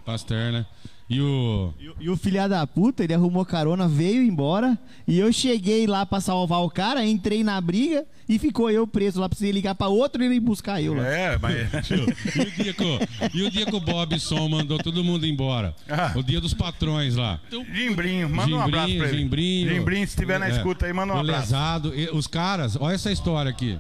[0.03, 0.65] Pasteur, né?
[1.09, 1.73] E o.
[1.79, 4.77] E, e o filha da puta, ele arrumou carona, veio embora.
[5.07, 9.21] E eu cheguei lá pra salvar o cara, entrei na briga e ficou eu preso
[9.21, 9.29] lá.
[9.29, 11.07] Precisei ligar pra outro e ele ir buscar eu lá.
[11.07, 11.57] É, mas.
[12.35, 12.99] E o dia que o,
[13.33, 15.73] e o, dia que o Bob Som mandou todo mundo embora?
[15.89, 16.11] Ah.
[16.15, 17.39] O dia dos patrões lá.
[17.73, 19.17] Gimbrinho, manda um abraço pra ele.
[19.17, 19.69] Gimbrinho.
[19.73, 20.51] Gimbrinho, se estiver na É.
[20.51, 21.39] escuta aí, manda um abraço.
[21.53, 21.95] lesado.
[21.97, 23.79] E Os caras, olha essa história aqui.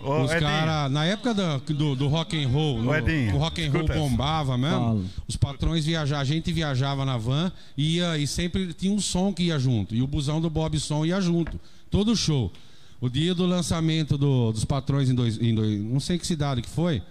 [0.00, 3.62] Ô, Os caras, na época do, do, do rock and roll, no- Edinho, o rock
[3.64, 4.78] and roll bombava mesmo.
[4.78, 5.00] Fala.
[5.26, 9.32] Os patrões viajavam, a gente viajava na van e ia e sempre tinha um som
[9.32, 11.58] que ia junto e o busão do Bob Som ia junto,
[11.90, 12.52] todo show.
[13.00, 16.60] O dia do lançamento do- dos patrões em dois, em dois, não sei que cidade
[16.62, 17.02] que foi.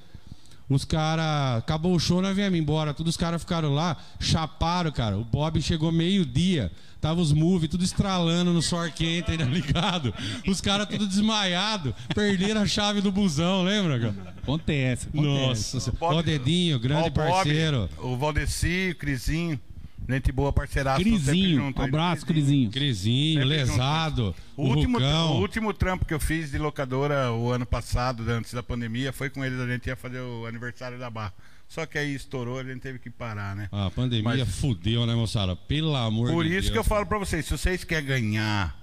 [0.69, 1.59] Os caras.
[1.59, 2.93] Acabou o show, nós viemos embora.
[2.93, 5.17] Todos os caras ficaram lá, chaparam, cara.
[5.17, 6.71] O Bob chegou meio-dia.
[7.01, 10.13] Tava os movies tudo estralando no suor quente, ainda ligado.
[10.47, 11.93] Os caras tudo desmaiado.
[12.15, 14.35] Perderam a chave do busão, lembra, cara?
[14.41, 15.75] Acontece, acontece.
[15.75, 17.89] Nossa, Bob- ó, dedinho, grande o Bob, parceiro.
[17.97, 19.59] O Valdeci, o Crisinho.
[20.07, 20.99] Gente boa, parceiraço.
[21.01, 21.87] Crizinho, junto aí.
[21.87, 22.69] abraço, Crizinho.
[22.69, 27.49] Crizinho, Sempre lesado, O o, último, o último trampo que eu fiz de locadora o
[27.51, 29.59] ano passado, antes da pandemia, foi com eles.
[29.59, 31.33] A gente ia fazer o aniversário da Barra.
[31.69, 33.69] Só que aí estourou, a gente teve que parar, né?
[33.71, 35.55] A pandemia Mas- fudeu, né, moçada?
[35.55, 36.71] Pelo amor Por de isso Deus.
[36.71, 38.77] que eu falo pra vocês, se vocês querem ganhar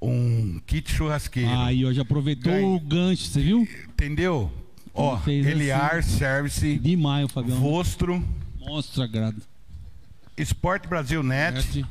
[0.00, 2.66] um kit churrasqueiro, Aí hoje aproveitou Ganha.
[2.66, 3.68] o gancho, você viu?
[3.88, 4.50] entendeu?
[4.94, 6.18] Ó, fez Eliar assim.
[6.18, 7.58] Service, Demais Fabião.
[7.58, 8.24] Vostro,
[8.60, 9.42] Monstro sagrado.
[10.38, 11.86] Sport Brasil Net Net.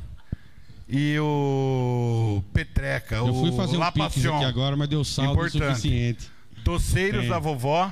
[0.88, 4.36] e o Petreca, Eu fui o fazer um La pix Passion.
[4.36, 5.64] aqui agora, mas deu saldo Importante.
[5.76, 6.30] suficiente.
[6.64, 7.30] Doceiros Tem.
[7.30, 7.90] da vovó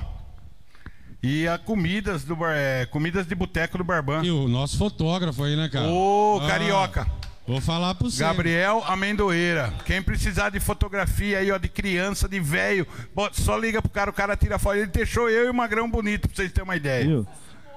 [1.23, 4.21] e a comidas do bar- é, comidas de boteco do Barbã.
[4.23, 5.87] E o nosso fotógrafo aí, né, cara?
[5.87, 7.07] Ô, Ah, carioca.
[7.47, 8.19] Vou falar pro você.
[8.21, 9.73] Gabriel Amendoeira.
[9.85, 12.87] Quem precisar de fotografia aí, ó, de criança, de velho,
[13.33, 14.77] só liga pro cara, o cara tira foto.
[14.77, 17.05] Ele deixou eu e o Magrão bonito, pra vocês terem uma ideia.
[17.05, 17.27] Viu?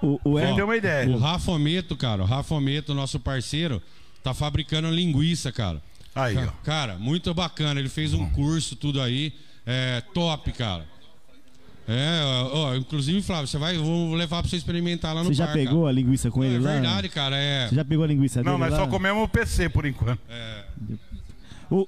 [0.02, 1.08] O, o Você deu uma ideia.
[1.08, 3.82] O Rafometo, cara, o Rafometo, nosso parceiro,
[4.22, 5.80] tá fabricando linguiça, cara.
[6.14, 6.46] Aí, ó.
[6.62, 7.80] Cara, muito bacana.
[7.80, 9.32] Ele fez um curso, tudo aí.
[9.66, 10.84] É top, cara.
[11.86, 12.20] É,
[12.52, 15.52] ó, inclusive, Flávio, você vai, vou levar pra você experimentar lá no Você já bar,
[15.52, 15.88] pegou cara.
[15.90, 16.72] a linguiça com ele É lá?
[16.72, 17.68] verdade, cara, é.
[17.68, 18.84] Você já pegou a linguiça Não, dele nós lá?
[18.84, 20.18] só comemos o PC por enquanto.
[20.20, 20.98] O,
[21.70, 21.86] o,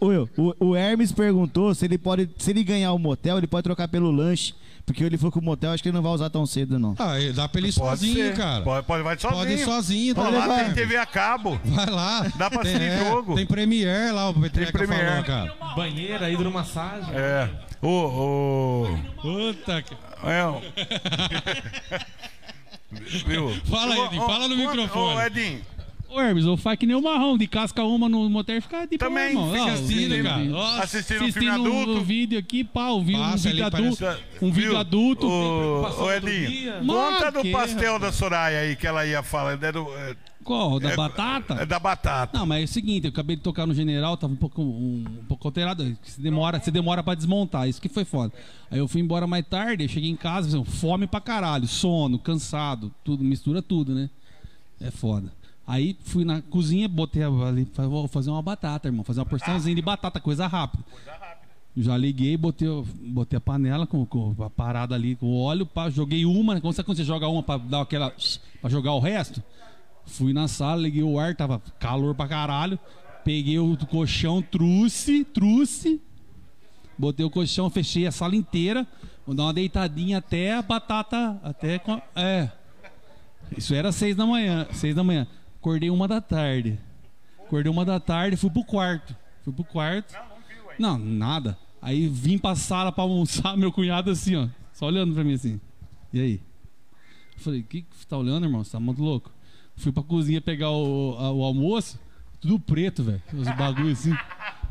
[0.59, 3.89] o, o Hermes perguntou se ele pode, se ele ganhar o motel, ele pode trocar
[3.89, 4.55] pelo lanche,
[4.85, 6.95] porque ele falou que o motel acho que ele não vai usar tão cedo não.
[6.99, 8.35] Ah, dá pra ele ir Pode sozinho, ser.
[8.37, 8.63] cara.
[8.65, 9.41] Pode, pode, vai sozinho.
[9.41, 11.61] Pode ir sozinho, tá Ó, lá tem TV a cabo.
[11.65, 12.23] Vai lá.
[12.37, 13.35] Dá pra tem, assistir jogo.
[13.35, 15.07] Tem Premiere lá, o Petreca Premiere.
[15.09, 15.55] falou, cara.
[15.75, 17.11] Banheira, hidromassagem.
[17.15, 17.51] É.
[17.83, 18.87] O.
[18.87, 19.95] o Puta que...
[20.25, 20.63] é, o-
[23.27, 23.51] Viu?
[23.67, 25.17] Fala, Ô, Edinho, ô, fala no ô, microfone.
[25.17, 25.61] Ô, Edinho,
[26.09, 28.87] Ô, Hermes, ou faz que nem o marrão, de casca uma no motel e fica
[28.87, 29.53] de Também, irmão.
[29.53, 30.45] fica assistindo, cara.
[30.45, 31.91] Nossa, assistindo um filme adulto.
[31.93, 34.05] um vídeo aqui, pau, vi um Passa vídeo ali, adulto.
[34.05, 34.79] parece- Um vídeo Viu?
[34.79, 35.27] adulto.
[35.27, 39.63] Ô, Edinho, conta do que, pastel da Soraya aí que ela ia falar.
[39.63, 40.79] É, do, é, Qual?
[40.79, 41.55] Da é- batata?
[41.55, 42.39] É da batata.
[42.39, 45.05] Não, mas é o seguinte, eu acabei de tocar no general, tava um pouco, um,
[45.21, 45.85] um pouco alterado.
[46.03, 48.33] Você demora, você demora pra desmontar, isso que foi foda.
[48.71, 52.17] Aí eu fui embora mais tarde, eu cheguei em casa, assim, fome pra caralho, sono,
[52.19, 54.09] cansado, tudo, mistura tudo, né?
[54.81, 55.33] É foda.
[55.67, 59.75] Aí fui na cozinha, botei ali, falei, vou fazer uma batata, irmão, fazer uma porçãozinha
[59.75, 60.85] de batata, coisa rápida.
[61.77, 65.91] Já liguei, botei, o- botei a panela com, com a parada ali com óleo, pá,
[65.91, 66.61] joguei uma, né?
[66.61, 68.13] Como sabe quando você joga uma pra dar aquela.
[68.61, 69.43] pra jogar o resto?
[70.07, 72.79] Fui na sala, liguei o ar, tava calor pra caralho.
[73.25, 76.01] Peguei o colchão, trouxe, trouxe.
[76.97, 78.87] Botei o colchão, fechei a sala inteira.
[79.27, 81.39] Vou dar uma deitadinha até a batata.
[81.43, 81.79] Até.
[81.81, 82.49] com- É.
[83.59, 84.67] Isso era seis da manhã.
[84.73, 85.27] Seis da manhã.
[85.67, 86.79] Acordei uma da tarde.
[87.45, 89.17] Acordei uma da tarde, fui pro quarto.
[89.43, 90.15] Fui pro quarto.
[90.79, 91.59] Não, nada.
[91.83, 94.47] Aí vim pra sala pra almoçar, meu cunhado assim, ó.
[94.73, 95.61] Só olhando pra mim assim.
[96.13, 96.41] E aí?
[97.37, 98.63] Eu falei, o que, que você tá olhando, irmão?
[98.63, 99.33] Você tá muito louco?
[99.75, 101.99] Fui pra cozinha pegar o, a- o almoço,
[102.41, 103.21] tudo preto, velho.
[103.35, 104.17] Os bagulhos assim.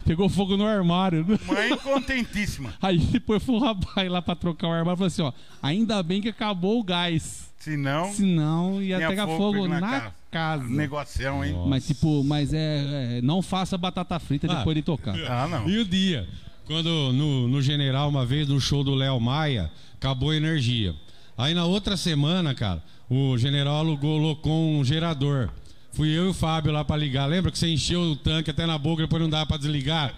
[0.06, 1.26] Pegou fogo no armário.
[1.46, 2.74] Mãe contentíssima.
[2.82, 5.34] Aí depois foi o rapaz lá pra trocar o armário e falou assim, ó.
[5.62, 7.54] Ainda bem que acabou o gás.
[7.60, 10.14] Se não, Senão ia Tinha pegar fogo fogo na na, casa.
[10.36, 10.68] Casa.
[10.68, 11.56] negocião, hein?
[11.66, 14.56] Mas tipo, mas é, é, Não faça batata frita Ah.
[14.56, 15.16] depois de tocar.
[15.30, 15.70] Ah, não.
[15.70, 16.28] E o dia?
[16.66, 20.94] Quando no, no General, uma vez, no show do Léo Maia, acabou a energia.
[21.38, 25.50] Aí na outra semana, cara, o General alugou, colocou um gerador.
[25.96, 27.26] Fui eu e o Fábio lá pra ligar.
[27.26, 30.14] Lembra que você encheu o tanque até na boca, depois não dava pra desligar?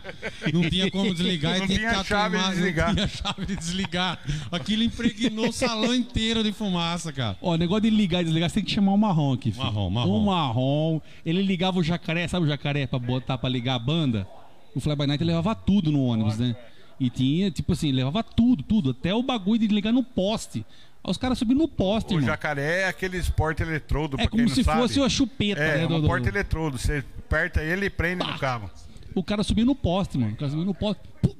[0.51, 1.59] Não tinha como desligar.
[1.59, 2.87] Não e tinha que chave de desligar.
[2.87, 4.19] Não tinha chave de desligar.
[4.51, 7.37] Aquilo impregnou o salão inteiro de fumaça, cara.
[7.39, 9.51] Ó, negócio de ligar e desligar, você tem que chamar o marrom aqui.
[9.51, 9.65] Filho.
[9.65, 10.09] Marrom, marrom.
[10.09, 11.01] O marrom.
[11.23, 14.27] Ele ligava o jacaré, sabe o jacaré pra botar pra ligar a banda?
[14.73, 16.55] O Fly by Night levava tudo no ônibus, né?
[16.99, 18.89] E tinha, tipo assim, levava tudo, tudo.
[18.89, 20.65] Até o bagulho de ligar no poste.
[21.07, 24.81] Os caras subiam no poste, O jacaré é aquele esporte eletrodo, É como se sabe.
[24.81, 25.83] fosse a chupeta, É, né?
[25.83, 26.77] é um do- porta eletrodo.
[26.77, 28.69] Você aperta ele e prende no cabo.
[29.15, 30.33] O cara subia no poste, mano.
[30.33, 31.01] O cara subia no poste.
[31.21, 31.33] pum,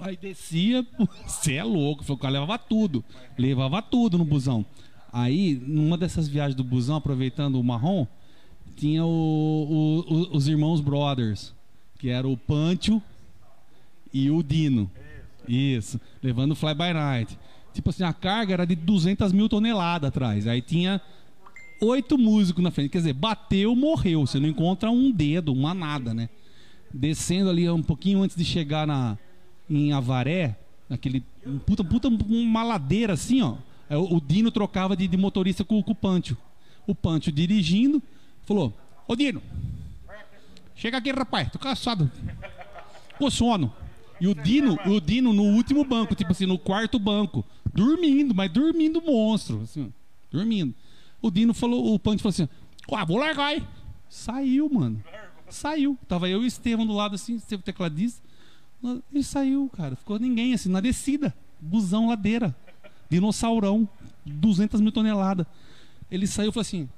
[0.00, 0.86] Aí descia.
[1.26, 2.04] Você é louco.
[2.12, 3.02] O cara levava tudo.
[3.38, 4.64] Levava tudo no busão.
[5.12, 8.06] Aí, numa dessas viagens do busão, aproveitando o marrom,
[8.76, 9.08] tinha o-
[10.08, 11.54] o- o- os irmãos Brothers,
[11.98, 13.00] que era o Pancho
[14.12, 14.90] e o Dino.
[15.48, 16.00] Isso.
[16.22, 17.38] Levando o Fly by Night.
[17.74, 20.46] Tipo assim, a carga era de 200 mil toneladas atrás.
[20.46, 21.00] Aí tinha
[21.80, 22.90] oito músicos na frente.
[22.90, 24.26] Quer dizer, bateu, morreu.
[24.26, 26.28] Você não encontra um dedo, uma nada, né?
[26.92, 29.18] Descendo ali um pouquinho antes de chegar na,
[29.68, 30.56] em Avaré,
[30.88, 31.22] aquele.
[31.66, 33.56] Puta, puta, uma ladeira assim, ó.
[33.90, 36.36] O, o Dino trocava de, de motorista com, com o Pancho.
[36.86, 38.00] O Pancho dirigindo,
[38.44, 38.72] falou:
[39.08, 39.42] Ô Dino,
[40.76, 42.10] chega aqui, rapaz, tô cansado.
[43.18, 43.72] Com sono.
[44.20, 47.44] E o Dino, o Dino no último banco, tipo assim, no quarto banco,
[47.74, 49.92] dormindo, mas dormindo monstro, assim,
[50.30, 50.74] dormindo.
[51.20, 52.48] O Dino falou, o Pancho falou assim:
[52.90, 53.62] Ué, vou largar aí.
[54.08, 55.02] Saiu, mano.
[55.48, 55.98] Saiu.
[56.06, 58.22] Tava eu e o Estevão do lado assim, Estevão tecladista.
[59.10, 59.96] Ele saiu, cara.
[59.96, 61.34] Ficou ninguém assim, na descida.
[61.60, 62.54] Busão, ladeira.
[63.08, 63.88] Dinossaurão.
[64.24, 65.46] 200 mil toneladas.
[66.10, 66.88] Ele saiu e falou assim: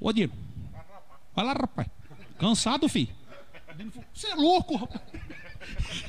[0.00, 0.32] Ô, Dino,
[1.34, 1.88] vai lá, rapaz.
[2.38, 3.12] Cansado, filho.
[4.12, 5.00] Você é louco, rapaz.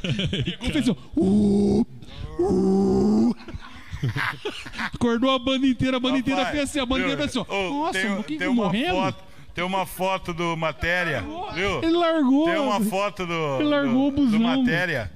[0.03, 1.87] E fez assim, uh,
[2.39, 3.35] uh.
[4.93, 7.45] Acordou a banda inteira, a banda inteira Rapaz, fez assim, a banda inteira fez assim,
[7.47, 7.69] ó.
[7.69, 8.95] Nossa, tem, o que tem uma morrendo?
[8.95, 9.23] foto,
[9.53, 11.23] tem uma foto do matéria,
[11.53, 11.81] viu?
[11.83, 12.45] Ele largou.
[12.45, 15.11] Tem uma foto do, Ele largou do, o do matéria.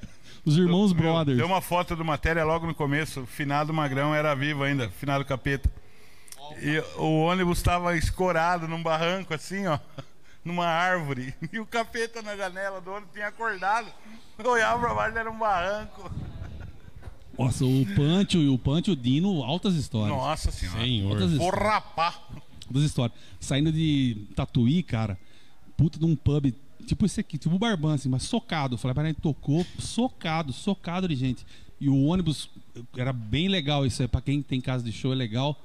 [0.45, 1.01] Os irmãos Viu?
[1.03, 1.37] brothers.
[1.37, 3.21] Tem uma foto do matéria logo no começo.
[3.21, 5.69] O finado Magrão era vivo ainda, finado capeta.
[6.61, 9.77] E o ônibus estava escorado num barranco, assim, ó,
[10.43, 11.35] numa árvore.
[11.53, 13.87] E o capeta na janela do ônibus tinha acordado.
[14.43, 16.09] Olhava pra baixo, era um barranco.
[17.39, 20.17] Nossa, o Pancho e o Pancho, o Dino, altas histórias.
[20.17, 20.79] Nossa senhora.
[20.81, 21.21] Senhor.
[21.21, 22.21] Altas Porra, pá.
[22.67, 23.17] altas histórias.
[23.39, 25.17] Saindo de Tatuí, cara,
[25.77, 26.53] puta de um pub,
[26.85, 28.77] tipo esse aqui, tipo o Barban, assim, mas socado.
[28.77, 31.45] Falei, para ele tocou, socado, socado de gente.
[31.79, 32.49] E o ônibus
[32.97, 35.57] era bem legal isso aí, pra quem tem casa de show é legal.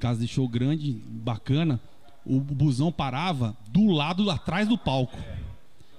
[0.00, 1.78] Casa de show grande, bacana.
[2.24, 5.18] O busão parava do lado atrás do palco.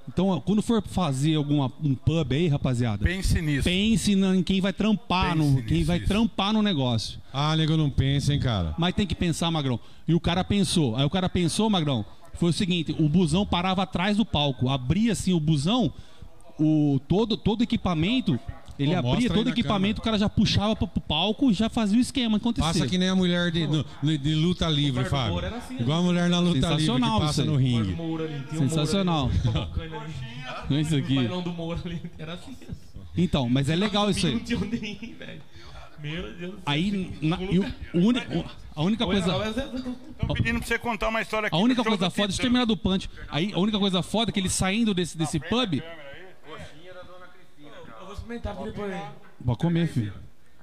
[0.08, 3.64] Então, quando for fazer alguma um pub aí, rapaziada, Pense nisso.
[3.64, 6.08] pense na- em quem vai trampar Pense no quem nisso, vai isso.
[6.08, 7.20] trampar no negócio.
[7.34, 8.76] Ah, nego, não pensa, hein, cara.
[8.78, 9.80] Mas tem que pensar, Magrão.
[10.08, 10.96] E o cara pensou.
[10.96, 12.06] Aí o cara pensou, Magrão,
[12.36, 14.70] foi o seguinte: o busão parava atrás do palco.
[14.70, 15.92] Abria assim o busão,
[16.60, 18.40] o todo todo equipamento.
[18.78, 21.70] Ele Pô, abria todo na equipamento, o cara já puxava pro, pro palco e já
[21.70, 22.68] fazia o esquema acontecer.
[22.68, 23.86] Passa que nem a mulher de, no-
[24.18, 25.40] de luta livre, Fábio.
[25.56, 27.64] Assim, Igual a mulher na luta livre que Sensacional passa isso no aí.
[27.66, 27.96] ringue.
[28.52, 29.32] O Sensacional.
[30.70, 31.16] Não é isso O aqui.
[31.16, 32.02] bailão do Moura ali.
[32.18, 32.56] Era assim.
[33.18, 34.44] Então, mas é legal isso Não aí.
[36.02, 36.54] Meu Deus do céu.
[36.66, 38.46] Aí, na- e o- o o-
[38.76, 39.32] a única coisa.
[39.48, 41.56] Estão pedindo pra você contar uma história aqui.
[41.56, 43.10] A única coisa foda, deixa eu terminar do punch.
[43.30, 45.82] Aí, a única coisa foda é que ele saindo desse, desse pub.
[48.26, 48.96] Eu vou experimentar aqui depois.
[49.40, 50.14] Vou comer, filho.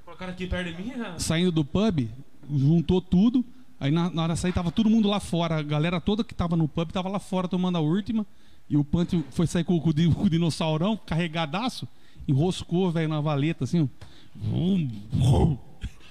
[0.05, 0.93] Colocaram aqui perto de mim.
[1.01, 2.09] ah, saindo do pub,
[2.51, 3.45] juntou tudo.
[3.79, 5.57] Aí na, na hora de sair tava todo mundo lá fora.
[5.59, 8.27] A galera toda que tava no pub tava lá fora tomando a última.
[8.69, 11.87] E o Panty foi sair com, com com o dinossaurão, carregadaço,
[12.27, 13.83] enroscou, velho, na valeta, assim.
[13.83, 13.87] ó.
[14.35, 15.59] Vum, vum.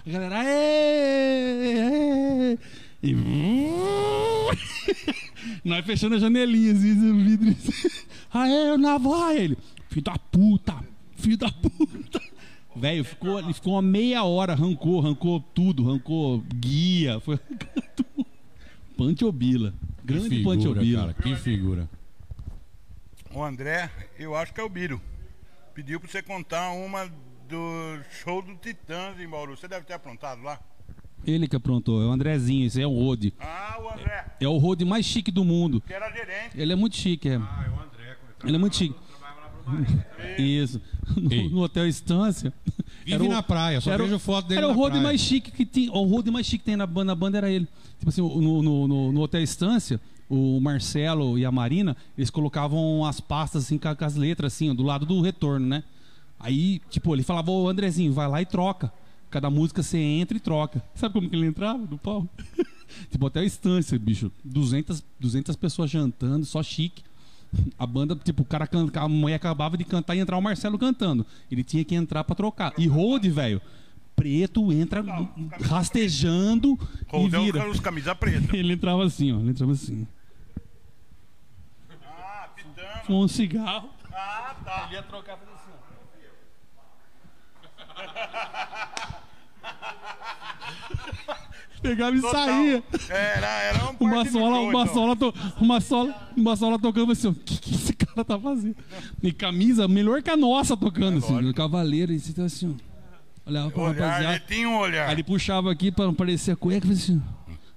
[0.06, 2.60] A galera, aê, aê.
[3.03, 4.49] E vum.
[5.65, 7.49] nós fechando a janelinha, assim, o vidro.
[7.49, 7.90] assim.
[8.34, 9.57] Aê, na vai ele.
[9.90, 10.76] Filho da puta,
[11.22, 12.22] filho da puta.
[12.76, 18.26] Velho, ficou, ele ficou uma meia hora, arrancou, arrancou tudo, arrancou guia, foi arrancando tudo.
[18.98, 19.73] Pantiobila.
[20.03, 21.02] Grande figura, Pantiobila.
[21.02, 21.14] cara.
[21.14, 21.89] Que figura.
[23.34, 23.89] O André,
[24.19, 25.02] eu acho que é o Biro.
[25.73, 27.07] Pediu pra você contar uma
[27.48, 29.56] do show do Titãs em Bauru.
[29.57, 30.60] Você deve ter aprontado lá.
[31.26, 33.34] Ele que aprontou, é o Andrezinho, esse é o Rode.
[33.39, 35.80] Ah, o André, É o Rode mais chique do mundo.
[35.85, 36.60] que era gerente.
[36.60, 37.35] Ele é muito chique, é.
[37.35, 38.18] Ah, é o André.
[38.43, 38.95] Ele é muito chique.
[40.38, 40.82] Isso.
[41.16, 42.54] No, no Hotel Estância.
[43.06, 45.04] Vive o- na praia, só era vejo foto dele Era o Rode praia.
[45.04, 45.92] mais chique que tinha.
[45.92, 47.68] O Rode mais chique que tem na banda, na banda era ele.
[47.98, 53.06] Tipo assim, no, no, no, no Hotel Estância, o Marcelo e a Marina, eles colocavam
[53.06, 55.84] as pastas assim com, a- as letras assim, ó, do lado do retorno, né?
[56.40, 58.92] Aí, tipo, ele falava, ô Andrezinho, vai lá e troca.
[59.30, 60.84] Cada música você entra e troca.
[60.96, 62.28] Sabe como que ele entrava no pau?
[63.10, 64.32] tipo, Hotel Estância, bicho.
[64.44, 67.04] 200, 200 pessoas jantando, só chique.
[67.78, 71.26] A banda, tipo, o cara a mulher acabava de cantar e entrar o Marcelo cantando.
[71.52, 72.73] Ele tinha que entrar pra trocar.
[72.78, 73.61] E Rode, velho,
[74.15, 75.03] preto, entra
[75.64, 77.69] rastejando e Roldão vira.
[77.69, 78.56] os camisa preta.
[78.56, 79.40] Ele entrava assim, ó.
[79.40, 80.07] Ele entrava assim.
[82.06, 82.49] Ah.
[83.06, 83.90] Com um cigarro.
[84.14, 84.86] Ah, tá.
[84.86, 85.82] Ele ia trocar fazendo assim, ó.
[91.82, 92.45] Pegava e Total.
[92.45, 92.84] saía.
[93.10, 94.94] Era, era um Uma sola, show, uma então.
[94.94, 97.28] sola, to, uma sola, uma sola tocando assim.
[97.30, 98.76] O que, que esse cara tá fazendo?
[99.24, 101.34] E camisa melhor que a nossa tocando, assim.
[101.34, 101.48] lógico.
[101.48, 102.91] No cavaleiro, e você tá assim, ó.
[103.49, 104.44] Olhava pra Olhar, ele rapaziada.
[104.48, 105.08] tinha um olhar.
[105.08, 107.20] Aí ele puxava aqui pra não parecer a cueca, assim,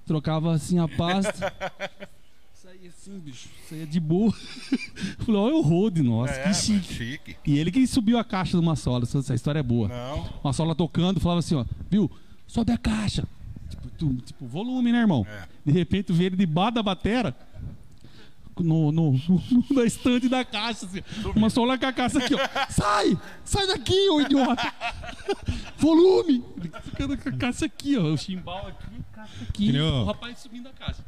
[0.05, 1.51] trocava assim a pasta.
[2.53, 3.49] Saía assim, bicho.
[3.67, 4.31] Saía de boa.
[5.25, 6.93] Falei, olha o Rode, nossa, é, que chique.
[6.93, 7.35] chique.
[7.45, 9.87] E ele que subiu a caixa de uma sola, essa, essa história é boa.
[9.87, 10.29] Não.
[10.43, 12.09] Uma sola tocando, falava assim, ó, viu?
[12.47, 13.27] Sobe a caixa.
[13.97, 15.25] Tipo, tu- tipo, volume, né, irmão?
[15.29, 15.43] É.
[15.65, 17.35] De repente vê ele debaixo da batera.
[18.57, 19.43] No, no, no-
[19.75, 21.01] na estante da caixa, assim.
[21.35, 22.39] Uma sola com a caixa aqui, ó.
[22.69, 23.17] Sai!
[23.43, 24.73] Sai daqui, ô idiota!
[25.77, 26.43] Volume!
[26.57, 28.03] Ele ficando com a caixa aqui, ó.
[28.13, 29.71] O chimbal aqui, a caixa aqui.
[29.71, 31.03] Que o- rapaz subindo a caixa.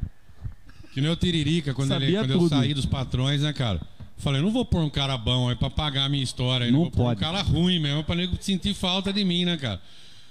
[0.92, 3.80] Que nem o Tiririca, quando, ele, quando eu saí dos patrões, né, cara?
[4.16, 6.66] Falei, não vou pôr um cara bom aí pra pagar a minha história.
[6.66, 7.18] aí, Não vou pôr pode.
[7.18, 9.80] um cara ruim mesmo, pra nego sentir falta de mim, né, cara?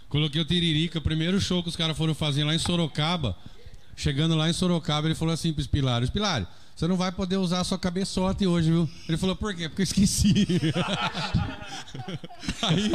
[0.10, 3.38] Coloquei o Tiririca, primeiro show que os caras foram fazer lá em Sorocaba.
[3.96, 6.48] Chegando lá em Sorocaba, ele falou assim pro Espilário: Espilário,
[6.78, 8.88] você não vai poder usar a sua cabeçote hoje, viu?
[9.10, 9.68] Ele falou: por quê?
[9.68, 10.46] Porque eu esqueci.
[12.62, 12.92] Aí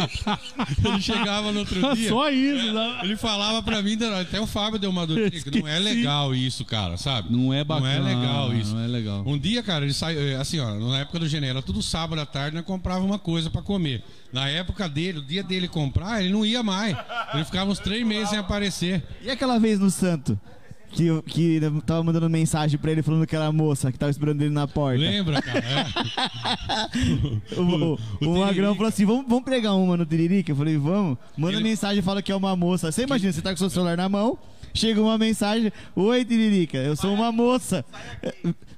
[0.84, 2.08] ele chegava no outro dia.
[2.08, 3.00] Só isso, né?
[3.02, 6.64] Ele falava pra mim, até o Fábio deu uma dúvida, que não é legal isso,
[6.64, 7.32] cara, sabe?
[7.32, 7.98] Não é bacana.
[7.98, 8.72] Não é legal isso.
[8.72, 9.24] Não é legal.
[9.26, 12.54] Um dia, cara, ele saiu, assim, ó, na época do Genera, tudo sábado à tarde,
[12.54, 14.04] nós comprava uma coisa pra comer.
[14.32, 16.96] Na época dele, o dia dele comprar, ele não ia mais.
[17.34, 19.02] Ele ficava uns três meses sem aparecer.
[19.20, 20.38] E aquela vez no Santo?
[20.92, 24.42] Que, que tava mandando mensagem pra ele falando que era a moça que tava esperando
[24.42, 25.00] ele na porta.
[25.00, 25.58] Lembra, cara?
[25.64, 25.86] É.
[27.56, 28.74] O, o, o Magrão Tiririca.
[28.74, 30.52] falou assim: vamos, vamos pregar uma no Tiririca?
[30.52, 31.16] Eu falei: vamos.
[31.36, 32.90] Manda Ele- mensagem e fala que é uma moça.
[32.92, 34.38] Você imagina, você tá com seu celular na mão,
[34.74, 37.84] chega uma mensagem: Oi, Tiririca, eu sou uma moça.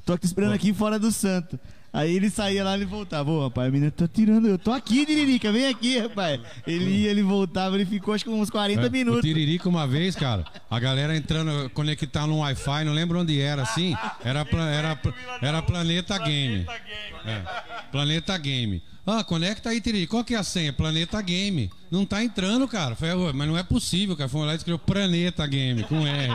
[0.05, 1.59] Tô aqui esperando aqui fora do santo.
[1.95, 3.31] Aí ele saía lá e ele voltava.
[3.31, 4.49] Ô, rapaz, a menina tá tirando.
[4.49, 6.41] Eu tô aqui, Tiririca, vem aqui, rapaz.
[6.66, 9.23] Ele ia, ele voltava, ele ficou acho que uns 40 É, O minutos.
[9.23, 13.95] Tiririca uma vez, cara, a galera entrando, conectar no Wi-Fi, não lembro onde era, assim,
[14.25, 14.99] era, pla- era,
[15.41, 16.66] era Planeta Game.
[17.25, 17.43] É,
[17.93, 18.83] Planeta Game.
[19.07, 20.11] Ah, conecta aí, Tiririca.
[20.13, 20.73] Qual que é a senha?
[20.73, 21.71] Planeta Game.
[21.91, 22.97] Não tá entrando, cara.
[22.97, 24.31] Falei, "Ué, mas não é possível, cara.
[24.31, 26.33] Foi lá e escreveu Planeta Game, com R.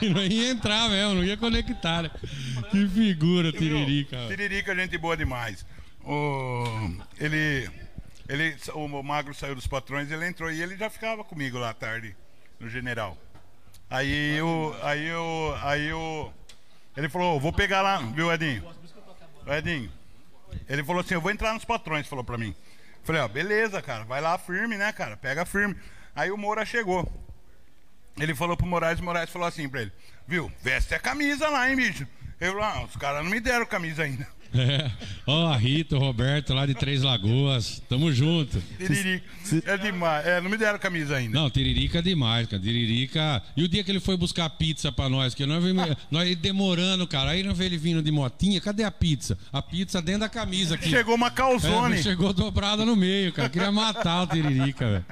[0.00, 2.10] E não ia entrar mesmo, não ia conectar, né?
[2.70, 4.16] Que figura, Tiririca.
[4.28, 5.66] Tiririca, gente boa demais.
[6.04, 6.64] O,
[7.18, 7.68] ele,
[8.28, 11.74] ele, o Magro saiu dos patrões, ele entrou e ele já ficava comigo lá à
[11.74, 12.14] tarde,
[12.60, 13.16] no General.
[13.90, 16.32] Aí eu, aí eu, aí eu,
[16.96, 18.64] ele falou, vou pegar lá, viu, Edinho?
[19.46, 19.90] Edinho,
[20.68, 22.54] ele falou assim, eu vou entrar nos patrões, falou pra mim.
[23.02, 25.76] Falei, ó, beleza, cara, vai lá firme, né, cara, pega firme.
[26.14, 27.10] Aí o Moura chegou.
[28.18, 29.92] Ele falou pro Moraes, o Moraes falou assim pra ele,
[30.26, 32.06] viu, veste a camisa lá, hein, bicho.
[32.40, 34.26] Eu falei, ah, os caras não me deram camisa ainda.
[34.54, 34.90] É.
[35.26, 37.82] Ó, a Rita, o Roberto lá de Três Lagoas.
[37.88, 38.62] Tamo junto.
[38.78, 39.24] Tiririca.
[39.66, 40.26] É demais.
[40.26, 41.38] É, não me deram camisa ainda.
[41.38, 42.62] Não, Tiririca é demais, cara.
[42.62, 43.42] Tiririca.
[43.56, 47.06] E o dia que ele foi buscar pizza pra nós, que nós, vimos- nós demorando,
[47.06, 47.30] cara.
[47.30, 48.60] Aí nós vimos ele vindo de motinha.
[48.60, 49.36] Cadê a pizza?
[49.52, 50.88] A pizza dentro da camisa aqui.
[50.90, 52.02] Chegou uma É, calzone.
[52.02, 53.48] chegou dobrada no meio, cara.
[53.48, 55.04] Queria matar o Tiririca, velho.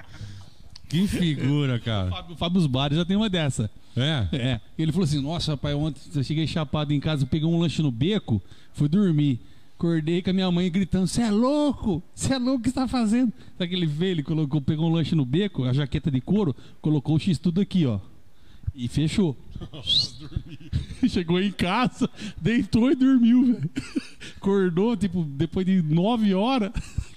[0.93, 2.11] Que figura, cara.
[2.13, 3.71] Fábio, Fábio Bari já tem uma dessa.
[3.97, 4.29] É.
[4.33, 4.61] É.
[4.79, 7.91] Ele falou assim: Nossa, pai, ontem eu cheguei chapado em casa, peguei um lanche no
[7.91, 8.43] beco,
[8.75, 9.41] fui dormir.
[9.79, 12.03] Acordei com a minha mãe gritando: Você é louco?
[12.15, 12.61] Você é louco?
[12.61, 13.33] O que você tá fazendo?
[13.57, 16.55] Sabe que ele veio, ele colocou, pegou um lanche no beco, a jaqueta de couro,
[16.81, 17.99] colocou o X tudo aqui, ó.
[18.75, 19.37] E fechou.
[21.09, 22.09] Chegou em casa,
[22.41, 23.71] deitou e dormiu, velho.
[24.37, 26.71] Acordou, tipo, depois de nove horas,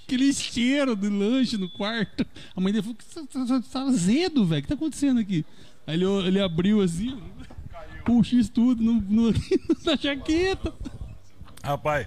[0.06, 2.24] aquele cheiro de lanche no quarto.
[2.54, 4.60] A mãe dele falou: "Você tá, tá, tá azedo, velho.
[4.60, 5.44] O que tá acontecendo aqui?
[5.86, 7.20] Aí ele, ele abriu assim,
[8.04, 9.32] com o X tudo no, no,
[9.84, 10.72] na jaqueta.
[11.62, 12.06] Rapaz,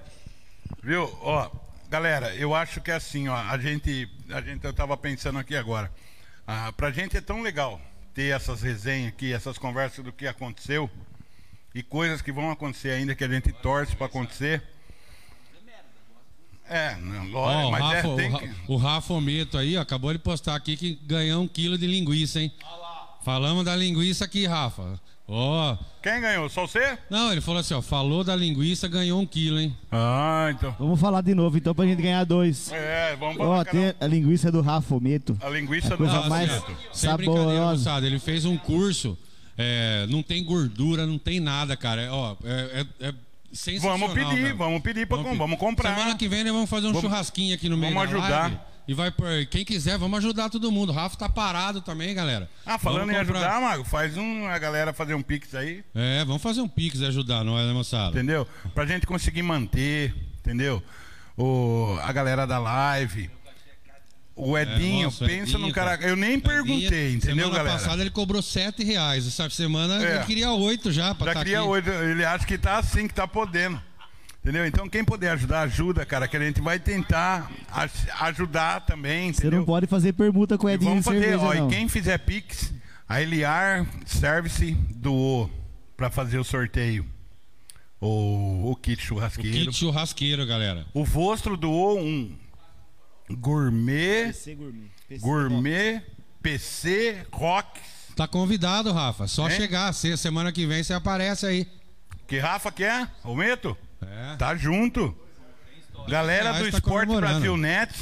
[0.82, 1.04] viu?
[1.22, 1.52] Ó,
[1.90, 3.36] galera, eu acho que é assim, ó.
[3.36, 5.92] A gente, a gente eu tava pensando aqui agora.
[6.48, 7.80] Ah, pra gente é tão legal
[8.14, 10.90] ter essas resenhas aqui, essas conversas do que aconteceu
[11.76, 14.64] e coisas que vão acontecer ainda que a gente torce pra acontecer.
[16.70, 18.50] É, não, Ó, lógico, o, mas Rafa, é, tem o, que...
[18.68, 22.40] o Rafa Ometo aí, ó, acabou de postar aqui que ganhou um quilo de linguiça,
[22.40, 22.52] hein?
[23.24, 25.00] Falamos da linguiça aqui, Rafa.
[25.28, 25.78] Ó.
[26.02, 26.50] Quem ganhou?
[26.50, 26.98] Só você?
[27.10, 29.76] Não, ele falou assim, ó, falou da linguiça, ganhou um quilo, hein?
[29.91, 30.76] Ah, então.
[30.80, 32.72] Vamos falar de novo então pra gente ganhar dois.
[32.72, 33.66] É, vamos Ó, falar.
[33.66, 35.38] tem a linguiça do Rafometo.
[35.41, 39.16] A linguiça do coisa Não, mais assim, sem brincadeira, moçada, ele fez um curso,
[39.56, 42.02] é, não tem gordura, não tem nada, cara.
[42.02, 43.14] É, Ó, é, é- é
[43.82, 44.58] Vamos pedir, velho.
[44.58, 45.38] vamos pedir pra com- pedir.
[45.38, 45.96] vamos comprar.
[45.96, 48.40] Semana que vem nós vamos fazer um Vamos- churrasquinho aqui no meio vamos da ajudar.
[48.42, 48.60] live.
[48.88, 49.28] E vai por.
[49.52, 50.90] Quem quiser, vamos ajudar todo mundo.
[50.90, 52.50] O Rafa tá parado também, galera.
[52.66, 55.84] Ah, falando Vamos em comprar- ajudar, Mago, faz um, a galera fazer um pix aí,
[55.94, 58.10] É, vamos fazer um pix e ajudar nós, né, moçada?
[58.18, 58.48] entendeu?
[58.74, 60.82] Pra gente conseguir manter, entendeu?
[61.38, 63.30] O, a galera da live.
[64.41, 65.95] O Edinho, É, nossa, o pensa Edinho, num cara.
[66.02, 67.78] Eu nem perguntei, Edinho, entendeu, semana galera?
[67.78, 69.28] passada ele cobrou sete reais.
[69.28, 70.16] Essa semana É.
[70.16, 71.68] ele queria oito já pra Já tá queria aqui.
[71.68, 73.82] hoje, ele acha que tá assim, que tá podendo.
[74.41, 74.66] Entendeu?
[74.66, 79.41] Então quem puder ajudar, ajuda, cara, que a gente vai tentar aj- ajudar também, Você
[79.41, 79.60] entendeu?
[79.60, 81.68] não pode fazer permuta com o E Edinho vamos de fazer, cerveja, ó, não.
[81.70, 82.74] e quem fizer Pix,
[83.07, 85.52] a Eliar Service doou
[85.98, 87.06] pra fazer o sorteio.
[87.99, 89.57] O, o kit O churrasqueiro.
[89.72, 90.86] kit churrasqueiro, galera.
[90.94, 92.34] O Vostro doou um
[93.32, 94.34] gourmet,
[95.20, 96.02] gourmet
[96.42, 97.80] PC Rock.
[98.16, 99.28] Tá convidado, Rafa.
[99.28, 99.56] Só Hein?
[99.56, 99.94] chegar.
[99.94, 101.68] Se- Semana que vem você aparece aí.
[102.28, 103.10] Que Rafa quer?
[103.24, 103.78] Aumento?
[104.02, 104.36] É.
[104.36, 105.16] Tá junto.
[106.08, 107.16] Galera do tá Esporte.
[107.16, 107.94] Brasil Net.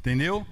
[0.00, 0.46] Entendeu?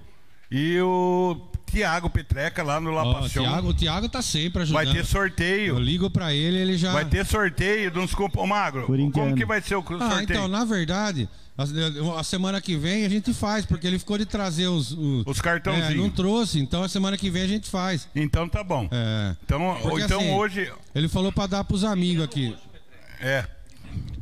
[0.51, 3.43] E o Tiago Petreca lá no La Ó, o, Passion.
[3.43, 4.83] Thiago, o Thiago tá sempre ajudando.
[4.83, 5.79] Vai ter Eu sorteio.
[5.79, 6.93] ligo pra ele, ele já.
[6.93, 8.13] Vai ter sorteio de uns.
[8.35, 10.01] Ô, Magro, como que vai ser o sorteio?
[10.11, 14.17] Ah, então, na verdade, a, a semana que vem a gente faz, porque ele ficou
[14.17, 14.91] de trazer os.
[14.91, 15.91] Os, Os cartãozinhos.
[15.91, 18.07] É, não trouxe, então a semana que vem a gente faz.
[18.15, 18.87] Então tá bom.
[18.91, 19.35] É.
[19.43, 20.71] Então, Porque, então assim, hoje.
[20.95, 22.55] Ele falou pra dar pros amigos aqui.
[23.19, 23.45] É.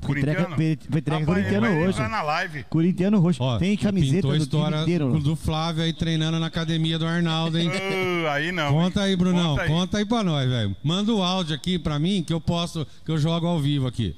[0.06, 1.68] Petreca, Corintiano?
[1.68, 1.90] Hoje.
[1.90, 2.64] entrar na live.
[2.66, 3.42] Corintiano roxo.
[3.42, 5.12] Ó, Tem camiseta do time inteiro.
[5.12, 7.70] do, do Flávio aí treinando na academia do Arnaldo, hein?
[7.70, 8.72] Uh, aí não.
[8.72, 9.56] Conta aí, Brunão.
[9.56, 10.04] Conta Conta aí.
[10.04, 10.76] aí, pra nós, velho.
[10.84, 14.16] Manda o áudio aqui pra mim que eu posso, que eu jogo ao vivo aqui.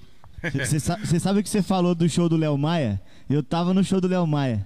[0.54, 3.02] Você sabe o que você falou do show do Léo Maia?
[3.30, 4.66] Eu tava no show do Léo Maia.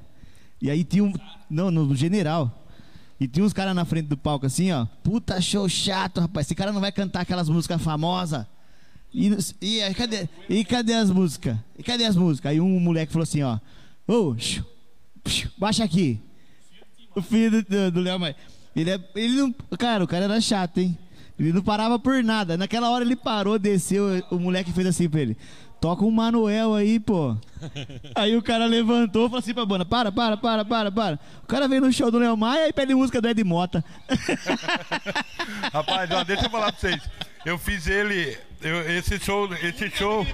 [0.61, 1.13] E aí tinha um.
[1.49, 2.57] Não, no General.
[3.19, 4.85] E tinha uns caras na frente do palco assim, ó.
[5.03, 6.47] Puta show chato, rapaz.
[6.47, 8.45] Esse cara não vai cantar aquelas músicas famosas.
[9.13, 11.57] E, e aí, cadê, e cadê as músicas?
[11.77, 12.51] E cadê as músicas?
[12.51, 13.59] Aí um moleque falou assim, ó.
[14.07, 14.63] Ô, xiu,
[15.57, 16.19] baixa aqui.
[17.15, 18.35] O filho do- do do Léo Maia.
[18.75, 19.53] Ele, é, ele não.
[19.77, 20.97] Cara, o cara era chato, hein?
[21.37, 22.55] Ele não parava por nada.
[22.57, 24.05] Naquela hora ele parou, desceu.
[24.31, 25.35] O moleque fez assim pra ele:
[25.81, 27.35] Toca um Manuel aí, pô.
[28.15, 31.19] Aí o cara levantou e falou assim pra banda: Para, para, para, para, para.
[31.43, 33.83] O cara veio no show do Léo Maia e pede música do Ed Mota.
[35.73, 37.01] Rapaz, ó, deixa eu falar pra vocês.
[37.45, 38.37] Eu fiz ele.
[38.61, 39.53] Eu- esse show.
[39.55, 40.25] Esse show.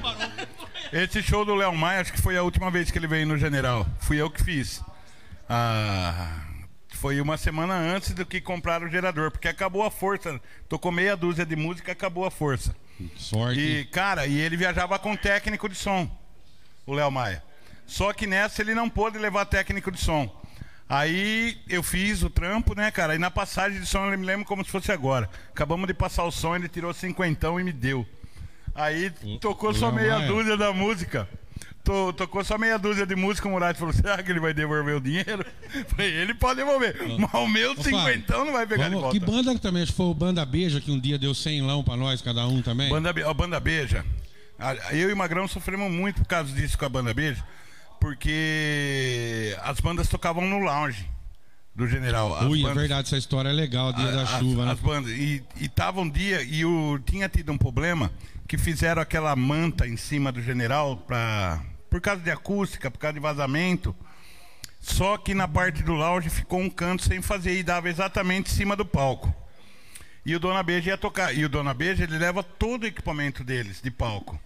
[0.91, 3.37] Esse show do Léo Maia, acho que foi a última vez que ele veio no
[3.37, 3.85] General.
[3.99, 4.81] Fui eu que fiz.
[5.49, 6.41] Ah,
[6.93, 10.39] foi uma semana antes do que compraram o gerador, porque acabou a força.
[10.69, 12.75] Tocou meia dúzia de música, acabou a força.
[13.17, 13.59] Sorte.
[13.59, 16.09] E, cara, e ele viajava com técnico de som,
[16.85, 17.43] o Léo Maia.
[17.85, 20.33] Só que nessa ele não pôde levar técnico de som.
[20.89, 23.13] Aí eu fiz o trampo, né, cara?
[23.13, 25.29] E na passagem de som eu me lembro como se fosse agora.
[25.51, 28.05] Acabamos de passar o som, ele tirou cinquentão e me deu.
[28.77, 29.09] Aí
[29.41, 31.27] tocou o só meia dúzia da música.
[31.83, 34.95] To- tocou só meia dúzia de música, o Murat falou: será que ele vai devolver
[34.97, 35.43] o dinheiro?
[35.89, 36.95] Falei, ele pode devolver.
[37.17, 39.19] Mas o meu Ô, cinquentão não vai pegar vamos- de volta.
[39.19, 39.83] Que banda que também?
[39.83, 42.45] Acho que foi o Banda Beija que um dia deu 100 lão pra nós, cada
[42.45, 42.89] um também.
[42.89, 44.05] Banda, ó, banda Beija.
[44.59, 47.41] A- Eu e o Magrão sofremos muito por causa disso com a Banda Beija,
[48.01, 51.05] porque as bandas tocavam no lounge
[51.75, 52.35] do General.
[52.35, 54.71] As Ui, é bandas- verdade, essa história é legal, dia da as, chuva, né?
[54.71, 55.11] as bandas.
[55.11, 58.11] E, e tava um dia, e o, tinha tido um problema,
[58.47, 63.13] que fizeram aquela manta em cima do General pra, por causa de acústica, por causa
[63.13, 63.95] de vazamento.
[64.79, 68.55] Só que na parte do lounge ficou um canto sem fazer e dava exatamente em
[68.55, 69.35] cima do palco.
[70.25, 71.35] E o Dona Beija ia tocar.
[71.35, 74.39] E o Dona Beija, ele leva todo o equipamento deles de palco.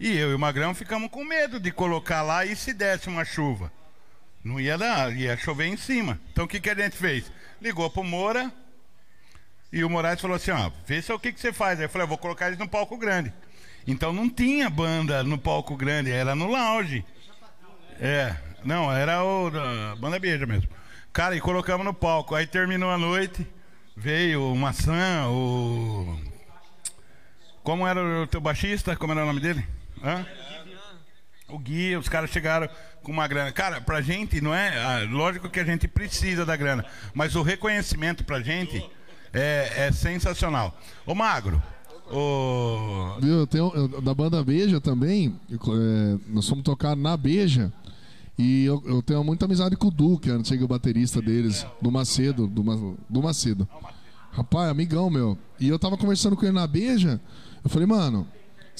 [0.00, 3.24] E eu e o Magrão ficamos com medo de colocar lá e se desse uma
[3.24, 3.70] chuva.
[4.42, 6.18] Não ia dar, ia chover em cima.
[6.32, 7.30] Então o que, que a gente fez?
[7.60, 8.52] Ligou pro Moura
[9.72, 11.78] e o Moraes falou assim: ó, vê se é o que, que você faz.
[11.78, 13.32] Aí eu falei: eu vou colocar eles no palco grande.
[13.86, 17.04] Então não tinha banda no palco grande, era no lounge.
[17.98, 20.68] É, não, era o da banda Beija mesmo.
[21.12, 22.34] Cara, e colocamos no palco.
[22.34, 23.46] Aí terminou a noite,
[23.96, 26.20] veio o Maçã, o.
[27.62, 28.94] Como era o teu baixista?
[28.96, 29.66] Como era o nome dele?
[30.02, 30.26] Hã?
[31.48, 32.68] O Gui, os caras chegaram
[33.02, 33.52] com uma grana.
[33.52, 34.76] Cara, pra gente não é.
[34.78, 36.84] ah, lógico que a gente precisa da grana,
[37.14, 38.82] mas o reconhecimento pra gente
[39.32, 40.76] é, é sensacional.
[41.06, 41.62] Ô Magro,
[42.10, 43.16] o.
[43.22, 47.72] Eu tenho, eu- da banda Beija também, eu é, nós fomos tocar na Beija
[48.38, 51.66] e eu, eu tenho muita amizade com o Du, que é o antigo baterista deles,
[51.80, 53.68] do Macedo, do, do Macedo.
[54.30, 55.36] Rapaz, amigão meu.
[55.60, 57.20] E eu tava conversando com ele na Beija,
[57.62, 58.26] eu falei, mano,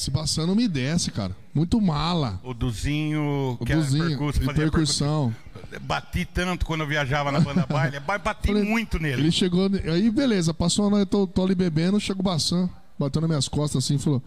[0.02, 1.34] se passando não me desce, cara.
[1.54, 2.40] Muito mala.
[2.44, 5.32] O Duzinho, O que era Duzinho, percusso, e fazia percussão.
[5.54, 5.80] percussão.
[5.82, 9.22] Bati tanto quando eu viajava na banda baile, ba- bati Falei, muito nele.
[9.22, 12.68] Ele chegou, aí beleza, passou a noite, tô, tô ali bebendo, chegou o Bassan,
[12.98, 14.22] bateu nas minhas costas assim e falou: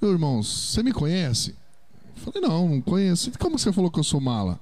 [0.00, 1.54] Meu irmão, você me conhece?
[2.24, 3.30] Eu falei: Não, não conheço.
[3.38, 4.58] Como você falou que eu sou mala?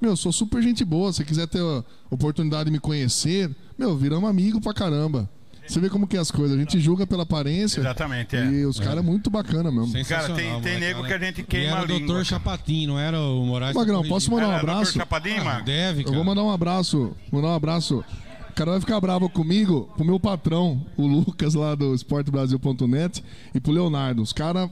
[0.00, 1.12] Meu, eu sou super gente boa.
[1.12, 3.48] Se quiser ter a oportunidade de me conhecer,
[3.78, 5.30] meu, viramos amigo pra caramba.
[5.66, 7.80] Você vê como que é as coisas, a gente julga pela aparência.
[7.80, 8.44] Exatamente, é.
[8.46, 9.92] E os caras é muito bacana mesmo.
[10.06, 12.24] Cara, tem- tem nego que a gente queima era a o língua, doutor cara.
[12.24, 13.74] Chapatin, não era o Moraes?
[13.74, 14.92] Magrão, posso mandar um Era abraço?
[14.92, 14.98] Dr.
[14.98, 16.16] Chapadinho, Ah, deve, Eu cara.
[16.16, 18.04] vou mandar um abraço, mandar um abraço.
[18.50, 23.24] O cara vai ficar bravo comigo, pro meu patrão, o Lucas lá do esportebrasil.net
[23.54, 24.20] e pro Leonardo.
[24.22, 24.68] Os caras,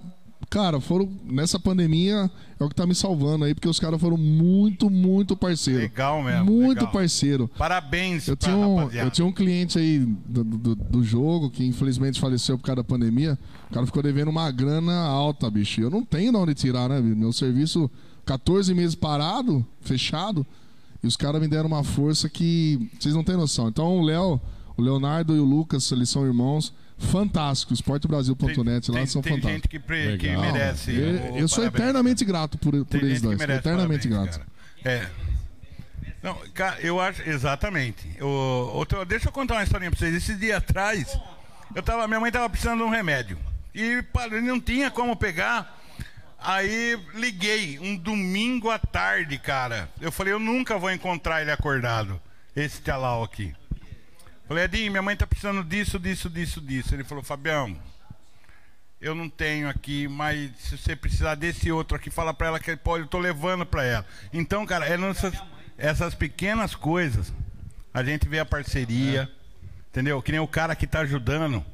[0.50, 4.18] cara, foram nessa pandemia é o que tá me salvando aí, porque os caras foram
[4.18, 5.80] muito, muito parceiro.
[5.80, 6.92] Legal mesmo, Muito legal.
[6.92, 7.50] parceiro.
[7.56, 9.06] Parabéns Eu tinha, um, rapaziada.
[9.06, 12.84] eu tinha um cliente aí do, do, do jogo que infelizmente faleceu por causa da
[12.84, 13.38] pandemia.
[13.70, 15.80] O cara ficou devendo uma grana alta, bicho.
[15.80, 17.00] Eu não tenho de onde tirar, né?
[17.00, 17.16] bicho?
[17.16, 17.90] Meu serviço,
[18.26, 20.44] 14 meses parado, fechado.
[21.02, 23.68] E os caras me deram uma força que vocês não têm noção.
[23.68, 24.38] Então o Léo,
[24.76, 27.78] o Leonardo e o Lucas, eles são irmãos fantásticos.
[27.78, 29.52] Esportebrasil.net lá tem, são tem fantásticos.
[29.52, 30.92] gente que, pre- que merece.
[30.94, 31.82] Eu, eu sou parabéns.
[31.82, 33.40] eternamente grato por, por Tem eles dois.
[33.40, 34.46] Eternamente parabéns, grato.
[34.82, 34.96] cara.
[34.96, 35.08] É.
[36.22, 37.22] Não, cara, eu acho.
[37.28, 38.06] Exatamente.
[38.20, 38.26] O,
[38.74, 40.14] outro- deixa eu contar uma historinha pra vocês.
[40.14, 41.18] Esse dia atrás,
[41.74, 43.38] eu tava, minha mãe tava precisando de um remédio.
[43.74, 44.02] E
[44.42, 45.78] não tinha como pegar.
[46.42, 49.88] Aí liguei um domingo à tarde, cara.
[50.00, 52.18] Eu falei, eu nunca vou encontrar ele acordado.
[52.56, 53.54] Esse Tchalau aqui.
[54.50, 56.92] Falei, Edinho, minha mãe tá precisando disso, disso, disso, disso.
[56.92, 57.80] Ele falou, Fabião,
[59.00, 62.76] eu não tenho aqui, mas se você precisar desse outro aqui, fala pra ela que
[62.76, 64.04] pode, eu tô levando pra ela.
[64.32, 65.40] Então, cara, é nessas,
[65.78, 67.32] essas pequenas coisas,
[67.94, 69.30] a gente vê a parceria,
[69.88, 70.20] entendeu?
[70.20, 71.64] Que nem o cara que tá ajudando.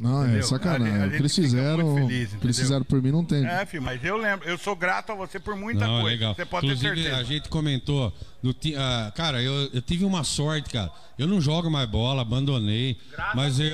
[0.00, 0.42] Não, é Entendeu?
[0.44, 0.86] sacanagem.
[0.86, 3.10] A gente- a o que eles fizeram, muito feliz, o que eles fizeram por mim
[3.12, 3.44] não tem.
[3.46, 6.06] É, filho, mas eu lembro, eu sou grato a você por muita Não, coisa.
[6.08, 6.34] legal.
[6.34, 7.20] Você pode Inclusive, ter certeza.
[7.20, 8.10] a gente comentou.
[8.58, 10.90] ti- ah, cara, eu, eu tive uma sorte, cara.
[11.18, 12.96] Eu não jogo mais bola, abandonei.
[13.34, 13.66] mas eu,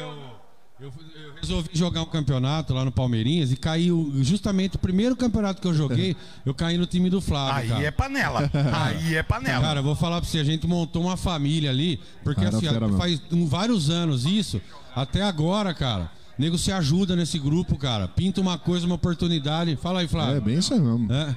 [0.80, 0.92] eu, eu
[1.40, 4.12] resolvi jogar um campeonato lá no Palmeirinhas e caiu.
[4.16, 7.62] Justamente o primeiro campeonato que eu joguei, eu caí no time do Flávio.
[7.62, 7.84] Aí cara.
[7.84, 8.50] é panela.
[8.72, 9.60] Aí é panela.
[9.62, 12.56] Cara, eu vou falar pra você, a gente montou uma família ali, porque Ah, era
[12.56, 14.60] assim, faz um- vários anos isso,
[14.96, 16.10] até agora, cara.
[16.38, 18.08] Nego se ajuda nesse grupo, cara.
[18.08, 19.76] Pinta uma coisa, uma oportunidade.
[19.76, 20.40] Fala aí, É Flávio.
[20.42, 21.12] bem isso aí mesmo.
[21.12, 21.36] É.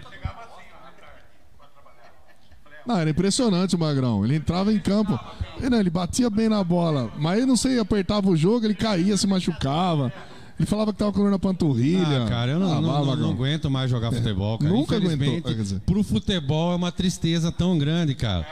[2.86, 4.26] Não, era impressionante o Magrão.
[4.26, 5.20] Ele entrava em campo,
[5.62, 9.16] ele, ele batia bem na bola, mas eu não sei, apertava o jogo, ele caía,
[9.16, 10.12] se machucava.
[10.60, 12.26] Ele falava que tava com dor na panturrilha.
[12.26, 14.70] Ah, cara, eu não, Ah, não- não- não aguento mais jogar futebol, cara.
[14.70, 15.80] Nunca aguentou, Infelizmente, quer dizer.
[15.86, 18.46] Pro futebol é uma tristeza tão grande, cara.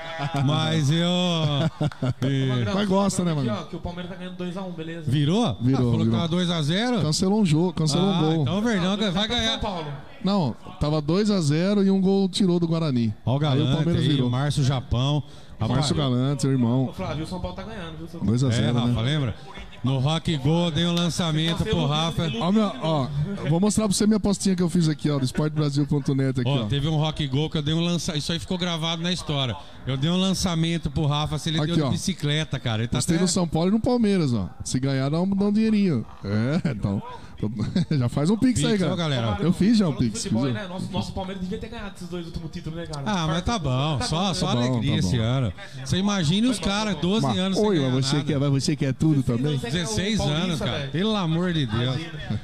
[0.45, 0.97] Mas eu.
[2.23, 3.61] e- Mas gosta, né, aqui, Magrão?
[3.61, 5.11] ó, que o Palmeiras tá ganhando 2x1, beleza?
[5.11, 5.57] Virou?
[5.61, 6.05] Virou, Ah, falou virou.
[6.05, 7.01] que tava 2x0?
[7.01, 8.41] Cancelou um jogo, cancelou um Ah, gol.
[8.43, 9.59] então o Verdão vai tá São ganhar.
[9.59, 9.87] Paulo.
[10.23, 13.13] Não, tava 2x0 e um gol tirou do Guarani.
[13.25, 14.27] Ó o aí o Galante Palmeiras aí, virou.
[14.27, 15.21] o Márcio Japão.
[15.59, 16.91] Márcio Galante, seu irmão.
[16.95, 18.07] Flávio, o São Paulo tá ganhando, viu?
[18.07, 19.01] seu- 2x0, É, Rafa, né?
[19.01, 19.35] lembra?
[19.83, 22.29] No Rock Go, eu dei um lançamento pro Rafa.
[22.39, 23.07] Ó, meu, ó,
[23.43, 26.49] eu vou mostrar pra você minha postinha que eu fiz aqui, ó, do esportebrasil.net aqui,
[26.49, 26.65] Ó, ó.
[26.65, 28.21] teve um Rock Go que eu dei um lançamento.
[28.21, 29.55] Isso aí ficou gravado na história.
[29.85, 31.89] Eu dei um lançamento pro Rafa, se ele Aqui, deu ó.
[31.89, 32.81] de bicicleta, cara.
[32.81, 33.21] Ele tá Postei até...
[33.23, 34.49] no São Paulo e no Palmeiras, ó.
[34.63, 36.05] Se ganhar, dá um, dá um dinheirinho.
[36.23, 37.01] É, então.
[37.91, 38.93] já faz um pix, aí, Pix, cara.
[38.93, 39.37] ó, galera.
[39.41, 40.23] Eu fiz já um pix.
[40.23, 40.67] futebol, fiz- né?
[40.67, 43.03] Nosso, nosso Palmeiras devia ter ganhado esses dois últimos títulos, né, cara?
[43.05, 43.99] Ah, mas tá bom.
[44.01, 45.07] Só, só Tá bom, alegria tá bom.
[45.07, 45.53] esse ano.
[45.85, 48.75] Você imagine os caras, 12 Mas, anos sem oi, ganhar mas você, quer, mas você
[48.75, 49.57] quer tudo também?
[49.57, 50.87] 16 Paulista, anos, cara.
[50.91, 51.95] Pelo amor de Deus.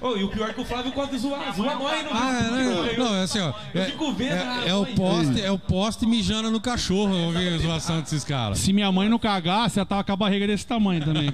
[0.02, 1.56] Ô, e o pior é que o Flávio gosta de zoar.
[1.56, 3.54] Zoa nós, não Ah, é, não, não, é assim, ó.
[3.74, 7.14] Eu É, fico vendo, ah, é, é o poste, é o poste mijando no cachorro,
[7.16, 8.60] eu ouvi a zoação desses caras.
[8.60, 11.32] Se minha mãe não cagasse, ela tava com a barriga desse tamanho também.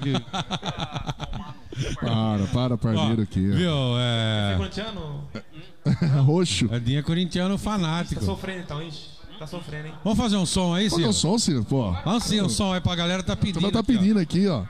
[2.00, 3.40] Para, para, Ó, parmeiro aqui.
[3.40, 3.70] viu?
[3.70, 4.56] Você é É.
[4.56, 5.24] corintiano?
[5.34, 6.20] ó.
[6.22, 6.74] Roxo.
[6.74, 8.24] Edinho é corintiano Tá fanático.
[8.24, 9.08] sofrendo então, ixi.
[9.38, 9.94] Tá sofrendo, hein?
[10.04, 11.08] Vamos fazer um som aí, é Ciro?
[11.08, 11.64] o som, Ciro?
[11.64, 11.92] Pô.
[12.04, 13.54] Vamos sim, um som aí pra galera tá pedindo.
[13.54, 13.98] Também tá aqui, ó.
[13.98, 14.64] pedindo aqui, ó.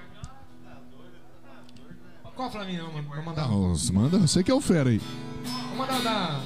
[2.37, 3.03] Qual a Flavinha, mano?
[3.09, 3.43] Vou mandar.
[3.43, 5.01] Ah, os- manda, você que é o fera aí.
[5.71, 6.41] Vou mandar o da.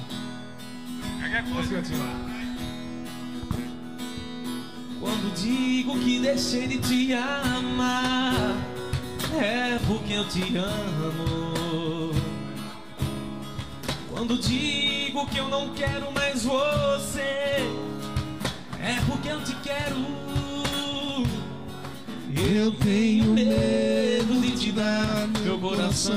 [4.99, 8.55] Quando digo que deixei de te amar,
[9.33, 12.11] é porque eu te amo.
[14.11, 17.69] Quando digo que eu não quero mais você,
[18.81, 19.95] é porque eu te quero.
[22.37, 26.15] Eu tenho medo de te dar meu coração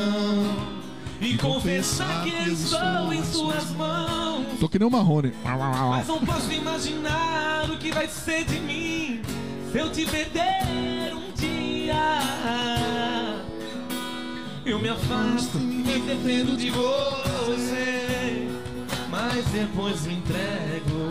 [1.21, 4.47] e confessar que estou em suas mãos.
[4.61, 5.33] Tô que nem o Marrone.
[5.45, 9.23] Mas não posso imaginar o que vai ser de mim
[9.73, 12.21] se eu te perder um dia.
[14.65, 18.49] Eu me afasto e me defendo de você,
[19.11, 21.09] mas depois me entrego.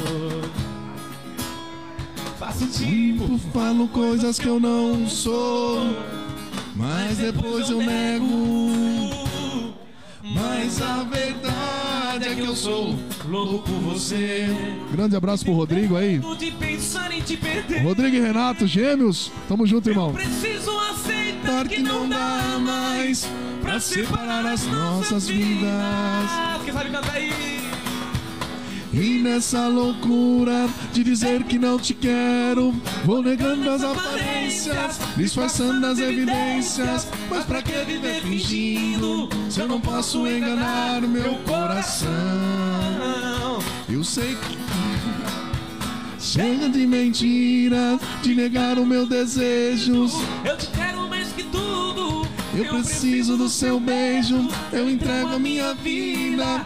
[2.39, 5.79] Faço tipo, Falo coisas que eu não sou,
[6.75, 9.26] mas depois eu nego.
[10.33, 12.95] Mas a verdade é que eu sou
[13.27, 14.47] louco por você.
[14.91, 16.17] Grande abraço pro Rodrigo aí.
[16.17, 19.31] Rodrigo e Renato, gêmeos.
[19.47, 20.13] Tamo junto, irmão.
[20.13, 23.27] Preciso aceitar que não dá mais
[23.61, 25.69] pra separar as nossas vidas.
[26.63, 27.66] Quem sabe cantar aí?
[28.99, 32.73] E nessa loucura de dizer que não te quero,
[33.05, 37.07] vou negando as aparências, disfarçando as evidências.
[37.29, 42.09] Mas pra que viver fingindo se eu não posso enganar meu coração?
[43.87, 44.57] Eu sei que.
[46.19, 50.13] Chega de mentiras, de negar o meu desejos.
[50.43, 52.27] Eu te quero mais que tudo.
[52.55, 56.65] Eu preciso do seu beijo, eu entrego a minha vida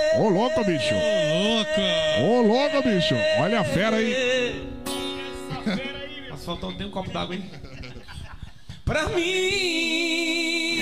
[0.17, 0.93] ô louco, bicho.
[0.93, 2.21] Louca!
[2.21, 3.15] Ô louco, bicho.
[3.39, 4.71] Olha a fera aí.
[6.29, 7.49] Mas faltou tem um copo d'água, hein?
[8.85, 10.81] Pra mim.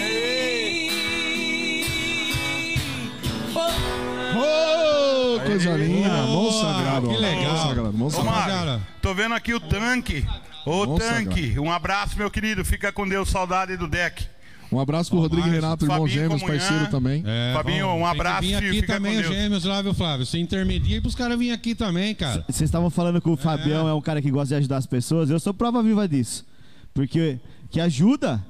[4.36, 6.10] Ô, coisa linda.
[6.10, 7.08] Mão sagrada.
[7.08, 7.44] que legal.
[7.44, 8.82] Mão sagrada, mão Ô, cara.
[9.02, 10.26] tô vendo aqui o tanque.
[10.66, 12.64] Ô, tanque, um abraço, meu querido.
[12.64, 14.28] Fica com Deus, saudade do deck.
[14.72, 16.60] Um abraço pro Rodrigo e Márcio, Renato, irmão Fabinho gêmeos, Comunhã.
[16.60, 17.24] parceiro também.
[17.26, 19.36] É, Fabinho, um abraço, vir aqui fica também com os Deus.
[19.42, 20.26] gêmeos lá, viu, Flávio?
[20.26, 22.46] Você intermedia pros caras virem aqui também, cara.
[22.48, 25.30] Vocês estavam falando que o Fabião é um cara que gosta de ajudar as pessoas.
[25.30, 26.46] Eu sou prova viva disso.
[26.94, 27.40] Porque
[27.72, 28.46] que ajuda.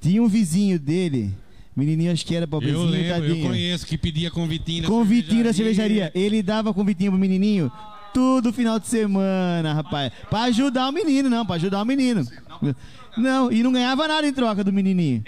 [0.00, 1.32] Tinha um vizinho dele,
[1.76, 3.46] menininho, acho que era Eu pobrezinho, lembro, eu tadinho.
[3.48, 6.10] conheço que pedia convitinho na Convitinho da cervejaria.
[6.12, 7.70] Ele dava convitinho pro menininho
[8.12, 10.12] todo final de semana, rapaz.
[10.28, 12.26] Pra ajudar o menino, não, pra ajudar o menino.
[13.16, 15.22] Não, e não ganhava nada em troca do menininho.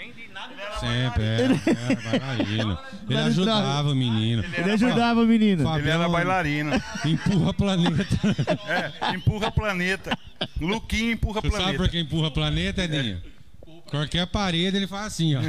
[0.79, 2.77] Sempre, é, é, bailarino.
[3.09, 4.43] Ele ajudava o menino.
[4.57, 5.63] Ele ajudava o menino.
[5.63, 6.71] Fabião Ele era bailarino.
[7.05, 8.17] Empurra planeta.
[8.67, 10.17] É, empurra planeta.
[10.59, 11.83] Luquinho empurra Você sabe planeta.
[11.83, 13.21] por que empurra planeta, Edinho?
[13.89, 15.41] Qualquer parede ele faz assim, ó.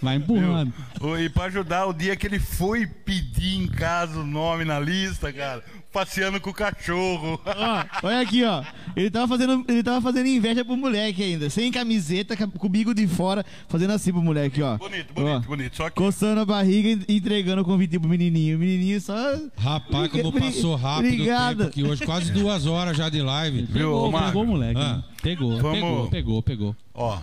[0.00, 0.72] Vai empurrando.
[1.00, 4.80] Ô, E pra ajudar, o dia que ele foi pedir em casa o nome na
[4.80, 5.62] lista, cara,
[5.92, 7.40] passeando com o cachorro.
[7.44, 8.62] Ó, olha aqui, ó.
[8.96, 11.50] Ele tava fazendo, ele tava fazendo inveja pro moleque ainda.
[11.50, 14.76] Sem camiseta, com o bico de fora, fazendo assim pro moleque, ó.
[14.78, 15.76] Bonito, bonito, Ó, bonito.
[15.76, 18.56] Só que Coçando a barriga e entregando o convite pro menininho.
[18.56, 19.14] O menininho só.
[19.56, 21.56] Rapaz, como passou rápido o Obrigado.
[21.58, 22.04] tempo aqui hoje.
[22.04, 23.66] Quase duas horas já de live.
[23.66, 24.26] Pegou, Magro?
[24.28, 24.80] pegou o moleque.
[24.80, 24.96] Ah.
[24.96, 25.04] né?
[25.22, 26.76] Pegou, Vamos- pegou, pegou, pegou.
[26.94, 27.18] Ó,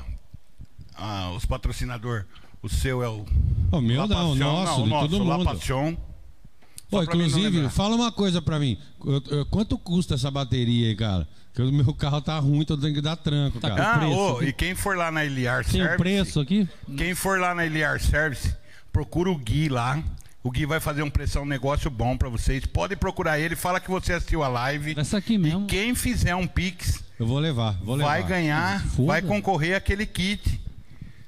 [0.95, 2.25] ah, os patrocinadores.
[2.61, 3.25] O seu é o.
[3.71, 4.35] O meu não, o La Passion.
[4.35, 5.45] nosso, não, o de nosso, todo La mundo.
[5.45, 5.95] Passion.
[6.89, 8.77] Pô, inclusive, fala uma coisa pra mim.
[9.05, 11.27] Eu- eu- Quanto custa essa bateria aí, cara?
[11.53, 14.03] Porque o meu carro tá ruim, tô tendo que dar tranco, Tá cara.
[14.03, 16.67] Ah, ô, e quem for lá na Iliar Tem Service, preço aqui?
[16.95, 18.55] quem for lá na Iliar Service,
[18.93, 20.01] procura o Gui lá.
[20.43, 22.65] O Gui vai fazer um pressão um negócio bom pra vocês.
[22.65, 24.93] Pode procurar ele, fala que você assistiu a live.
[24.97, 25.65] Essa aqui E mesmo.
[25.65, 28.11] quem fizer um Pix Eu vou levar, vou levar.
[28.11, 30.61] vai ganhar, vai concorrer aquele kit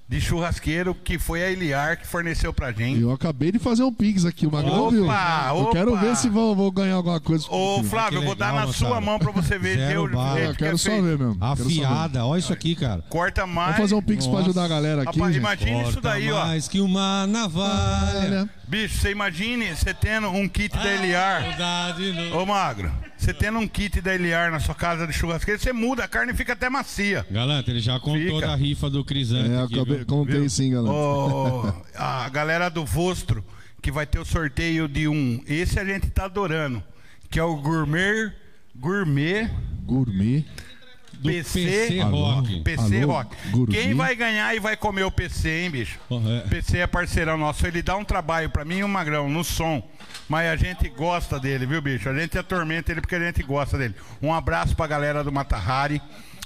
[0.09, 2.99] de churrasqueiro que foi a Iliar que forneceu pra gente.
[2.99, 5.05] Eu acabei de fazer um Pix aqui, o Magrão viu?
[5.05, 6.01] Opa, Eu quero opa.
[6.01, 7.45] ver se vou, vou ganhar alguma coisa.
[7.47, 8.73] Ô, Flávio, eu vou dar na moçada.
[8.73, 9.77] sua mão pra você ver.
[9.77, 10.39] Zero Deu- bala.
[10.45, 11.37] Ah, que quero é só ver mesmo.
[11.39, 13.03] Afiada, olha isso aqui, cara.
[13.07, 13.75] Corta mais.
[13.75, 14.45] Vamos fazer um Pix pra Nossa.
[14.45, 16.43] ajudar a galera aqui, Rapaz, imagine isso daí, ó.
[16.45, 18.49] mais que uma navalha.
[18.67, 21.43] Bicho, você imagine você tendo um kit da Eliar.
[22.31, 25.73] No- Ô, Magro, você tendo um kit da Eliar na sua casa de churrasqueiro, você
[25.73, 27.25] muda, a carne fica até macia.
[27.29, 28.47] Galante, ele já contou Fica.
[28.47, 30.05] da rifa do Crisante é, eu aqui, acabei, viu?
[30.05, 30.93] contei sim, galera.
[30.93, 33.43] Ô, a galera do Vostro,
[33.81, 35.43] que vai ter o sorteio de um.
[35.45, 36.81] Esse a gente tá adorando.
[37.29, 38.31] Que é o Gourmet.
[38.75, 39.51] Gourmet
[39.89, 40.45] Gourmet.
[41.19, 42.31] Do PC, PC Alô?
[42.31, 42.61] Rock.
[42.61, 43.13] PC Alô?
[43.13, 43.35] Rock.
[43.69, 45.99] Quem vai ganhar e vai comer o PC, hein, bicho?
[46.09, 46.47] Oh, é.
[46.47, 47.67] PC é parceirão nosso.
[47.67, 49.85] Ele dá um trabalho pra mim e o Magrão no som.
[50.29, 52.07] Mas a gente gosta dele, viu, bicho?
[52.07, 53.95] A gente atormenta ele porque a gente gosta dele.
[54.21, 56.01] Um abraço pra galera do Matahari.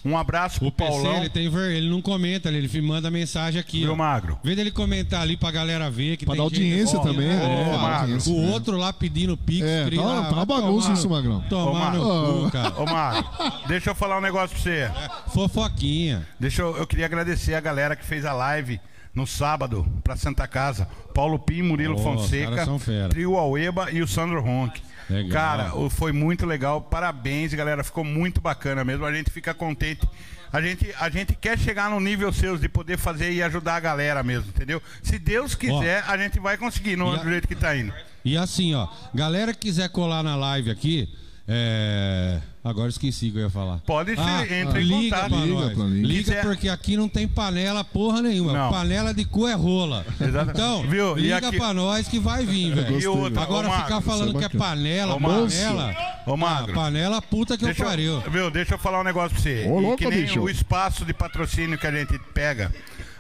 [0.06, 1.18] Um abraço pro O PC, Paulão.
[1.18, 3.80] ele tem ver, ele não comenta, ele ele manda mensagem aqui.
[3.82, 3.96] Viu, ó.
[3.96, 4.38] Magro?
[4.44, 7.30] Vê dele comentar ali pra galera ver que Pra tem dar gente- audiência Ó, também,
[7.30, 7.72] ó, né?
[7.74, 8.18] ó, Magro.
[8.32, 11.42] O outro lá pedindo pix, É, tá- lá, tá bagunça tomar- isso, Magrão.
[11.50, 12.44] Tomar Ô, no Magro.
[12.46, 12.82] cu, cara.
[12.82, 13.30] Ô, Magro,
[13.68, 14.92] deixa eu falar um negócio pra você.
[15.34, 16.28] Fofoquinha.
[16.40, 18.80] Deixa eu, eu queria agradecer a galera que fez a live
[19.14, 20.88] no sábado pra Santa Casa.
[21.14, 22.66] Paulo Pim, Murilo os Fonseca.
[23.10, 24.82] Trio Aueba e o Sandro Ronk.
[25.10, 25.32] Legal.
[25.32, 26.82] Cara, foi muito legal.
[26.82, 27.84] Parabéns, galera.
[27.84, 29.06] Ficou muito bacana mesmo.
[29.06, 30.08] A gente fica contente.
[30.52, 33.80] A gente, a gente quer chegar no nível seus de poder fazer e ajudar a
[33.80, 34.80] galera mesmo, entendeu?
[35.02, 37.92] Se Deus quiser, a gente vai conseguir no, a- do jeito que tá indo.
[38.24, 41.10] E assim, ó, galera que quiser colar na live aqui,
[41.48, 42.40] é...
[42.64, 43.80] Agora esqueci o que eu ia falar.
[43.86, 45.30] Pode ser, entre em liga contato.
[45.32, 45.84] Pra Liga pra.
[45.86, 48.54] Liga Quiser- porque aqui não tem panela porra nenhuma.
[48.54, 48.72] Não.
[48.72, 50.06] Panela de cu é rola.
[50.20, 50.52] Exato.
[50.52, 51.18] Então, Viu?
[51.18, 52.98] E liga aqui- pra nós que vai vir, velho.
[53.42, 55.96] Agora ô, ficar Magro, falando é que é panela, Ô, panela.
[56.26, 56.72] Ô, Magro.
[56.72, 58.22] Ah, panela puta que Deixa eu pariu.
[58.26, 59.66] eu, viu, deixa eu falar um negócio pra você.
[59.68, 60.40] Ô, louco, que nem bicho.
[60.40, 62.74] o espaço de patrocínio que a gente pega.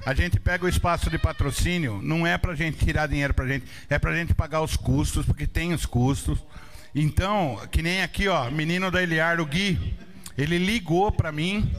[0.06, 3.65] A gente pega o espaço de patrocínio, não é pra gente tirar dinheiro pra gente,
[3.90, 6.40] é pra gente pagar os custos, porque tem os custos.
[6.95, 9.95] Então, que nem aqui, ó, menino da Eliar, o Gui,
[10.38, 11.70] ele ligou pra mim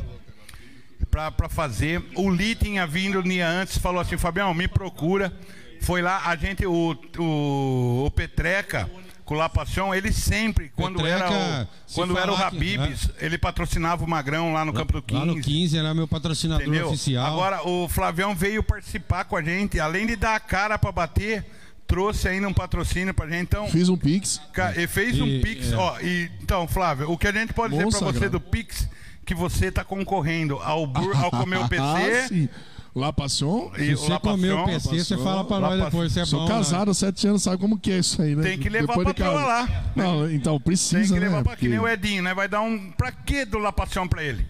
[1.11, 2.03] pra, pra fazer.
[2.17, 5.33] O Li tinha vindo um dia antes, falou assim, Fabião, me procura.
[5.81, 8.91] Foi lá, a gente, o, o, o Petreca,
[9.25, 13.39] com o La Passion, ele sempre, quando Petreca, era o, quando era o Habibs, ele
[13.39, 15.21] patrocinava o Magrão lá no Campo do 15.
[15.21, 16.89] Lá no 15 era meu patrocinador Entendeu?
[16.89, 17.27] oficial.
[17.27, 21.45] Agora, o Flavião veio participar com a gente, além de dar a cara pra bater,
[21.87, 23.43] trouxe ainda um patrocínio pra gente.
[23.43, 24.41] Então, Fiz um Pix.
[24.53, 25.77] Ca- Ele fez um E- Pix, é.
[25.77, 28.89] ó, e, então, Flávio, o que a gente pode dizer pra você do Pix,
[29.27, 32.49] que você tá concorrendo ao, bur, ao comer o Ah, PC sim.
[32.95, 33.73] La Passion.
[33.77, 34.65] e Se o você La comer o.
[34.67, 36.47] PC, você fala pra La nós depois se é Sou bom.
[36.49, 38.43] casado há sete anos, sabe como que é isso aí, né?
[38.45, 39.73] Tem que levar Depois a de patroa casa.
[39.73, 39.85] lá.
[39.97, 41.21] Não, então precisa, Tem que né?
[41.21, 42.33] levar pra que Porque- nem o Edinho, né?
[42.33, 42.93] Vai dar um.
[42.93, 44.47] Pra que do La Passion pra ele?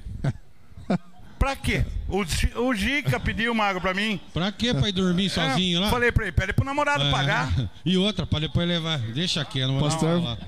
[1.44, 1.84] Pra quê?
[2.08, 2.24] O,
[2.62, 4.18] o Gica pediu uma água pra mim.
[4.32, 4.72] Pra quê?
[4.72, 5.90] Pra ir dormir sozinho É, lá?
[5.90, 7.10] Falei pra ele, pede pro namorado É.
[7.10, 7.52] pagar.
[7.84, 8.98] E outra, pra depois levar.
[8.98, 10.38] Deixa aqui, eu não vou Pastor.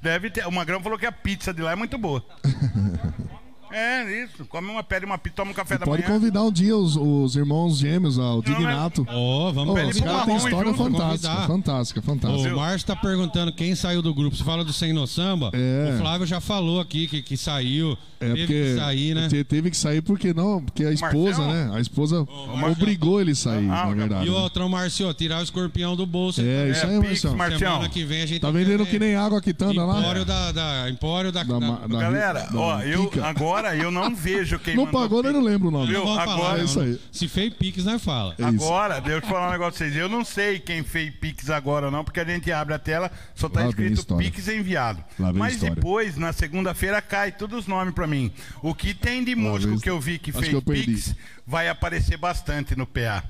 [0.00, 0.46] Deve ter.
[0.46, 2.24] O Magrão falou que a pizza de lá é muito boa.
[3.72, 4.44] é, isso.
[4.46, 6.14] Come uma pele, uma pizza, toma um café da Pode manhã.
[6.14, 9.06] convidar um dia os, os irmãos gêmeos, ó, o Dignato.
[9.08, 12.54] Ó, vamos Ô, pedir os caras têm história junto, fantástica, fantástica, fantástica.
[12.54, 14.36] O Márcio tá perguntando quem saiu do grupo.
[14.36, 15.50] Você fala do Sem No Samba?
[15.52, 15.94] É.
[15.94, 17.96] O Flávio já falou aqui que, que saiu.
[18.20, 19.28] É teve porque que sair, né?
[19.28, 21.70] te- teve que sair porque não, porque a esposa, né?
[21.74, 22.24] A esposa
[22.70, 24.26] obrigou ele a sair, Ah, na o verdade.
[24.26, 24.36] E né?
[24.36, 26.40] outra, o Márcio, tirar o escorpião do bolso.
[26.40, 27.36] É, isso aí, Pix, Marcelo.
[27.36, 27.72] Marcião.
[27.72, 29.98] Semana que vem a gente Tá vendendo que nem água quitanda lá?
[29.98, 30.90] Empório da, da.
[30.90, 31.42] Empório da.
[31.42, 33.26] Da Galera, ó, eu Kika.
[33.62, 35.92] Agora eu não vejo quem Não pagou, eu não lembro o nome.
[35.92, 36.86] Não vamos agora- falar, É isso não.
[36.86, 37.00] aí.
[37.12, 38.34] Se fez Pix, nós fala.
[38.38, 38.64] É isso.
[38.64, 39.96] Agora, deixa eu falar um negócio pra vocês.
[39.96, 43.10] Eu não sei quem fez Pix agora ou não, porque a gente abre a tela,
[43.34, 44.16] só tá Lá escrito.
[44.16, 45.02] Pix enviado.
[45.34, 48.32] Mas depois, na segunda-feira, cai todos os nomes pra mim.
[48.62, 50.62] O que tem de músico que eu vi que fez que eu.
[50.62, 51.14] Pix
[51.46, 53.22] vai aparecer bastante no PA.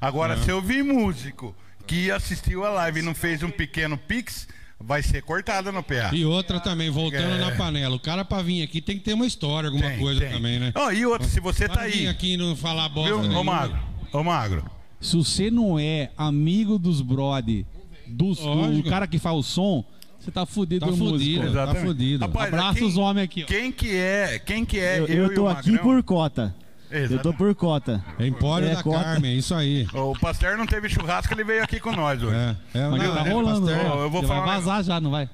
[0.00, 1.54] Agora, se eu vi músico
[1.86, 4.46] que assistiu a live e não fez um pequeno Pix,
[4.82, 6.10] vai ser cortado no PA.
[6.12, 7.38] E outra também, voltando É.
[7.38, 7.94] na panela.
[7.94, 10.30] O cara pra vir aqui tem que ter uma história, alguma Tem, coisa tem.
[10.32, 10.72] também, né?
[10.74, 13.28] Ó, e outra, se você tá Pra vir aí, aqui não falar bosta.
[13.28, 13.44] viu, ô.
[13.44, 13.78] Magro?
[14.12, 14.64] Ô Magro,
[15.00, 17.64] Se você não é amigo dos brother,
[18.06, 19.84] dos, do cara que faz o som,
[20.18, 21.18] você tá fudido Tá no músico.
[21.40, 21.52] fudido.
[21.54, 22.24] Tá fudido.
[22.26, 23.46] Rapaz, Abraça quem- os homens aqui, ó.
[23.46, 24.38] Quem que é?
[24.38, 24.98] Quem que é?
[24.98, 25.84] Eu, eu, eu e tô o aqui Magrão?
[25.86, 26.54] por cota.
[26.90, 27.32] Eu tô Exato.
[27.34, 28.04] por cota.
[28.18, 29.04] Empório É, da cota.
[29.04, 29.86] Carmen, isso aí.
[29.94, 32.34] O Pasteur não teve churrasco, ele veio aqui com nós hoje.
[32.34, 33.86] É, é, Mas não, tá é, rolando, pastor.
[33.92, 35.28] Ó, eu vou falar vai vazar já, não vai?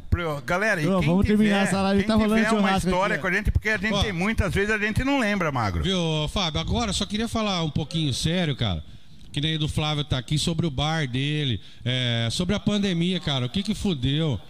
[0.44, 3.14] Galera, e quem vamos tiver, terminar essa live, quem tá rolando tiver uma churrasco história
[3.14, 4.02] aqui, com a gente, porque a gente Ó.
[4.02, 5.82] tem muitas vezes a gente não lembra, Magro.
[5.82, 8.84] Viu, Fábio, agora só queria falar um pouquinho sério, cara.
[9.32, 13.46] Que nem do Flávio tá aqui sobre o bar dele, é, sobre a pandemia, cara.
[13.46, 14.40] O que que fudeu?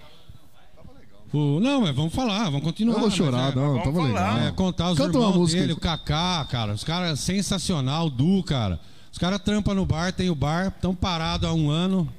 [1.32, 2.94] O, não, mas vamos falar, vamos continuar.
[2.94, 4.08] Eu vou mas chorar, é, não, vamos tava falar.
[4.34, 4.48] legal.
[4.48, 6.72] É, contar os Canta irmãos música dele, o Kaká, cara.
[6.72, 8.80] Os caras sensacional, o Du, cara.
[9.12, 12.10] Os caras trampam no bar, tem o bar, estão parados há um ano.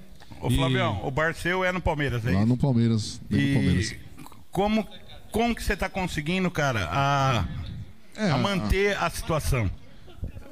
[0.42, 3.20] Ô, Flavião, o bar seu é no Palmeiras, é Lá no Palmeiras.
[3.30, 3.92] dentro do Palmeiras.
[3.92, 3.98] E
[4.52, 4.88] como,
[5.32, 7.46] como que você tá conseguindo, cara, a,
[8.16, 9.70] É, a manter a situação?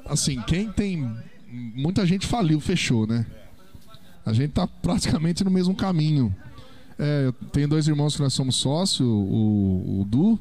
[0.08, 1.16] assim, quem tem.
[1.48, 3.26] Muita gente faliu, fechou, né?
[4.24, 6.34] A gente tá praticamente no mesmo caminho.
[6.98, 10.38] É, eu tenho dois irmãos que nós somos sócios, o, o Du,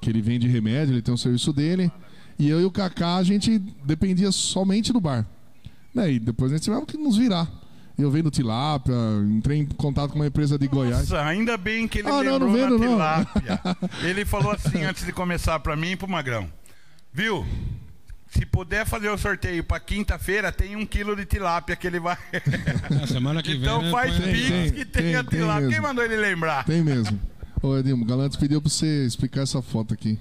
[0.00, 1.90] que ele vende remédio, ele tem o serviço dele.
[2.38, 5.26] E eu e o Kaká, a gente dependia somente do bar.
[5.94, 6.12] Né?
[6.12, 7.50] E depois a gente tivemos que nos virar.
[7.98, 8.94] Eu vendo tilápia,
[9.26, 11.08] entrei em contato com uma empresa de Goiás.
[11.08, 13.24] Nossa, ainda bem que ele Ah, não, lembrou não vendo, na não.
[13.24, 13.60] tilápia.
[14.02, 16.46] Ele falou assim antes de começar pra mim e pro Magrão.
[17.10, 17.46] Viu?
[18.36, 22.18] Se puder fazer o sorteio pra quinta-feira, tem um quilo de tilápia que ele vai.
[22.90, 23.60] Na semana que vem.
[23.60, 25.60] então né, faz pix tem, que tem, tem, a tem tilápia.
[25.60, 25.86] Quem mesmo.
[25.86, 26.64] mandou ele lembrar?
[26.64, 27.18] Tem mesmo.
[27.62, 30.20] Ô Edinho, o Galantes pediu pra você explicar essa foto aqui.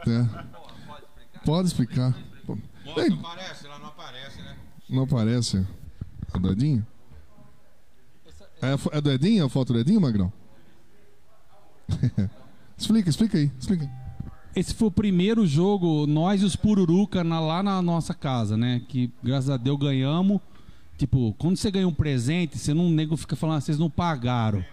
[0.00, 0.26] É.
[1.44, 2.12] Pode explicar.
[2.44, 4.56] Pô, Mostra, Ei, aparece, lá não aparece, né?
[4.90, 5.66] Não aparece.
[6.34, 6.86] É do Edinho?
[8.60, 10.32] É, é do Edinho a foto do Edinho, Magrão?
[12.76, 14.03] explica, explica aí, explica.
[14.56, 18.82] Esse foi o primeiro jogo, nós e os Pururuca na- lá na nossa casa, né?
[18.88, 20.40] Que graças a Deus ganhamos.
[20.96, 24.64] Tipo, quando você ganha um presente, você não nego fica falando, ah, vocês não pagaram.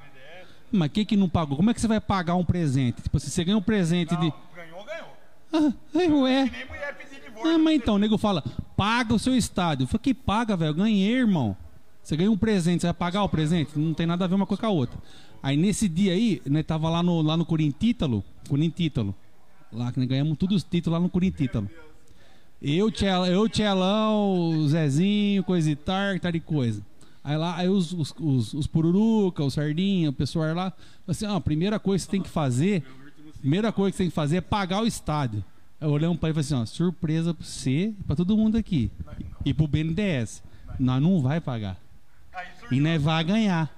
[0.72, 1.58] Mas quem que não pagou?
[1.58, 3.02] Como é que você vai pagar um presente?
[3.02, 4.32] Tipo, se você ganha um presente de.
[4.56, 5.08] Ganhou, ganhou.
[5.52, 6.44] Ah, ai, ué.
[6.50, 7.52] Nem mulher pedir divórcio.
[7.54, 8.42] Ah, mas então, o nego fala,
[8.78, 9.84] paga o seu estádio.
[9.84, 10.74] Eu falei, que paga, velho?
[10.76, 11.58] Ganhei, irmão.
[12.04, 13.78] Você ganhou um presente, você vai pagar o presente?
[13.78, 14.98] Não tem nada a ver uma coisa com a outra.
[15.44, 19.14] Aí nesse dia aí, nós tava lá no, lá no Corintítalo, Corintítalo.
[19.72, 21.70] Lá que ganhamos todos os títulos lá no Corintítalo.
[22.62, 22.92] Eu,
[23.28, 26.86] eu, Tchelão, Zezinho, coisa e tal, tal e coisa.
[27.24, 30.74] Aí lá, aí os, os, os, os Pururuca, o Sardinha, o pessoal lá,
[31.08, 32.84] assim, ó, a primeira coisa que você tem que fazer,
[33.40, 35.44] primeira coisa que você tem que fazer é pagar o estádio.
[35.80, 38.92] Aí olhei um pai e falei assim, ó, surpresa pra você pra todo mundo aqui.
[39.44, 40.44] E pro BNDES.
[40.80, 41.78] Nós não vai pagar.
[42.72, 43.72] E nós vai ganhar.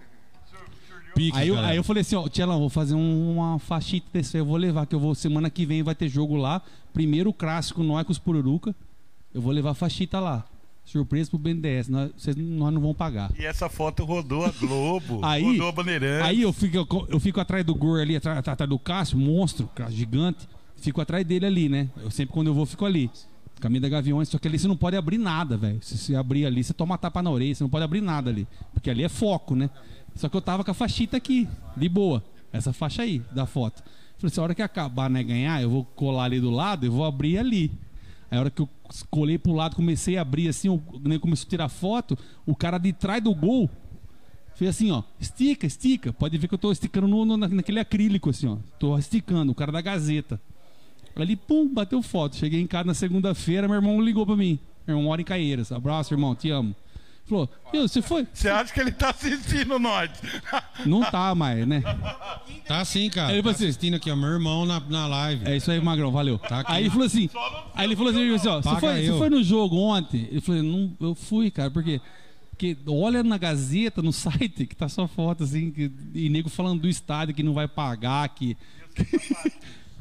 [1.15, 4.37] Pix, Aí eu, aí eu falei assim, ó, Tchelão, vou fazer um- uma faixita desse
[4.37, 6.61] aí, eu vou levar, que eu vou, semana que vem vai ter jogo lá.
[6.93, 8.75] Primeiro clássico, nós com os Pururuca.
[9.33, 10.45] Eu vou levar a faixita lá.
[10.85, 13.31] Surpresa pro BNDES, nós, vocês, nós não vão pagar.
[13.39, 16.27] E essa foto rodou a Globo, Aí, rodou a Bandeirantes.
[16.27, 19.89] aí eu fico, eu fico atrás do Gor ali, atrás, atrás do Cássio, monstro, cara,
[19.89, 20.47] gigante.
[20.75, 21.89] Fico atrás dele ali, né?
[22.01, 23.09] Eu sempre quando eu vou, fico ali.
[23.61, 25.79] Caminho da Gaviões, só que ali você não pode abrir nada, velho.
[25.81, 28.45] Se você abrir ali, você toma tapa na orelha, você não pode abrir nada ali.
[28.73, 29.69] Porque ali é foco, né?
[30.15, 32.23] Só que eu tava com a faixita aqui, de boa.
[32.51, 33.81] Essa faixa aí, da foto.
[34.17, 36.89] Falei assim, a hora que acabar, né, ganhar, eu vou colar ali do lado e
[36.89, 37.71] vou abrir ali.
[38.29, 38.69] Aí a hora que eu
[39.09, 42.77] colei pro lado, comecei a abrir assim, o nego começou a tirar foto, o cara
[42.77, 43.69] de trás do gol
[44.55, 46.13] fez assim, ó, estica, estica.
[46.13, 48.57] Pode ver que eu tô esticando no, no- naquele acrílico, assim, ó.
[48.77, 50.39] Tô esticando, o cara da Gazeta.
[51.15, 52.35] Ali, pum, bateu foto.
[52.35, 54.57] Cheguei em casa na segunda-feira, meu irmão ligou pra mim.
[54.85, 55.71] Meu irmão mora em Caieiras.
[55.71, 56.75] Abraço, irmão, te amo.
[57.25, 58.27] Falou, meu, você foi?
[58.33, 60.09] Você acha que ele tá assistindo nós?
[60.85, 61.81] Não tá mais, né?
[62.67, 63.31] Tá sim, cara.
[63.31, 64.15] Ele tá falou assim- assistindo aqui, ó.
[64.15, 65.45] Meu irmão na, na live.
[65.47, 66.37] É isso aí, Magrão, valeu.
[66.37, 66.71] Tá aqui.
[66.71, 67.29] aí ele falou assim,
[67.73, 69.17] aí ele falou assim, ele falou assim, ó, você foi, você eu.
[69.17, 70.27] foi no jogo ontem?
[70.31, 72.01] Eu falei, não, eu fui, cara, porque
[72.49, 76.81] porque olha na Gazeta, no site, que tá só foto assim, que, e nego falando
[76.81, 78.55] do estádio que não vai pagar, que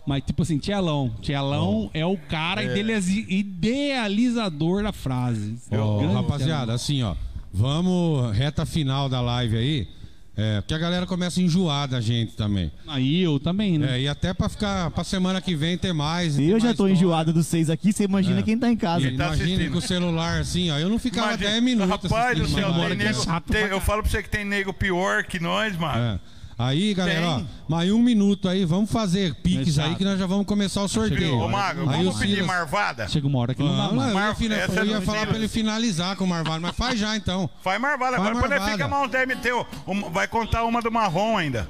[0.07, 5.57] Mas tipo assim, Tielão, Tielão é o cara idealizi- idealizador da frase.
[5.71, 7.15] Grande rapaziada, assim, ó.
[7.53, 9.89] Vamos, reta final da live aí.
[10.35, 12.71] É, porque a galera começa a enjoar da gente também.
[12.81, 12.95] Tielão.
[12.97, 13.99] Aí eu também, né?
[13.99, 16.35] É, e até pra ficar pra semana que vem ter mais.
[16.37, 18.43] E ter eu já mais tô enjoado dos seis aqui, você imagina É.
[18.43, 19.07] quem tá em casa.
[19.07, 20.79] E tá Imagina com o celular assim, ó.
[20.79, 21.91] Eu não ficava Imagina- 10 minutos.
[21.91, 25.39] Rapaz do céu, tem nego, tem- eu falo pra você que tem nego pior que
[25.39, 25.99] nós, mano.
[25.99, 26.19] É.
[26.65, 27.29] Aí, galera, Tem.
[27.29, 29.89] ó, mais um minuto aí, vamos fazer piques Exato.
[29.89, 31.39] aí que nós já vamos começar o sorteio.
[31.39, 33.09] Ô, Mago, Aí vamos o pedir Silas- marvada?
[33.09, 34.09] Chega uma hora que não dá mais.
[34.11, 36.99] eu Mar- fina- essa eu ia falar pra ele finalizar com o Marvado, mas faz
[37.01, 37.51] já então.
[37.63, 38.73] Faz marvada, Faz agora quando ele marvada.
[38.73, 41.69] fica mais uns 10 meteu, um- vai contar uma do marrom ainda.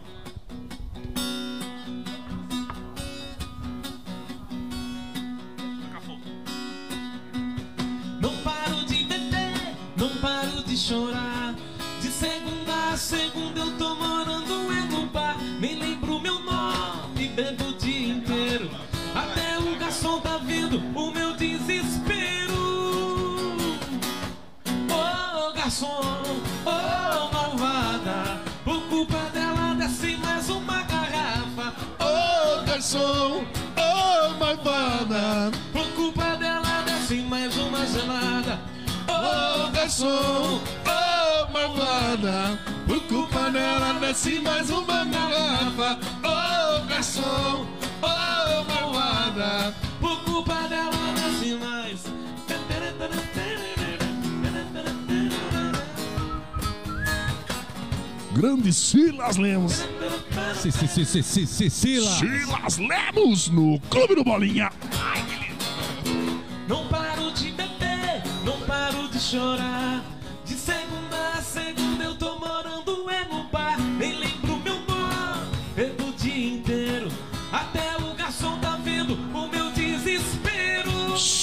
[8.21, 11.55] Não paro de beber, não paro de chorar.
[12.01, 14.32] De segunda a segunda eu tô morando
[16.33, 18.71] meu nome, bebo o dia inteiro.
[19.15, 22.53] Até o garçom tá vendo o meu desespero.
[24.89, 26.23] Ô garçom,
[26.65, 31.75] ô malvada, por culpa dela desce mais uma garrafa.
[32.01, 33.45] Ô garçom,
[33.77, 38.59] ô malvada, Por culpa dela desce mais uma gelada.
[39.09, 42.59] ô garçom, ô malvada,
[43.13, 45.99] culpa dela desce mais uma garrafa.
[46.25, 47.67] Ô garçom,
[48.01, 49.75] ô malvada.
[50.01, 52.01] Por culpa dela desce mais.
[58.35, 59.85] Grande Silas Lemos.
[60.63, 62.11] Si- si- si- si- si- si- Sila.
[62.11, 64.71] Silas Lemos no Clube do Bolinha.
[66.67, 70.03] Não paro de beber, não paro de chorar.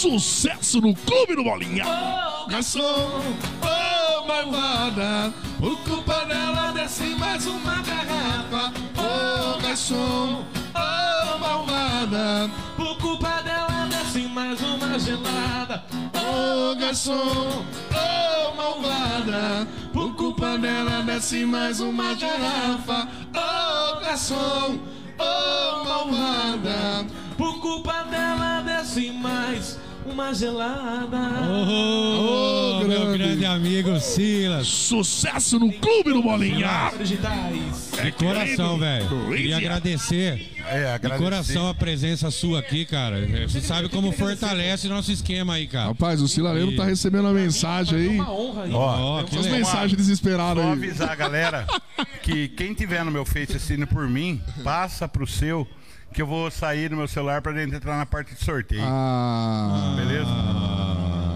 [0.09, 1.85] Sucesso no Clube do Bolinha.
[1.85, 8.73] Ô, Garçom, ô malvada, por culpa dela desce mais uma garrafa.
[8.97, 15.83] Ô garçom, ô malvada, por culpa dela desce mais uma gelada.
[16.15, 17.63] ô garçom,
[17.93, 23.07] ô malvada, por culpa dela desce mais uma garrafa.
[23.31, 24.79] Ô garçom,
[25.19, 27.05] ô malvada.
[27.37, 29.77] Por culpa dela desce mais
[30.11, 31.17] uma gelada.
[31.49, 33.17] Ô, Ô, meu grande.
[33.17, 34.67] grande amigo Silas.
[34.67, 36.91] Sucesso no Clube do Bolinha.
[36.97, 37.91] Digitais.
[38.03, 39.07] De coração, velho.
[39.29, 43.19] Queria agradecer É, de coração a presença sua aqui, cara.
[43.19, 45.87] É, Você sabe como fortalece nosso esquema aí, cara.
[45.87, 48.07] Rapaz, o Sila Lemos tá recebendo uma mensagem É aí.
[48.09, 48.71] uma honra aí.
[48.73, 49.59] Ó, Ó, que Essas legal.
[49.59, 50.71] mensagens desesperadas aí.
[50.71, 51.65] avisar a galera
[52.23, 55.67] que quem tiver no meu Face assistindo por mim, passa pro seu,
[56.13, 58.81] que eu vou sair do meu celular pra gente entrar na parte de sorteio.
[58.83, 60.29] Ah, Beleza?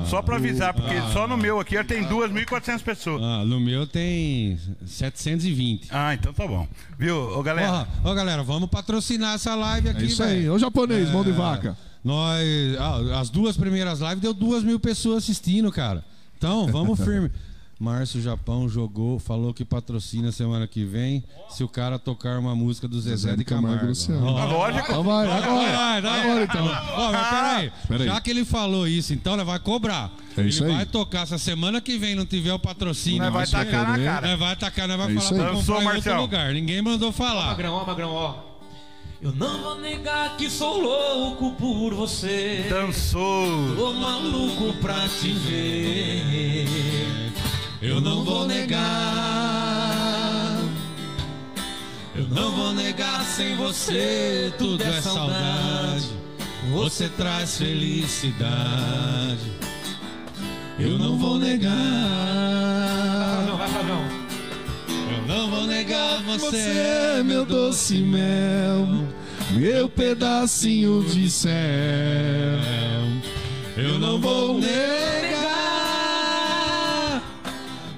[0.10, 3.22] Só pra avisar, porque só no meu aqui já tem 2.400 pessoas.
[3.24, 5.88] Ah, no meu tem 720.
[5.92, 6.68] Ah, então tá bom.
[7.00, 7.88] Viu, ô galera?
[8.04, 10.42] Ó, ó, galera, vamos patrocinar essa live aqui, é isso aí.
[10.42, 10.54] velho.
[10.54, 11.78] Ô japonês, mão de É, vaca.
[12.04, 12.44] Nós,
[12.80, 16.04] ah, as duas primeiras lives deu duas mil pessoas assistindo, cara.
[16.38, 17.32] Então, vamos firme.
[17.84, 22.88] Márcio Japão jogou, falou que patrocina semana que vem se o cara tocar uma música
[22.88, 23.88] do Zezé de Camargo.
[23.88, 24.26] Luciano.
[24.26, 24.86] Ó, Ah, lógico.
[24.90, 25.72] Então vai, agora.
[25.76, 26.22] vai, vai.
[26.22, 26.66] Agora então.
[26.66, 27.72] Ó, mas peraí.
[27.90, 28.08] Peraí.
[28.08, 30.14] Já que ele falou isso, então ele vai cobrar.
[30.38, 30.72] É ele isso aí.
[30.72, 31.28] vai tocar.
[31.28, 34.28] Se a semana que vem não tiver o patrocínio, Nós vai tacar na cara.
[34.30, 36.22] Nós vai tacar, nós vai É falar pra comprar Dançou, em outro Marcelo.
[36.22, 36.54] lugar.
[36.54, 37.48] Ninguém mandou falar.
[37.48, 38.36] Magrão, ó, Magrão, ó.
[39.22, 42.66] Eu não vou negar que sou louco por você.
[42.70, 43.76] Dançou.
[43.76, 47.23] Tô maluco pra te ver.
[47.84, 48.82] Eu não vou negar.
[52.16, 54.54] Eu não vou negar sem você.
[54.58, 56.08] Tudo é saudade.
[56.72, 59.52] você traz felicidade.
[60.80, 61.72] Eu não vou negar,
[63.58, 63.70] vai,
[64.90, 68.88] eu não vou negar, você Você é meu doce mel,
[69.52, 71.52] meu pedacinho de céu.
[73.78, 75.83] Eu não vou negar.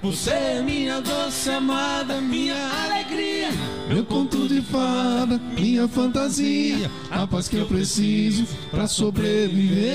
[0.06, 2.56] Você é minha doce amada, minha
[2.86, 3.50] alegria,
[3.90, 9.90] meu conto de fada, minha fantasia, a paz que eu preciso pra sobreviver.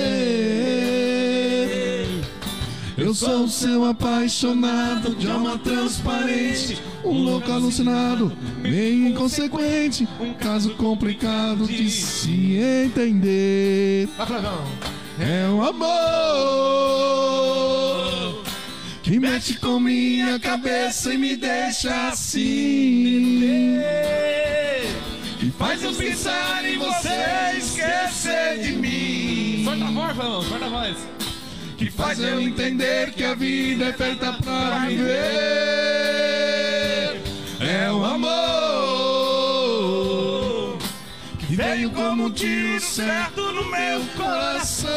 [2.97, 10.71] Eu sou o seu apaixonado, de alma transparente, um louco alucinado, meio inconsequente, um caso
[10.71, 14.09] complicado de se entender.
[15.17, 16.81] É um amor
[19.11, 23.77] que mexe com minha cabeça e me deixa assim.
[25.41, 29.65] E faz eu pensar em você esquecer de mim.
[29.65, 30.41] Sorta a voz, Flavião.
[30.43, 30.95] Sorta a voz.
[31.77, 35.11] Que faz eu entender que a vida é feita pra viver.
[37.59, 38.31] É um amor
[41.37, 44.91] que veio como um tiro certo no meu coração.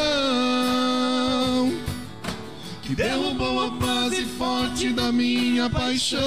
[2.85, 6.21] Que derrubou a base forte da minha paixão.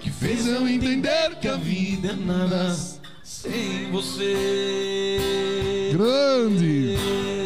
[0.00, 2.74] Que fez eu entender que a vida é nada
[3.22, 5.18] Sem você.
[5.92, 6.96] grande.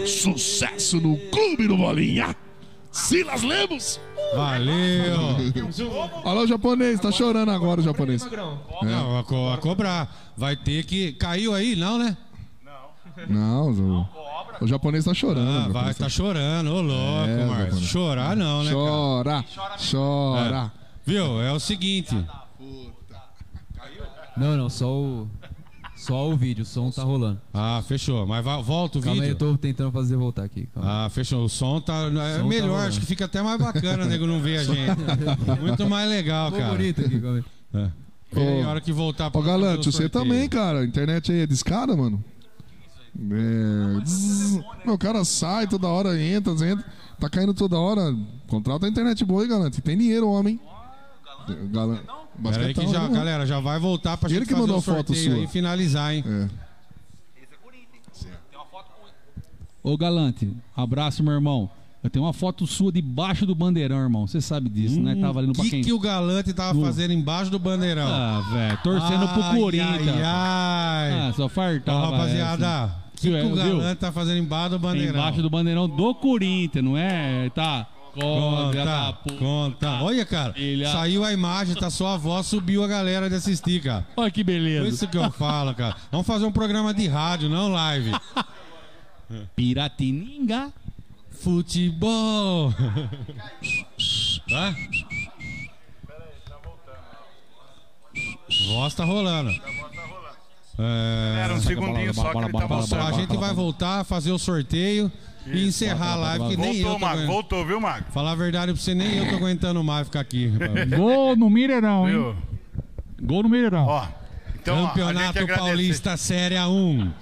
[0.07, 2.37] Sucesso no Clube do Bolinha.
[2.93, 4.01] Silas Lemos.
[4.35, 5.17] Valeu.
[6.25, 8.25] Olha lá o japonês, tá chorando agora o japonês.
[8.83, 10.33] Não, a cobrar.
[10.37, 11.13] Vai ter que.
[11.13, 12.17] Caiu aí, não, né?
[13.29, 14.07] Não, o,
[14.63, 15.49] o japonês tá chorando.
[15.49, 17.81] Ah, vai, japonês tá chorando, ô louco, É, Márcio.
[17.81, 18.71] Chorar não, né?
[18.73, 19.45] cara?
[19.55, 20.73] Chora, chora.
[21.05, 21.41] Viu?
[21.43, 22.15] É o seguinte.
[24.37, 25.29] Não, não, só o.
[25.97, 27.39] Só o vídeo, o som tá rolando.
[27.53, 28.27] Ah, fechou.
[28.27, 29.53] Mas vai- volta o Calma aí, eu vídeo.
[29.53, 30.67] tô tentando fazer voltar aqui.
[30.73, 31.05] Calma.
[31.05, 31.45] Ah, fechou.
[31.45, 32.05] O som tá.
[32.05, 32.89] É som tá melhor, rolando.
[32.89, 35.61] acho que fica até mais bacana, nego, não ver a gente.
[35.61, 36.75] Muito mais legal, Ficou cara.
[36.79, 37.45] bonito aqui, calma aí.
[37.83, 37.91] É.
[38.33, 40.09] E aí, Ô, a hora que voltar pra Ô, Galante, você sorteio.
[40.11, 40.79] também, cara.
[40.81, 42.25] A internet aí é discada, mano.
[43.19, 44.91] É.
[44.91, 46.85] o cara sai toda hora, entra, entra.
[47.19, 48.17] Tá caindo toda hora.
[48.47, 49.81] Contrata a internet boa aí, Galante.
[49.83, 50.59] Tem dinheiro, homem.
[51.71, 52.05] Galante.
[52.75, 55.47] Que já, galera, já vai voltar pra Ele gente que fazer mandou o foto e
[55.49, 56.25] finalizar, hein?
[56.27, 56.71] É.
[59.83, 61.71] Ô Galante, abraço, meu irmão.
[62.03, 64.27] Eu tenho uma foto sua debaixo do bandeirão, irmão.
[64.27, 65.15] Você sabe disso, né?
[65.17, 68.07] Tava ali no O Hum, que, que o Galante tava No- fazendo embaixo do bandeirão?
[68.09, 70.09] Ah, velho, torcendo pro Ai, Corinthians.
[70.09, 71.13] Ai, ai.
[71.29, 72.11] Ah, só fartava.
[72.11, 72.85] rapaziada, essa.
[72.87, 73.79] o que, que Viu, o viu?
[73.79, 75.21] Galante tá fazendo embaixo do bandeirão?
[75.21, 77.51] Embaixo do bandeirão do Corinthians, não é?
[77.51, 77.87] Tá.
[78.15, 79.35] Conta, da Conta, puta.
[79.39, 79.91] conta.
[80.03, 80.91] Olha, cara, Filha.
[80.91, 84.05] saiu a imagem, tá só a voz, subiu a galera de assistir, cara.
[84.17, 84.89] Olha que Por beleza.
[84.89, 85.95] isso que eu falo, cara.
[86.11, 88.11] Vamos fazer um programa de rádio, não live.
[89.55, 90.73] Piratininga.
[91.41, 92.73] Futebol.
[94.49, 94.75] Tá?
[98.69, 99.51] Voz tá rolando.
[100.79, 103.07] É, Era um segundinho só que ele tá mostrando.
[103.07, 105.11] a gente vai voltar, fazer o sorteio
[105.47, 107.07] e encerrar a live, que nem eu Voltou, tô Mago.
[107.13, 107.33] aguentando.
[107.33, 108.05] Voltou, viu, Mago?
[108.13, 110.51] Falar a verdade pra você, nem eu tô aguentando mais ficar aqui.
[110.97, 112.15] Gol no Mineirão, hein?
[112.15, 112.37] Viu?
[113.23, 113.87] Gol no Mineirão.
[113.87, 114.07] Ó.
[114.55, 115.59] Então, ó, Campeonato agradece.
[115.59, 117.13] Paulista Série 1.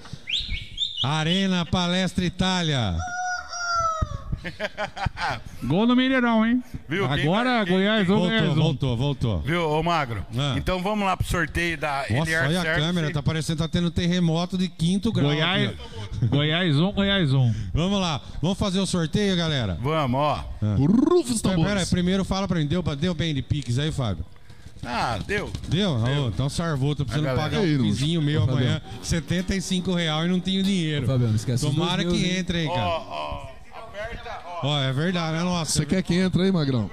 [1.03, 2.95] Arena Palestra Itália.
[5.63, 6.63] Gol no Mineirão, hein?
[6.87, 7.07] Viu?
[7.09, 8.49] Quem Agora quem- Goiás ou Voltou, Goiás.
[8.51, 8.55] um.
[8.55, 9.39] voltou, voltou.
[9.41, 10.25] Viu, ô Magro?
[10.37, 10.55] Ah.
[10.57, 12.85] Então vamos lá pro sorteio da Nossa, Eliar olha a Service.
[12.87, 15.27] câmera, tá parecendo que tá tendo terremoto de quinto grau.
[15.27, 16.27] Goiás, aqui.
[16.27, 17.53] Goiás 1, Goiás 1.
[17.73, 19.77] Vamos lá, vamos fazer o sorteio, galera?
[19.81, 20.45] Vamos, ó.
[20.61, 21.89] Rufus Pera, pera aí, tambores.
[21.89, 24.25] primeiro fala pra mim, deu, deu bem de Pix aí, Fábio?
[24.85, 25.51] Ah, deu.
[25.67, 25.91] Deu?
[25.91, 30.63] Ô, então sarvou, tô precisando pagar um vizinho meu amanhã, 75 reais e não tenho
[30.63, 31.03] dinheiro.
[31.03, 32.85] Ô, Fabiano, não esquece Tomara que entre aí, Ó, cara.
[32.87, 33.47] ó.
[34.61, 34.67] Ó.
[34.67, 35.71] Ó, é verdade, né, nossa?
[35.71, 36.89] Você quer que entre aí, Magrão?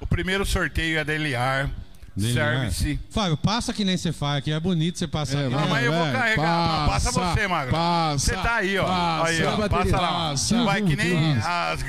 [0.00, 1.68] O primeiro sorteio é da Eliar
[2.16, 2.84] Service.
[2.94, 2.98] né?
[3.10, 5.38] Fábio, passa que nem você faz aqui, é bonito você passar.
[5.38, 5.54] É, aqui.
[5.54, 5.68] Não, vai.
[5.68, 6.86] mas eu vou carregar.
[6.88, 7.72] Passa, passa, você, Magro.
[7.72, 8.84] passa, Você tá aí, ó.
[8.84, 9.56] passa, aí, ó.
[9.56, 10.08] bateria, Passa lá.
[10.30, 10.64] passa.
[10.64, 11.84] Vai que nem as,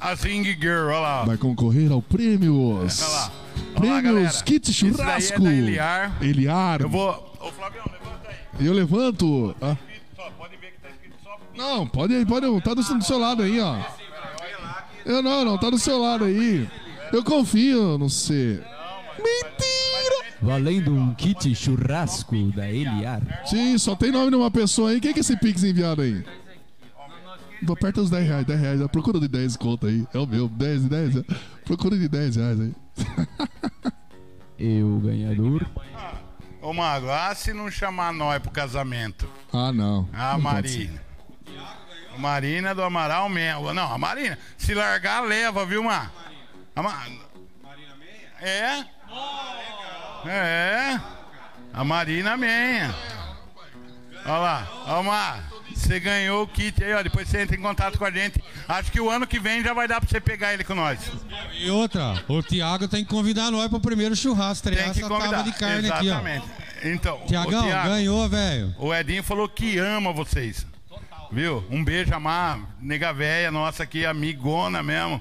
[0.00, 1.24] as Ring Girl, olha lá.
[1.24, 3.00] Vai concorrer ao prêmios.
[3.02, 3.32] Olha lá.
[3.32, 4.42] Olha lá, Prêmios galera.
[4.44, 5.34] Kit Isso daí Churrasco.
[5.34, 6.12] é da Eliar.
[6.22, 6.80] Eliar.
[6.82, 7.10] Eu vou...
[7.40, 8.66] Ô, Flavião, levanta aí.
[8.66, 9.54] Eu levanto.
[9.62, 9.76] Ah,
[11.58, 12.62] Não, pode ir, pode ir.
[12.62, 13.76] Tá do, do seu lado aí, ó.
[15.04, 16.68] Eu não, não, tá do seu lado aí.
[17.12, 18.62] Eu confio no você.
[19.18, 20.36] Mentira!
[20.40, 23.42] Valendo um kit churrasco da Eliar.
[23.44, 25.00] Sim, só tem nome de uma pessoa aí.
[25.00, 26.24] Quem que é esse Pix enviado aí?
[27.68, 28.80] Aperta os 10 reais, 10 reais.
[28.92, 30.06] Procura de 10 conta aí.
[30.14, 31.24] É o meu, 10 e 10.
[31.64, 32.74] Procura de 10 reais aí.
[34.60, 35.64] E o ganhador
[36.60, 39.28] Ô, Mago, ah, se não chamar nós pro casamento.
[39.52, 40.08] Ah, não.
[40.12, 41.07] A Não pode ser.
[42.18, 42.28] Marina.
[42.68, 43.72] Marina do Amaral mesmo.
[43.72, 44.38] Não, a Marina.
[44.56, 46.12] Se largar, leva, viu, Mar?
[46.76, 47.06] A Ma...
[48.40, 48.84] É?
[50.26, 51.00] É.
[51.72, 52.94] A Marina Menha.
[54.24, 54.68] Olha lá.
[54.86, 55.48] Ó, Mar.
[55.74, 57.02] Você ganhou o kit aí, ó.
[57.02, 58.42] Depois você entra em contato com a gente.
[58.68, 60.98] Acho que o ano que vem já vai dar pra você pegar ele com nós.
[61.56, 65.42] E outra, o Thiago tem que convidar nós pro primeiro churrasco, Tem que convidar.
[65.42, 66.14] de carne aqui, ó.
[66.14, 66.46] Exatamente.
[66.82, 68.74] Então, Tiagão, ganhou, velho.
[68.78, 70.66] O Edinho falou que ama vocês.
[71.30, 71.64] Viu?
[71.70, 72.60] Um beijo, Amar.
[72.80, 75.20] Nega véia, nossa aqui, amigona mesmo.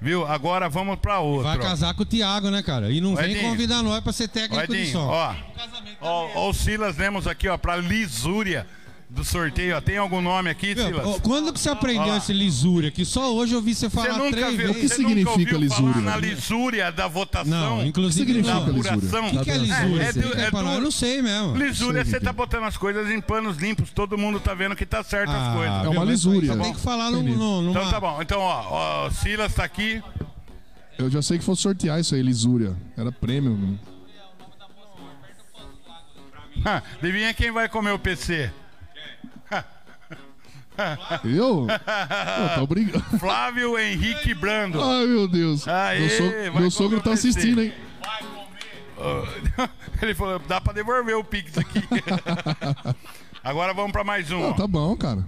[0.00, 0.26] Viu?
[0.26, 1.56] Agora vamos pra outra.
[1.56, 2.90] Vai casar com o Thiago, né, cara?
[2.90, 5.06] E não vem convidar nós pra ser técnico de Edinho, som.
[5.06, 5.34] ó.
[6.00, 8.66] Ó, ó, o Silas Lemos aqui, ó, pra lisúria
[9.14, 9.80] do sorteio, ó.
[9.80, 11.20] Tem algum nome aqui, Meu, Silas?
[11.22, 12.16] quando que você aprendeu lá.
[12.16, 12.90] esse lisúria?
[12.90, 14.76] Que só hoje eu ouvi você Você falar nunca três viu, vezes.
[14.82, 16.00] que você nunca significa lisúria?
[16.02, 17.78] na lisúria da votação?
[17.78, 18.22] Não, inclusive.
[18.22, 19.26] O que significa da apuração?
[19.28, 20.02] O que, que é Tá lisúria?
[20.02, 21.56] É, é do- é do- Eu não sei mesmo.
[21.56, 22.32] Lisúria, Sei você que tá é.
[22.34, 25.84] botando as coisas em panos limpos, todo mundo tá vendo que tá certo as coisas.
[25.84, 26.48] É uma lisúria.
[26.48, 26.74] Tá tem bom.
[26.74, 27.70] que falar no, no, numa...
[27.80, 28.20] Então tá bom.
[28.20, 28.66] Então, ó,
[29.06, 30.02] ó, Silas tá aqui.
[30.98, 32.76] Eu já sei que fosse sortear isso aí, lisúria.
[32.96, 33.52] Era prêmio.
[33.52, 33.78] mano.
[37.02, 38.50] Adivinha quem vai comer o PC?
[41.24, 41.66] Eu?
[41.66, 43.02] Pô, tá obrigado.
[43.18, 44.82] Flávio Henrique Brando.
[44.82, 45.66] Ai, meu Deus.
[45.68, 47.72] Aê, meu sogro, vai meu sogro tá comer assistindo, hein?
[50.02, 51.82] Ele falou, dá pra devolver o Pix aqui.
[53.42, 54.50] Agora vamos pra mais um.
[54.50, 55.26] Ah, tá bom, cara.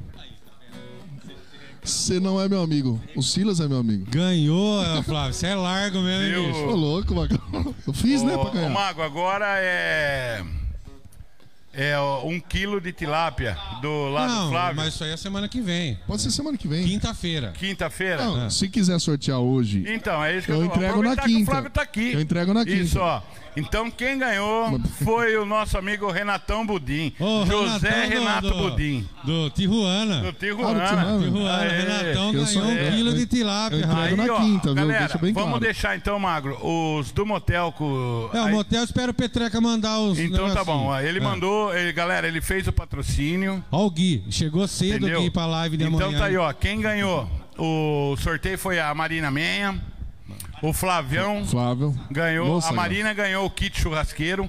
[1.83, 3.01] Você não é meu amigo.
[3.15, 4.07] O Silas é meu amigo.
[4.11, 5.33] Ganhou, Flávio.
[5.33, 6.67] Você é largo mesmo, hein, bicho?
[6.67, 7.75] Ô, louco, Magão.
[7.87, 8.71] Eu fiz, né, pra Ô, ô, ganhar.
[8.71, 10.43] Mago, agora é.
[11.79, 14.77] É ó, um quilo de tilápia do lado do Não, Flávio.
[14.77, 15.99] mas isso aí é semana que vem.
[16.07, 16.85] Pode ser semana que vem.
[16.87, 17.53] Quinta-feira.
[17.53, 18.25] Quinta-feira?
[18.25, 21.43] Não, se quiser sortear hoje, Então, é isso que eu, eu entrego na que quinta.
[21.43, 22.13] O Flávio tá aqui.
[22.15, 22.77] Eu entrego na quinta.
[22.77, 23.21] Isso, ó.
[23.57, 27.13] Então, quem ganhou foi o nosso amigo Renatão Budim.
[27.19, 29.09] Ô, José Renatão do- Renato do- Budim.
[29.25, 30.21] Do Tijuana.
[30.21, 30.87] Do Ah, do Tijuana.
[30.87, 31.19] Tijuana.
[31.25, 31.57] Tijuana.
[31.63, 31.69] Aê.
[31.81, 33.77] Renatão ganhou um é, quilo de tilápia.
[33.79, 34.17] eu rapaz.
[34.17, 34.75] na Aí, ó, quinta, viu?
[34.75, 35.65] galera, Deixa bem vamos claro.
[35.65, 38.29] deixar então, Magro, os do motel com...
[38.35, 40.19] É, o aí- motel espera o Petreca mandar os.
[40.19, 41.23] Então tá bom, ó, ele É.
[41.23, 44.23] mandou, ele, galera, ele fez o patrocínio, Ó, o Gui.
[44.31, 45.19] Chegou cedo entendeu?
[45.21, 46.19] aqui pra live de então amanhã.
[46.19, 47.27] tá aí, ó, quem ganhou
[47.59, 49.81] o sorteio foi a Marina Menha,
[50.63, 51.95] o Flavião Flávio.
[52.11, 54.49] ganhou, Nossa, a Marina ganhou o kit churrasqueiro,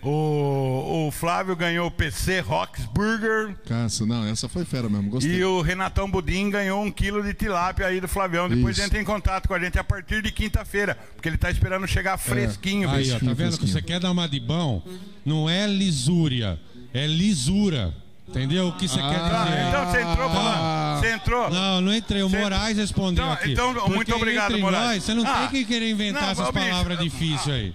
[0.00, 5.10] o, o Flávio ganhou o PC Rocks Burger Caça, não, essa foi fera mesmo.
[5.10, 5.38] Gostei.
[5.38, 8.48] e o Renatão Budim ganhou um quilo de tilápia aí do Flavião.
[8.48, 8.86] Depois Isso.
[8.86, 12.16] entra em contato com a gente a partir de quinta-feira, porque ele tá esperando chegar
[12.16, 12.88] fresquinho.
[12.88, 13.16] Aí, bicho.
[13.16, 13.36] ó, tá vendo?
[13.36, 13.72] que fresquinho.
[13.72, 14.82] você quer dar uma de bom?
[15.24, 16.60] Não é lisúria,
[16.94, 17.92] é lisura.
[18.28, 19.68] Entendeu o que você quer Ah, dizer?
[19.68, 21.00] então você entrou falando.
[21.00, 21.50] Você entrou.
[21.50, 22.22] Não, não entrei.
[22.22, 23.52] O Você- Moraes respondeu Então- aqui.
[23.52, 24.84] então, Porque muito obrigado, entre Moraes.
[24.96, 26.66] Nós, você não Ah, tem que querer inventar não, essas ô, bicho.
[26.68, 27.72] palavras difíceis aí.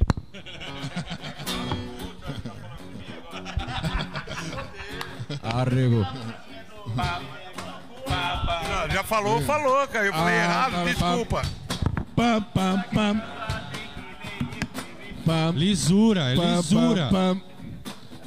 [5.42, 6.06] Arrego.
[8.06, 10.06] Ah, Já falou, falou, cara.
[10.06, 11.42] Eu falei Ah, errado, desculpa.
[12.16, 13.24] Pam, pam, pam.
[15.26, 17.10] Pam, Lisura, é pam, lisura.
[17.10, 17.42] pam,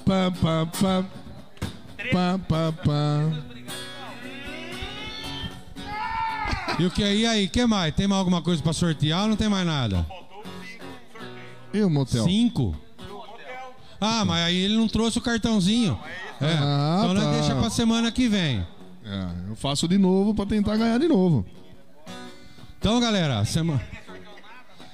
[0.05, 1.07] pam, pam,
[2.13, 3.45] Pam, pam, pam.
[6.79, 7.49] E o que aí, aí?
[7.49, 7.95] que mais?
[7.95, 10.07] Tem mais alguma coisa pra sortear ou não tem mais nada?
[11.73, 12.25] E o motel?
[12.25, 12.77] Cinco?
[14.01, 15.99] Ah, mas aí ele não trouxe o cartãozinho.
[16.41, 17.33] É, Ah, então nós tá.
[17.33, 18.67] deixa pra semana que vem.
[19.05, 21.47] É, eu faço de novo pra tentar ganhar de novo.
[22.79, 23.81] Então, galera, a semana,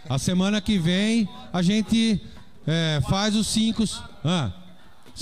[0.09, 2.21] a semana que vem a gente
[2.67, 3.83] é, faz os cinco.
[4.25, 4.53] Ah,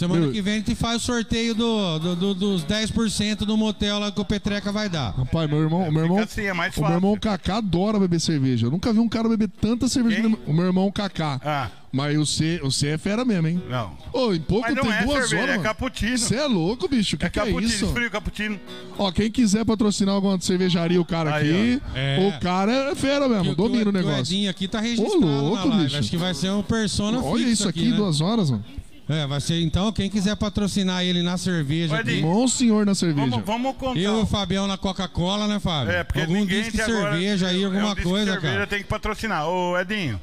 [0.01, 3.57] semana Meu- que vem a gente faz o sorteio do, do- do- dos 10% do
[3.57, 5.11] motel lá que o Petreca vai dar.
[5.17, 8.67] Rapaz, meu irmão, meu irmão, assim, é mais o meu irmão Kaká adora beber cerveja.
[8.67, 10.21] Eu nunca vi um cara beber tanta cerveja.
[10.23, 10.39] Quem?
[10.47, 11.41] O meu irmão Kaká.
[11.45, 13.61] Ah, Mas o C, o C é fera mesmo, hein?
[13.69, 13.91] não.
[14.13, 15.49] Ô, em pouco Mas não tem é duas cerveja, horas.
[15.49, 15.63] é mano.
[15.65, 16.19] cappuccino.
[16.19, 17.17] Você é louco, bicho.
[17.17, 17.89] Que É que é isso?
[17.89, 18.61] frio cappuccino.
[18.97, 21.83] Ó, quem quiser patrocinar alguma cervejaria, o cara Aí, aqui.
[21.97, 22.29] É.
[22.37, 24.21] o cara é fera mesmo, Que- que domina o negócio.
[24.21, 25.85] Edinho aqui tá registrado louco, na live.
[25.85, 25.97] bicho.
[25.99, 27.97] Acho que vai ser um persona Olha fixo isso aqui, né?
[27.97, 28.65] duas horas, mano.
[29.13, 32.11] É, vai ser então quem quiser patrocinar ele na cerveja aqui.
[32.11, 33.29] Edinho, Bom senhor na cerveja.
[33.29, 33.99] Vamos, vamos contar.
[33.99, 35.93] Eu e o Fabião na Coca-Cola, né, Fábio?
[35.93, 38.33] É, porque Algum ninguém diz que até agora- cerveja aí, eu alguma disse que coisa,
[38.33, 38.67] cerveja cara.
[38.67, 39.49] tem que patrocinar.
[39.49, 40.21] Ô, Edinho,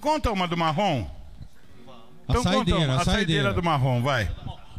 [0.00, 1.04] conta uma do marrom.
[2.28, 3.52] A Então conta saideira, uma, a a saideira saideira.
[3.52, 4.30] do marrom, vai.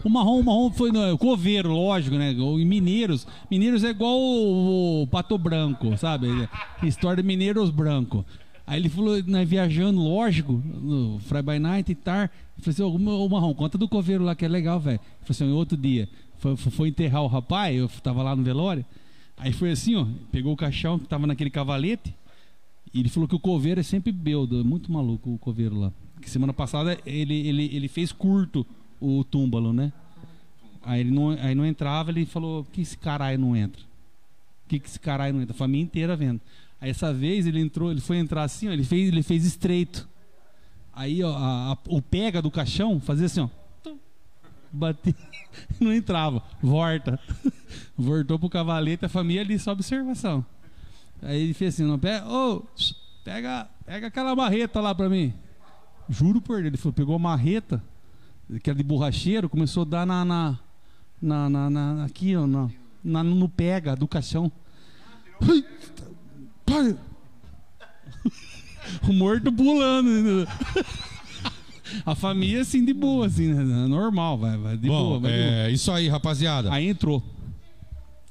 [0.03, 2.31] O marrom, o marrom foi no coveiro, lógico, né?
[2.31, 3.25] Em Mineiros.
[3.49, 6.27] Mineiros é igual o, o Pato Branco, sabe?
[6.81, 8.25] História de Mineiros Branco.
[8.65, 12.31] Aí ele falou, né, viajando, lógico, no Fry by Night e tar.
[12.57, 14.99] Eu falei assim, ô ô, Marrom, conta do coveiro lá que é legal, velho.
[15.21, 16.07] Falou assim, outro dia,
[16.37, 18.85] foi, foi- enterrar o rapaz, eu tava lá no velório.
[19.37, 22.15] Aí foi assim, ó, pegou o caixão que tava naquele cavalete.
[22.93, 25.91] E ele falou que o coveiro é sempre beldo, é muito maluco o coveiro lá.
[26.21, 28.65] Que semana passada ele, ele, ele fez curto
[29.01, 29.91] o túmbalo, né?
[30.81, 33.81] Aí ele não, aí não entrava, ele falou: que esse caralho não entra?
[34.67, 35.53] que que esse caralho não entra?
[35.53, 36.39] A família inteira vendo.
[36.83, 40.05] Aí essa vez ele entrou, ele foi entrar assim, ó, ele fez, ele fez estreito.
[40.91, 43.47] Aí ó, a- a- o pega do caixão fazia assim, ó.
[44.69, 45.15] Batia,
[45.79, 46.43] não entrava.
[46.61, 47.17] Volta.
[47.97, 50.45] Voltou pro cavalete, a família ali só observação.
[51.21, 52.63] Aí ele fez assim, não, pega, ô,
[53.23, 55.33] pega, pega aquela marreta lá pra mim.
[56.09, 57.81] Juro por ele, ele falou, pegou a marreta,
[58.61, 60.59] que era de borracheiro, começou a dar na, na,
[61.21, 62.69] na, na- na- aqui, ó, na,
[63.01, 64.51] na- no pega do caixão.
[65.41, 65.63] Ai,
[66.73, 66.95] pai.
[69.09, 70.09] o morto pulando.
[70.09, 70.47] entendeu?
[72.05, 73.63] A família, assim, de boa, assim, né?
[73.87, 75.15] Normal, vai, vai de boa.
[75.15, 75.49] Bom, Vai de boa.
[75.67, 76.73] é isso aí, rapaziada.
[76.73, 77.21] Aí entrou.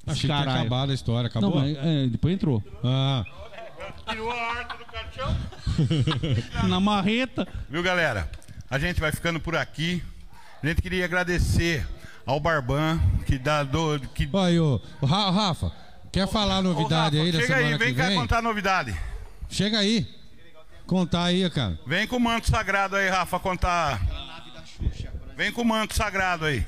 [0.05, 0.60] Achei que tinha Caralho.
[0.62, 1.31] acabado a história.
[1.32, 1.60] Não, Acabou?
[1.60, 2.60] mas, é, depois entrou.
[2.82, 3.24] Ah,
[4.09, 5.36] Tirou a horta do caixão.
[6.69, 7.47] Na marreta.
[7.70, 8.28] Viu, galera?
[8.69, 10.02] A gente vai ficando por aqui.
[10.60, 11.86] A gente queria agradecer
[12.27, 14.01] ao Barban, que dá do.
[14.12, 14.28] Que...
[14.32, 15.70] Ó, aí, ô, ô, Ra- Rafa,
[16.12, 18.16] quer falar a Ô, novidade Rafa, aí da Chega semana aí, vem que cá vem?
[18.16, 18.97] contar a novidade.
[19.51, 20.06] Chega aí.
[20.86, 21.78] Contar aí, cara.
[21.86, 24.01] Vem com o manto sagrado aí, Rafa, contar.
[25.36, 26.64] Vem com o manto sagrado aí.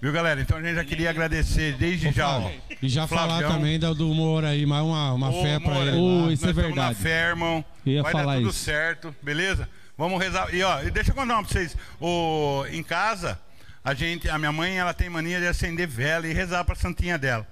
[0.00, 0.40] Viu, galera?
[0.40, 2.50] Então a gente já queria agradecer desde já, ó.
[2.82, 5.90] E já falar também do, do humor aí, mais uma, uma Ô, fé pra Moura,
[5.90, 5.96] ele.
[5.98, 6.88] Ô, isso é Nós estamos verdade.
[6.88, 7.64] na fé, irmão.
[7.86, 8.58] Ia Vai falar dar tudo isso.
[8.58, 9.66] certo, beleza?
[9.96, 10.52] Vamos rezar.
[10.54, 11.74] E ó, e deixa eu contar uma pra vocês.
[11.98, 13.40] O, em casa,
[13.84, 17.18] a gente, a minha mãe, ela tem mania de acender vela e rezar pra santinha
[17.18, 17.46] dela.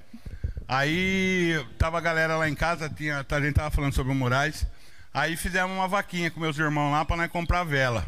[0.66, 4.66] Aí tava a galera lá em casa, tinha, a gente tava falando sobre o Moraes.
[5.12, 8.06] Aí fizemos uma vaquinha com meus irmãos lá pra nós comprar vela.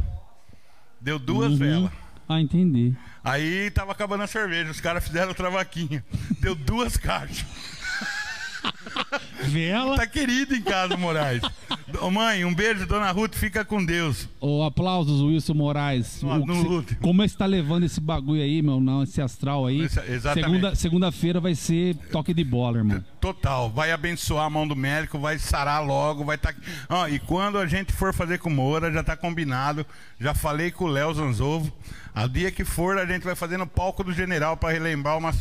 [1.01, 1.59] Deu duas Uhum.
[1.59, 1.91] velas.
[2.27, 2.95] Ah, entendi.
[3.23, 6.03] Aí tava acabando a cerveja, os caras fizeram outra vaquinha.
[6.41, 7.45] Deu duas caixas.
[9.45, 9.97] Vela.
[9.97, 11.43] Tá querido em casa, Moraes.
[12.01, 14.28] Ô, mãe, um beijo, dona Ruth, fica com Deus.
[14.41, 16.23] Ô, aplausos, Wilson Moraes.
[16.23, 17.01] No- O- no cê- último.
[17.01, 18.81] como é que você tá levando esse bagulho aí, meu?
[18.81, 19.82] Não, esse astral aí.
[19.82, 20.45] Esse- exatamente.
[20.47, 23.05] Segunda- Segunda-feira vai ser toque de bola, irmão.
[23.20, 26.55] Total, vai abençoar a mão do médico, vai sarar logo, vai estar.
[26.89, 27.09] Tá...
[27.11, 29.86] e quando a gente for fazer com o Moura, já tá combinado.
[30.20, 31.73] Já falei com o Léo Zanzovo.
[32.15, 35.36] A dia que for, a gente vai fazer no palco do general para relembrar umas.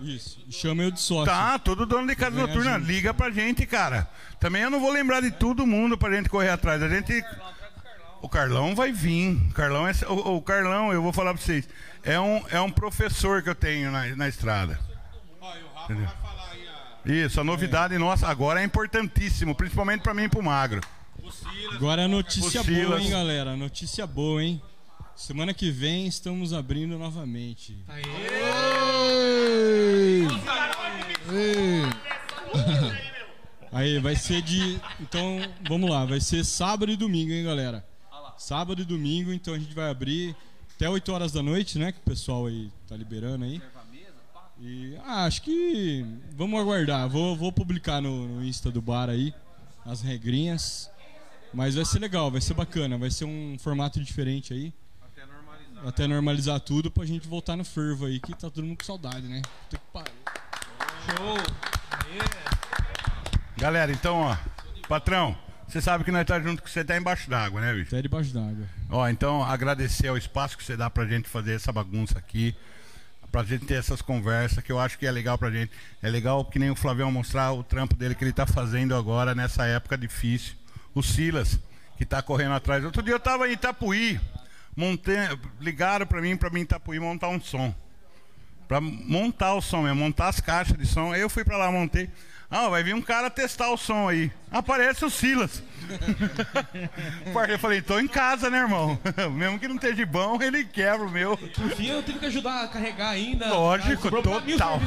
[0.00, 0.38] Isso.
[0.50, 1.26] Chama eu de sócio.
[1.26, 2.86] Tá, todo dono de casa noturna, gente.
[2.86, 4.08] liga pra gente, cara.
[4.38, 6.82] Também eu não vou lembrar de todo mundo pra gente correr atrás.
[6.82, 7.24] A gente.
[8.20, 9.36] O Carlão vai vir.
[9.50, 9.92] O Carlão, é...
[10.08, 11.68] o, Carlão, eu vou falar pra vocês,
[12.02, 14.78] é um, é um professor que eu tenho na, na estrada.
[15.84, 16.08] Entendeu?
[17.04, 20.80] Isso, a novidade nossa agora é importantíssimo, principalmente pra mim e pro Magro.
[21.72, 23.56] Agora a notícia O boa, hein, galera?
[23.56, 24.60] Notícia boa, hein?
[25.16, 27.74] Semana que vem estamos abrindo novamente.
[33.72, 34.78] Aí, vai ser de.
[35.00, 37.84] Então, vamos lá, vai ser sábado e domingo, hein, galera?
[38.36, 40.36] Sábado e domingo, então a gente vai abrir
[40.74, 41.92] até 8 horas da noite, né?
[41.92, 43.62] Que o pessoal aí tá liberando aí.
[44.60, 47.08] E ah, acho que vamos aguardar.
[47.08, 49.32] Vou, vou publicar no, no Insta do bar aí
[49.82, 50.90] as regrinhas.
[51.54, 54.74] Mas vai ser legal, vai ser bacana, vai ser um formato diferente aí.
[55.86, 59.28] Até normalizar tudo pra gente voltar no fervo aí, que tá todo mundo com saudade,
[59.28, 59.40] né?
[59.70, 60.12] Puta que pariu.
[63.56, 64.36] Galera, então, ó,
[64.88, 65.38] patrão,
[65.68, 67.94] você sabe que nós tá junto com você, tá embaixo d'água, né, bicho?
[67.94, 68.66] Até debaixo d'água.
[68.90, 72.52] Ó, então agradecer ao espaço que você dá pra gente fazer essa bagunça aqui,
[73.30, 75.70] pra gente ter essas conversas, que eu acho que é legal pra gente.
[76.02, 79.36] É legal que nem o Flavião mostrar o trampo dele que ele tá fazendo agora
[79.36, 80.56] nessa época difícil.
[80.92, 81.60] O Silas,
[81.96, 82.84] que tá correndo atrás.
[82.84, 84.18] Outro dia eu tava em Itapuí,
[84.76, 85.16] montei,
[85.60, 87.74] ligaram pra mim, pra mim Itapuí montar um som.
[88.68, 91.12] Pra montar o som, mesmo, montar as caixas de som.
[91.12, 92.10] Aí eu fui pra lá, montei.
[92.48, 94.30] Ah, vai vir um cara testar o som aí.
[94.52, 95.62] Aparece o Silas.
[97.48, 98.98] Eu falei, tô em casa, né, irmão?
[99.32, 101.36] Mesmo que não esteja bom, ele quebra o meu.
[101.36, 103.48] Por fim, eu tive que ajudar a carregar ainda.
[103.48, 104.80] Lógico, o total.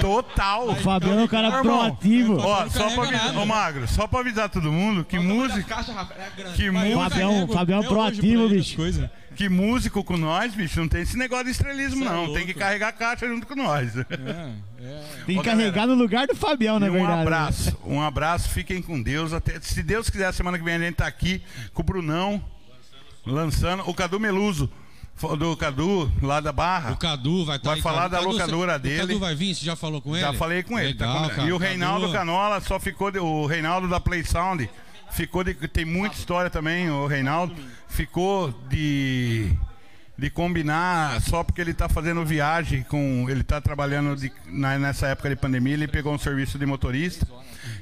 [0.00, 0.68] Total.
[0.70, 2.36] O Fabiano é um cara irmão, proativo.
[2.38, 6.14] Ó, só pra avisar, ô Magro, só pra avisar todo mundo que música, caixas, Rafa,
[6.14, 8.76] é que, mu- Fabião- Fabião hoje proativo, bicho.
[8.76, 9.10] coisas.
[9.36, 12.16] Que músico com nós, bicho, não tem esse negócio de estrelismo, é não.
[12.24, 12.34] louco.
[12.34, 13.96] Tem que carregar a caixa junto com nós.
[13.96, 14.00] É,
[14.80, 15.02] é.
[15.26, 17.14] Tem Ô, que carregar no lugar do Fabião, na um verdade.
[17.16, 17.22] né?
[17.22, 19.32] abraço, um abraço, fiquem com Deus.
[19.32, 21.42] Até, se Deus quiser, semana que vem a gente tá aqui
[21.72, 22.42] com o Brunão,
[23.26, 24.70] lançando, o Cadu Meluso,
[25.38, 26.92] do Cadu, lá da Barra.
[26.92, 28.96] O Cadu vai estar Vai falar da locadora dele.
[29.02, 30.20] O Cadu vai vir, você já falou com ele?
[30.24, 30.94] Já falei com ele.
[30.94, 31.48] tá Legal, com- cara.
[31.48, 33.10] E o Cadu- Reinaldo Canola só ficou.
[33.10, 34.68] de- o Reinaldo da Play Sound
[35.12, 35.54] ficou de.
[35.68, 37.54] Tem muita história também, o Reinaldo.
[37.88, 39.52] Ficou de.
[40.18, 43.26] de combinar só porque ele tá fazendo viagem com.
[43.28, 47.26] Ele tá trabalhando de- na- nessa época de pandemia, ele pegou um serviço de motorista.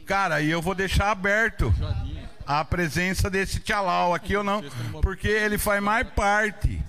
[0.07, 1.73] Cara, e eu vou deixar aberto
[2.47, 4.63] a presença desse tchalau aqui ou não,
[5.01, 6.83] porque ele faz mais parte.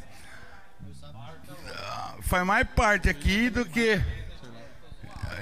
[2.24, 4.02] Faz mais parte aqui do que.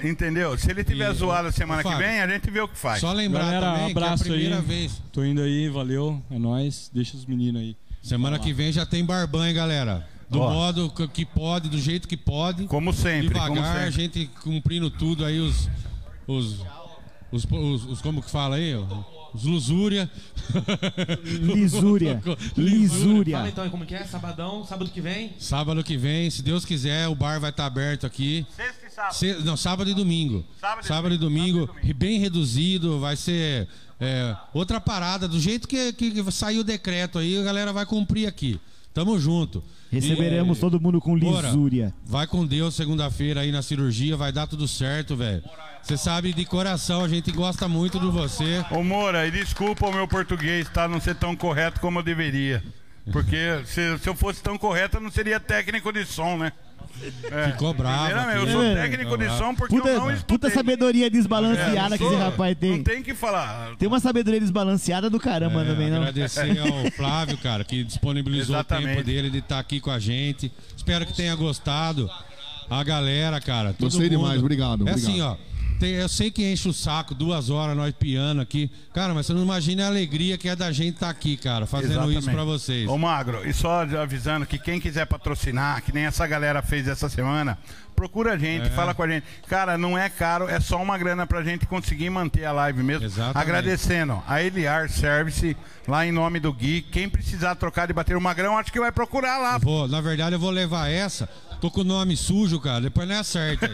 [0.02, 0.56] Entendeu?
[0.58, 2.76] Se ele tiver E, zoado a semana que Fábio, vem, a gente vê o que
[2.78, 3.00] faz.
[3.00, 4.62] Só lembrar Galera, também abraço que é a primeira aí.
[4.62, 5.02] vez.
[5.12, 6.90] Tô indo aí, valeu, é nóis.
[6.92, 7.76] Deixa os meninos aí.
[8.02, 10.08] Semana que vem já tem barbão, hein, galera?
[10.30, 10.50] Do Ó.
[10.52, 12.64] modo que- que pode, do jeito que pode.
[12.66, 13.92] Como sempre, como Devagar, a sempre.
[14.02, 15.68] gente cumprindo tudo aí, os.
[16.26, 16.64] Os.
[17.32, 18.74] Os, os- os- como que fala aí?
[19.32, 20.10] Os lusúria.
[21.24, 22.20] Lisúria.
[22.20, 23.48] Fala Lisúria.
[23.48, 24.04] então aí como que é?
[24.04, 25.32] Sabadão, sábado que vem.
[25.38, 28.44] Sábado que vem, se Deus quiser, o bar vai estar aberto aqui.
[28.56, 29.14] Sexta e sábado.
[29.14, 30.44] Se- não, sábado e domingo.
[30.82, 33.68] Sábado e e domingo, e bem reduzido, vai ser
[34.00, 38.26] é, outra parada, do jeito que, que saiu o decreto aí, a galera vai cumprir
[38.26, 38.58] aqui.
[38.92, 39.62] Tamo junto.
[39.90, 41.48] Receberemos E- todo mundo com Bora.
[41.48, 41.92] lisúria.
[42.06, 45.42] Vai com Deus segunda-feira aí na cirurgia, vai dar tudo certo, velho.
[45.82, 48.64] Você sabe de coração, a gente gosta muito de você.
[48.70, 50.86] Ô Moura, e desculpa o meu português, tá?
[50.86, 52.62] Não ser tão correto como eu deveria.
[53.10, 56.52] Porque se, se eu fosse tão correto, eu não seria técnico de som, né?
[57.30, 57.52] É.
[57.52, 58.10] Ficou bravo.
[58.36, 58.74] Eu sou É.
[58.74, 60.26] técnico de som porque Puta, eu não estudei.
[60.38, 62.70] puta sabedoria É, desbalanceada não que esse rapaz tem.
[62.76, 63.74] Não tem que falar.
[63.78, 65.98] Tem uma sabedoria desbalanceada do caramba É, também, não?
[65.98, 68.88] agradecer ao Flávio, cara, que disponibilizou o Exatamente.
[68.88, 70.52] tempo dele de estar aqui com a gente.
[70.76, 72.10] Espero que tenha gostado.
[72.68, 73.74] A galera, cara.
[73.80, 74.10] Gostei mundo.
[74.10, 74.98] demais, obrigado, É obrigado.
[75.10, 75.36] assim, ó.
[75.80, 78.70] Tem- eu sei que enche o saco, duas horas nós piano aqui.
[78.94, 81.92] Cara, mas você não imagina a alegria que é da gente estar aqui, cara, fazendo
[81.92, 82.18] Exatamente.
[82.20, 82.88] isso pra vocês.
[82.88, 87.08] Ô Magro, e só avisando que quem quiser patrocinar, que nem essa galera fez essa
[87.08, 87.58] semana,
[87.96, 88.70] procura a gente, É.
[88.70, 89.24] fala com a gente.
[89.48, 93.04] Cara, não é caro, é só uma grana pra gente conseguir manter a live mesmo.
[93.04, 93.38] Exatamente.
[93.38, 95.56] Agradecendo a Eliar Service,
[95.88, 96.82] lá em nome do Gui.
[96.82, 99.58] Quem precisar trocar de bater o Magrão, acho que vai procurar lá.
[99.58, 101.28] Vou, na verdade, eu vou levar essa.
[101.60, 102.80] Tô com o nome sujo, cara.
[102.80, 103.72] Depois não é certo aí.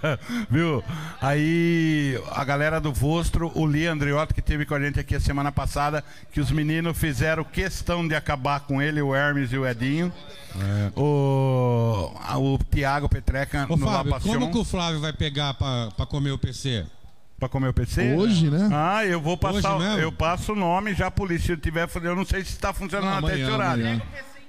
[0.50, 0.82] Viu?
[1.20, 5.20] Aí a galera do Vostro, o Li Andriotto, que teve com a gente aqui a
[5.20, 6.02] semana passada,
[6.32, 10.12] que os meninos fizeram questão de acabar com ele, o Hermes e o Edinho.
[10.96, 15.90] O, a- o Tiago Petreca Ô, no Fábio, como que o Flávio vai pegar pra,
[15.96, 16.84] pra comer o PC?
[17.38, 18.14] pra comer o PC.
[18.14, 18.66] Hoje, né?
[18.72, 19.76] Ah, eu vou passar.
[19.76, 20.00] Hoje mesmo?
[20.00, 21.38] Eu passo o nome já pro Li.
[21.38, 23.84] Se eu tiver, eu não sei se está funcionando Não, até amanhã, esse horário.
[23.84, 24.02] amanhã.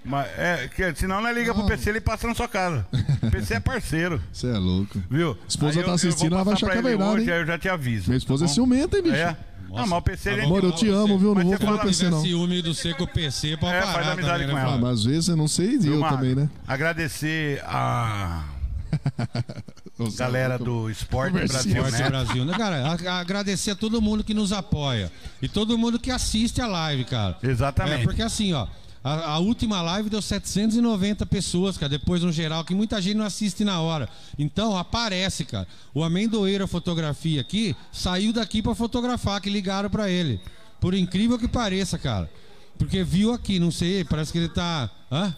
[0.08, 1.70] Mas, é, que, senão não é liga pro Não.
[1.70, 2.88] PC, ele passa na sua casa.
[3.22, 5.02] O PC é parceiro, Você é louco.
[5.10, 5.38] viu?
[5.48, 7.30] Esposa Aí tá eu- eu assistindo, vou ela vai achar que é pra verdade, Hoje,
[7.30, 8.08] eu já te aviso.
[8.08, 9.16] Minha esposa tá é ciumenta, hein, bicho?
[9.16, 9.36] É?
[9.76, 11.36] Ah, mas o PC ele Amor, eu te amo, viu?
[11.36, 12.22] Não vou você comer o fala- PC, não.
[12.22, 14.74] ciúme do ser com o PC, pode É, parar faz amizade também, com né, ela.
[14.76, 16.50] Ah, mas às vezes eu não sei e eu também, né?
[16.66, 18.46] Agradecer a
[20.00, 21.34] Nossa, galera eu do Esporte.
[21.34, 22.10] Brasil, né?
[22.10, 22.46] Brasil.
[22.46, 25.12] Né, cara, agradecer a todo mundo que nos apoia.
[25.42, 27.38] E todo mundo que assiste a live, cara.
[27.44, 28.02] Exatamente.
[28.02, 28.68] É, porque assim, ó.
[29.08, 31.90] A, a última live deu 790 pessoas, cara.
[31.90, 34.10] Depois no geral, que muita gente não assiste na hora.
[34.38, 35.66] Então, aparece, cara.
[35.94, 40.42] O Amendoeira Fotografia aqui saiu daqui pra fotografar, que ligaram pra ele.
[40.82, 42.30] Por incrível que pareça, cara.
[42.78, 44.90] Porque viu aqui, não sei, parece que ele tá.
[45.10, 45.34] Hã?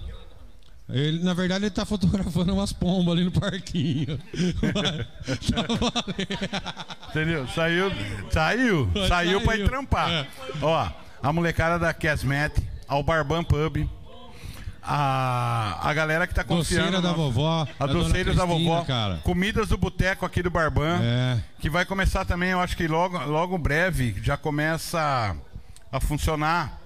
[0.90, 4.20] Ele, na verdade, ele tá fotografando umas pombas ali no parquinho.
[4.74, 7.10] Mas, tá.
[7.12, 7.48] Entendeu?
[7.50, 7.92] Saiu,
[8.32, 9.42] saiu, saiu Saiu.
[9.42, 10.10] pra ir trampar.
[10.10, 10.28] É.
[10.60, 10.90] Ó,
[11.22, 12.60] a molecada da Casmet,
[12.90, 13.88] ao Barban Pub,
[14.82, 16.86] a, a galera que tá confiando.
[16.92, 17.68] Doceira da vovó.
[17.80, 18.84] A da doceira da vovó.
[18.84, 19.18] cara.
[19.24, 21.00] Comidas do Boteco aqui do Barban.
[21.02, 21.40] É.
[21.60, 25.36] Que vai começar também, eu acho que logo, logo breve, já começa
[25.92, 26.80] a funcionar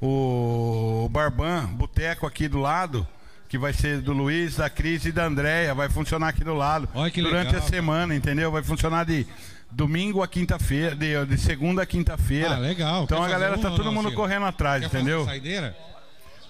[0.00, 3.06] o Barban, Boteco aqui do lado,
[3.48, 6.88] que vai ser do Luiz, da Cris e da Andréia, vai funcionar aqui do lado.
[6.94, 8.50] Olha que Durante legal, a semana, entendeu?
[8.50, 9.26] Vai funcionar de
[9.72, 12.54] domingo a quinta-feira, de, de segunda a quinta-feira.
[12.54, 13.04] Ah, legal.
[13.04, 14.16] Então Quer a galera fazer tá todo não, mundo Ciro?
[14.20, 15.20] correndo atrás, Quer fazer entendeu?
[15.20, 15.76] uma saideira?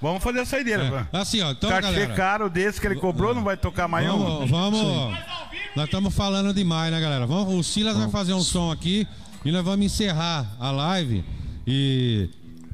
[0.03, 1.19] Vamos fazer a saideira, É.
[1.19, 1.51] Assim, ó.
[1.51, 2.15] Então, Cachê galera.
[2.15, 4.19] caro desse que ele cobrou, não vai tocar mais um?
[4.19, 5.19] Vamos, vamos.
[5.77, 7.27] Nós estamos falando demais, né, galera?
[7.27, 9.07] Vamos, o Silas vai fazer um som aqui
[9.45, 11.23] e nós vamos encerrar a live.
[11.67, 12.31] E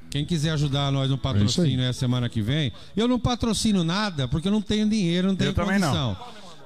[0.09, 2.73] quem quiser ajudar nós no patrocínio é semana que vem.
[2.97, 6.17] Eu não patrocino nada porque eu não tenho dinheiro, não tenho Eu também condição.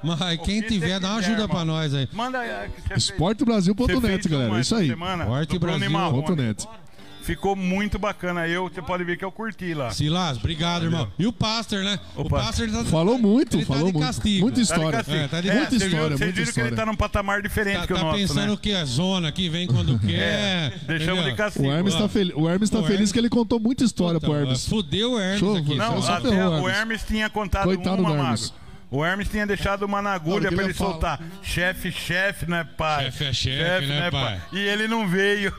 [0.03, 1.77] Mas quem que tiver, dá uma ajuda pra irmão.
[1.77, 2.09] nós aí.
[2.13, 2.71] Manda aí.
[2.89, 4.61] você Esportebrasil.net, galera.
[4.61, 4.89] Isso aí.
[4.89, 5.91] semana Forte do Bruno Brasil.
[5.91, 6.23] e Marrone.
[6.23, 6.67] Ponto net.
[7.23, 8.49] Ficou muito bacana.
[8.49, 9.91] Eu, você pode ver que eu curti lá.
[9.91, 11.07] Silas, obrigado, irmão.
[11.19, 12.01] E o Pastor, né?
[12.17, 12.69] O O, Pastor.
[12.71, 14.07] Tá, Falou muito, Ele tá falou de muito.
[14.07, 14.41] castigo.
[14.41, 14.99] Muita Tá de história.
[14.99, 15.17] castigo.
[15.19, 16.77] É, tá de- É, Muita história, Vocês viram que ele história.
[16.77, 18.59] tá num patamar diferente tá, que o tá nosso, pensando né?
[18.61, 20.13] que é zona que vem quando quer.
[20.19, 21.67] É, deixamos de castigo.
[21.69, 22.33] O Hermes tá, fel...
[22.35, 24.67] o Hermes tá O feliz Hermes- que ele contou muita história pro Puta, Hermes.
[24.67, 25.75] Fudeu o Hermes Show, aqui.
[25.75, 27.03] Não, Só até o Hermes.
[27.07, 28.41] Tinha contado Coitado uma, Mago.
[28.91, 31.21] O Hermes tinha deixado uma na agulha pra ele soltar.
[31.43, 33.05] Chefe, chefe, né, pai?
[33.05, 34.41] Chefe é chefe, né, pai?
[34.53, 35.55] E ele não veio.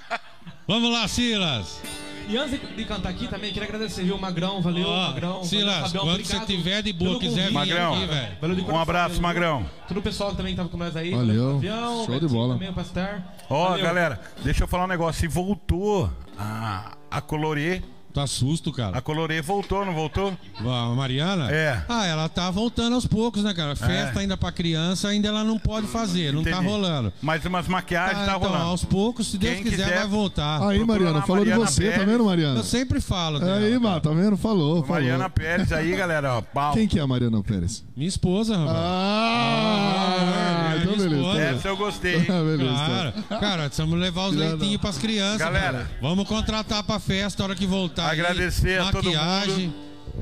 [0.66, 1.80] Vamos lá, Silas.
[2.26, 4.16] E antes de, cantar aqui também, queria agradecer, viu?
[4.16, 5.44] Magrão, valeu, Ó, Magrão.
[5.44, 8.36] Silas, valeu, quando você tiver de boa, quiser vir Magrão, aqui, velho.
[8.40, 9.70] Valeu de Um abraço, valeu, Magrão.
[9.86, 11.10] Todo o pessoal que também tava com nós aí.
[11.10, 11.54] Valeu.
[11.54, 12.54] Fabião, Show de bola.
[12.54, 13.22] Também, o Pastor.
[13.50, 13.84] Ó, Valeu.
[13.84, 15.24] galera, deixa eu falar um negócio.
[15.26, 17.82] E voltou a, a Colorê.
[18.14, 18.96] Tá susto, cara.
[18.96, 20.32] A Colorê voltou, não voltou?
[20.60, 21.50] A Mariana?
[21.50, 21.82] É.
[21.88, 23.74] Ah, ela tá voltando aos poucos, né, cara?
[23.74, 27.12] Festa ainda pra criança, ainda ela não pode fazer, não tá rolando.
[27.20, 28.64] Mas umas maquiagens Ah, tá então, rolando.
[28.66, 30.62] aos poucos, se Deus quiser, quiser- vai voltar.
[30.68, 32.06] Aí, Mariana, falou Mariana de você, tá Pérez.
[32.08, 32.60] vendo, Mariana?
[32.60, 33.56] Eu sempre falo dela.
[33.56, 34.36] Aí, mano, tá vendo?
[34.36, 34.88] Falou, falou.
[34.88, 36.40] Mariana Pérez aí, galera, ó.
[36.40, 36.72] Pau.
[36.74, 37.82] Quem que é a Mariana Pérez?
[37.96, 38.76] Minha esposa, rapaz.
[38.78, 41.16] Ah, é, então minha beleza.
[41.16, 41.40] esposa.
[41.42, 42.14] Essa eu gostei.
[42.16, 42.24] hein?
[42.28, 42.74] beleza.
[42.74, 45.38] Claro, cara, precisamos levar os leitinhos pras crianças.
[45.38, 45.72] Galera.
[45.72, 45.90] cara.
[46.00, 48.03] Vamos contratar pra festa a hora que voltar.
[48.10, 48.20] Aí.
[48.20, 49.74] Agradecer a todo maquiagem.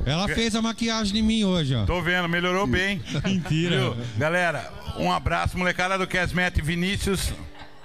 [0.06, 1.84] Ela fez a maquiagem de mim hoje, ó.
[1.84, 3.02] Tô vendo, melhorou bem.
[3.24, 3.76] Mentira.
[3.76, 3.96] Viu?
[4.16, 7.32] Galera, um abraço, molecada do Casmet, Vinícius,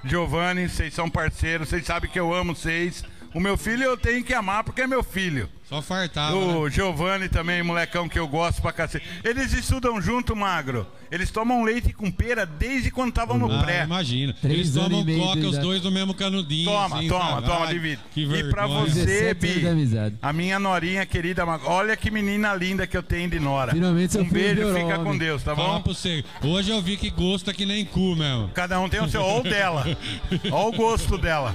[0.03, 3.03] Giovanni, vocês são parceiros, vocês sabem que eu amo vocês.
[3.33, 5.49] O meu filho eu tenho que amar porque é meu filho.
[5.67, 6.33] Só fartava.
[6.33, 6.55] né?
[6.55, 9.05] O Giovanni também, molecão que eu gosto pra cacete.
[9.21, 10.87] Eles estudam junto, magro.
[11.11, 13.83] Eles tomam leite com pera desde quando estavam no Ah, pré.
[13.83, 14.33] imagina.
[14.41, 16.65] Três Eles tomam e coca, os dois do mesmo canudinho.
[16.71, 17.47] Toma, assim, toma, sabe?
[17.47, 18.01] toma, Ai, divide.
[18.13, 20.15] Que E pra você, 17 anos de Bi, amizade.
[20.21, 21.69] a minha norinha querida, Magro.
[21.69, 23.73] olha que menina linda que eu tenho de nora.
[23.73, 25.03] Finalmente um beijo, fica homem.
[25.03, 25.81] com Deus, tá bom?
[25.81, 28.49] pra você, hoje eu vi que gosto é que nem cu mesmo.
[28.53, 29.85] Cada um tem o seu, ou o dela.
[30.49, 31.53] Olha o gosto dela.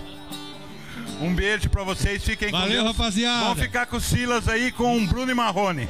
[1.22, 2.96] Um beijo pra vocês, fiquem com Valeu, Deus.
[2.96, 3.44] rapaziada.
[3.44, 5.88] Vamos ficar com o Silas aí com o Bruno e Marrone.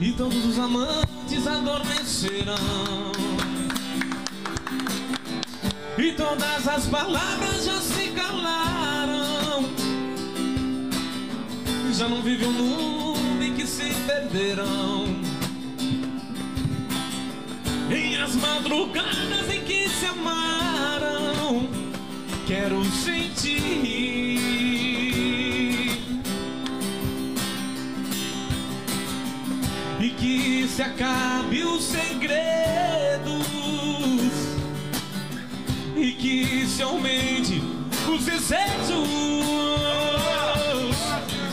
[0.00, 2.56] E todos os amantes adormecerão.
[5.96, 9.64] E todas as palavras já se calaram.
[11.94, 15.06] Já não vive um mundo em que se perderão.
[17.90, 21.68] Em as madrugadas em que se amaram,
[22.46, 24.06] quero sentir.
[29.98, 33.46] e que se acabe os segredos.
[35.96, 37.60] E que se aumente
[38.08, 39.08] os desejos.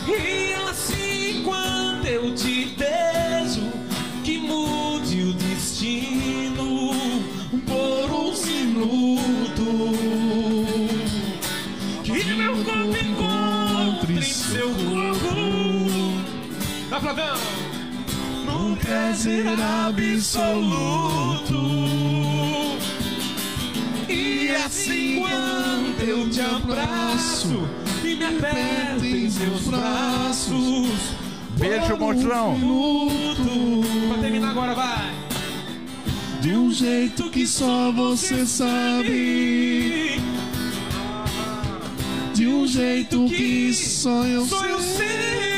[0.06, 3.72] E assim quando eu te beijo
[4.22, 6.92] que mude o destino
[7.66, 9.33] por uns minutos
[17.14, 17.36] Tá Flavião
[18.44, 20.74] num prazer absoluto.
[24.08, 27.68] E assim quando eu te abraço
[28.02, 31.14] e me aperto em seus braços.
[31.56, 32.56] Beijo, um monstrão.
[34.08, 35.14] Pra terminar agora, vai.
[36.40, 40.20] De um jeito que só você sabe.
[42.34, 45.53] De um jeito que só eu sei.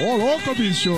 [0.00, 0.94] Ô, louco, bicho.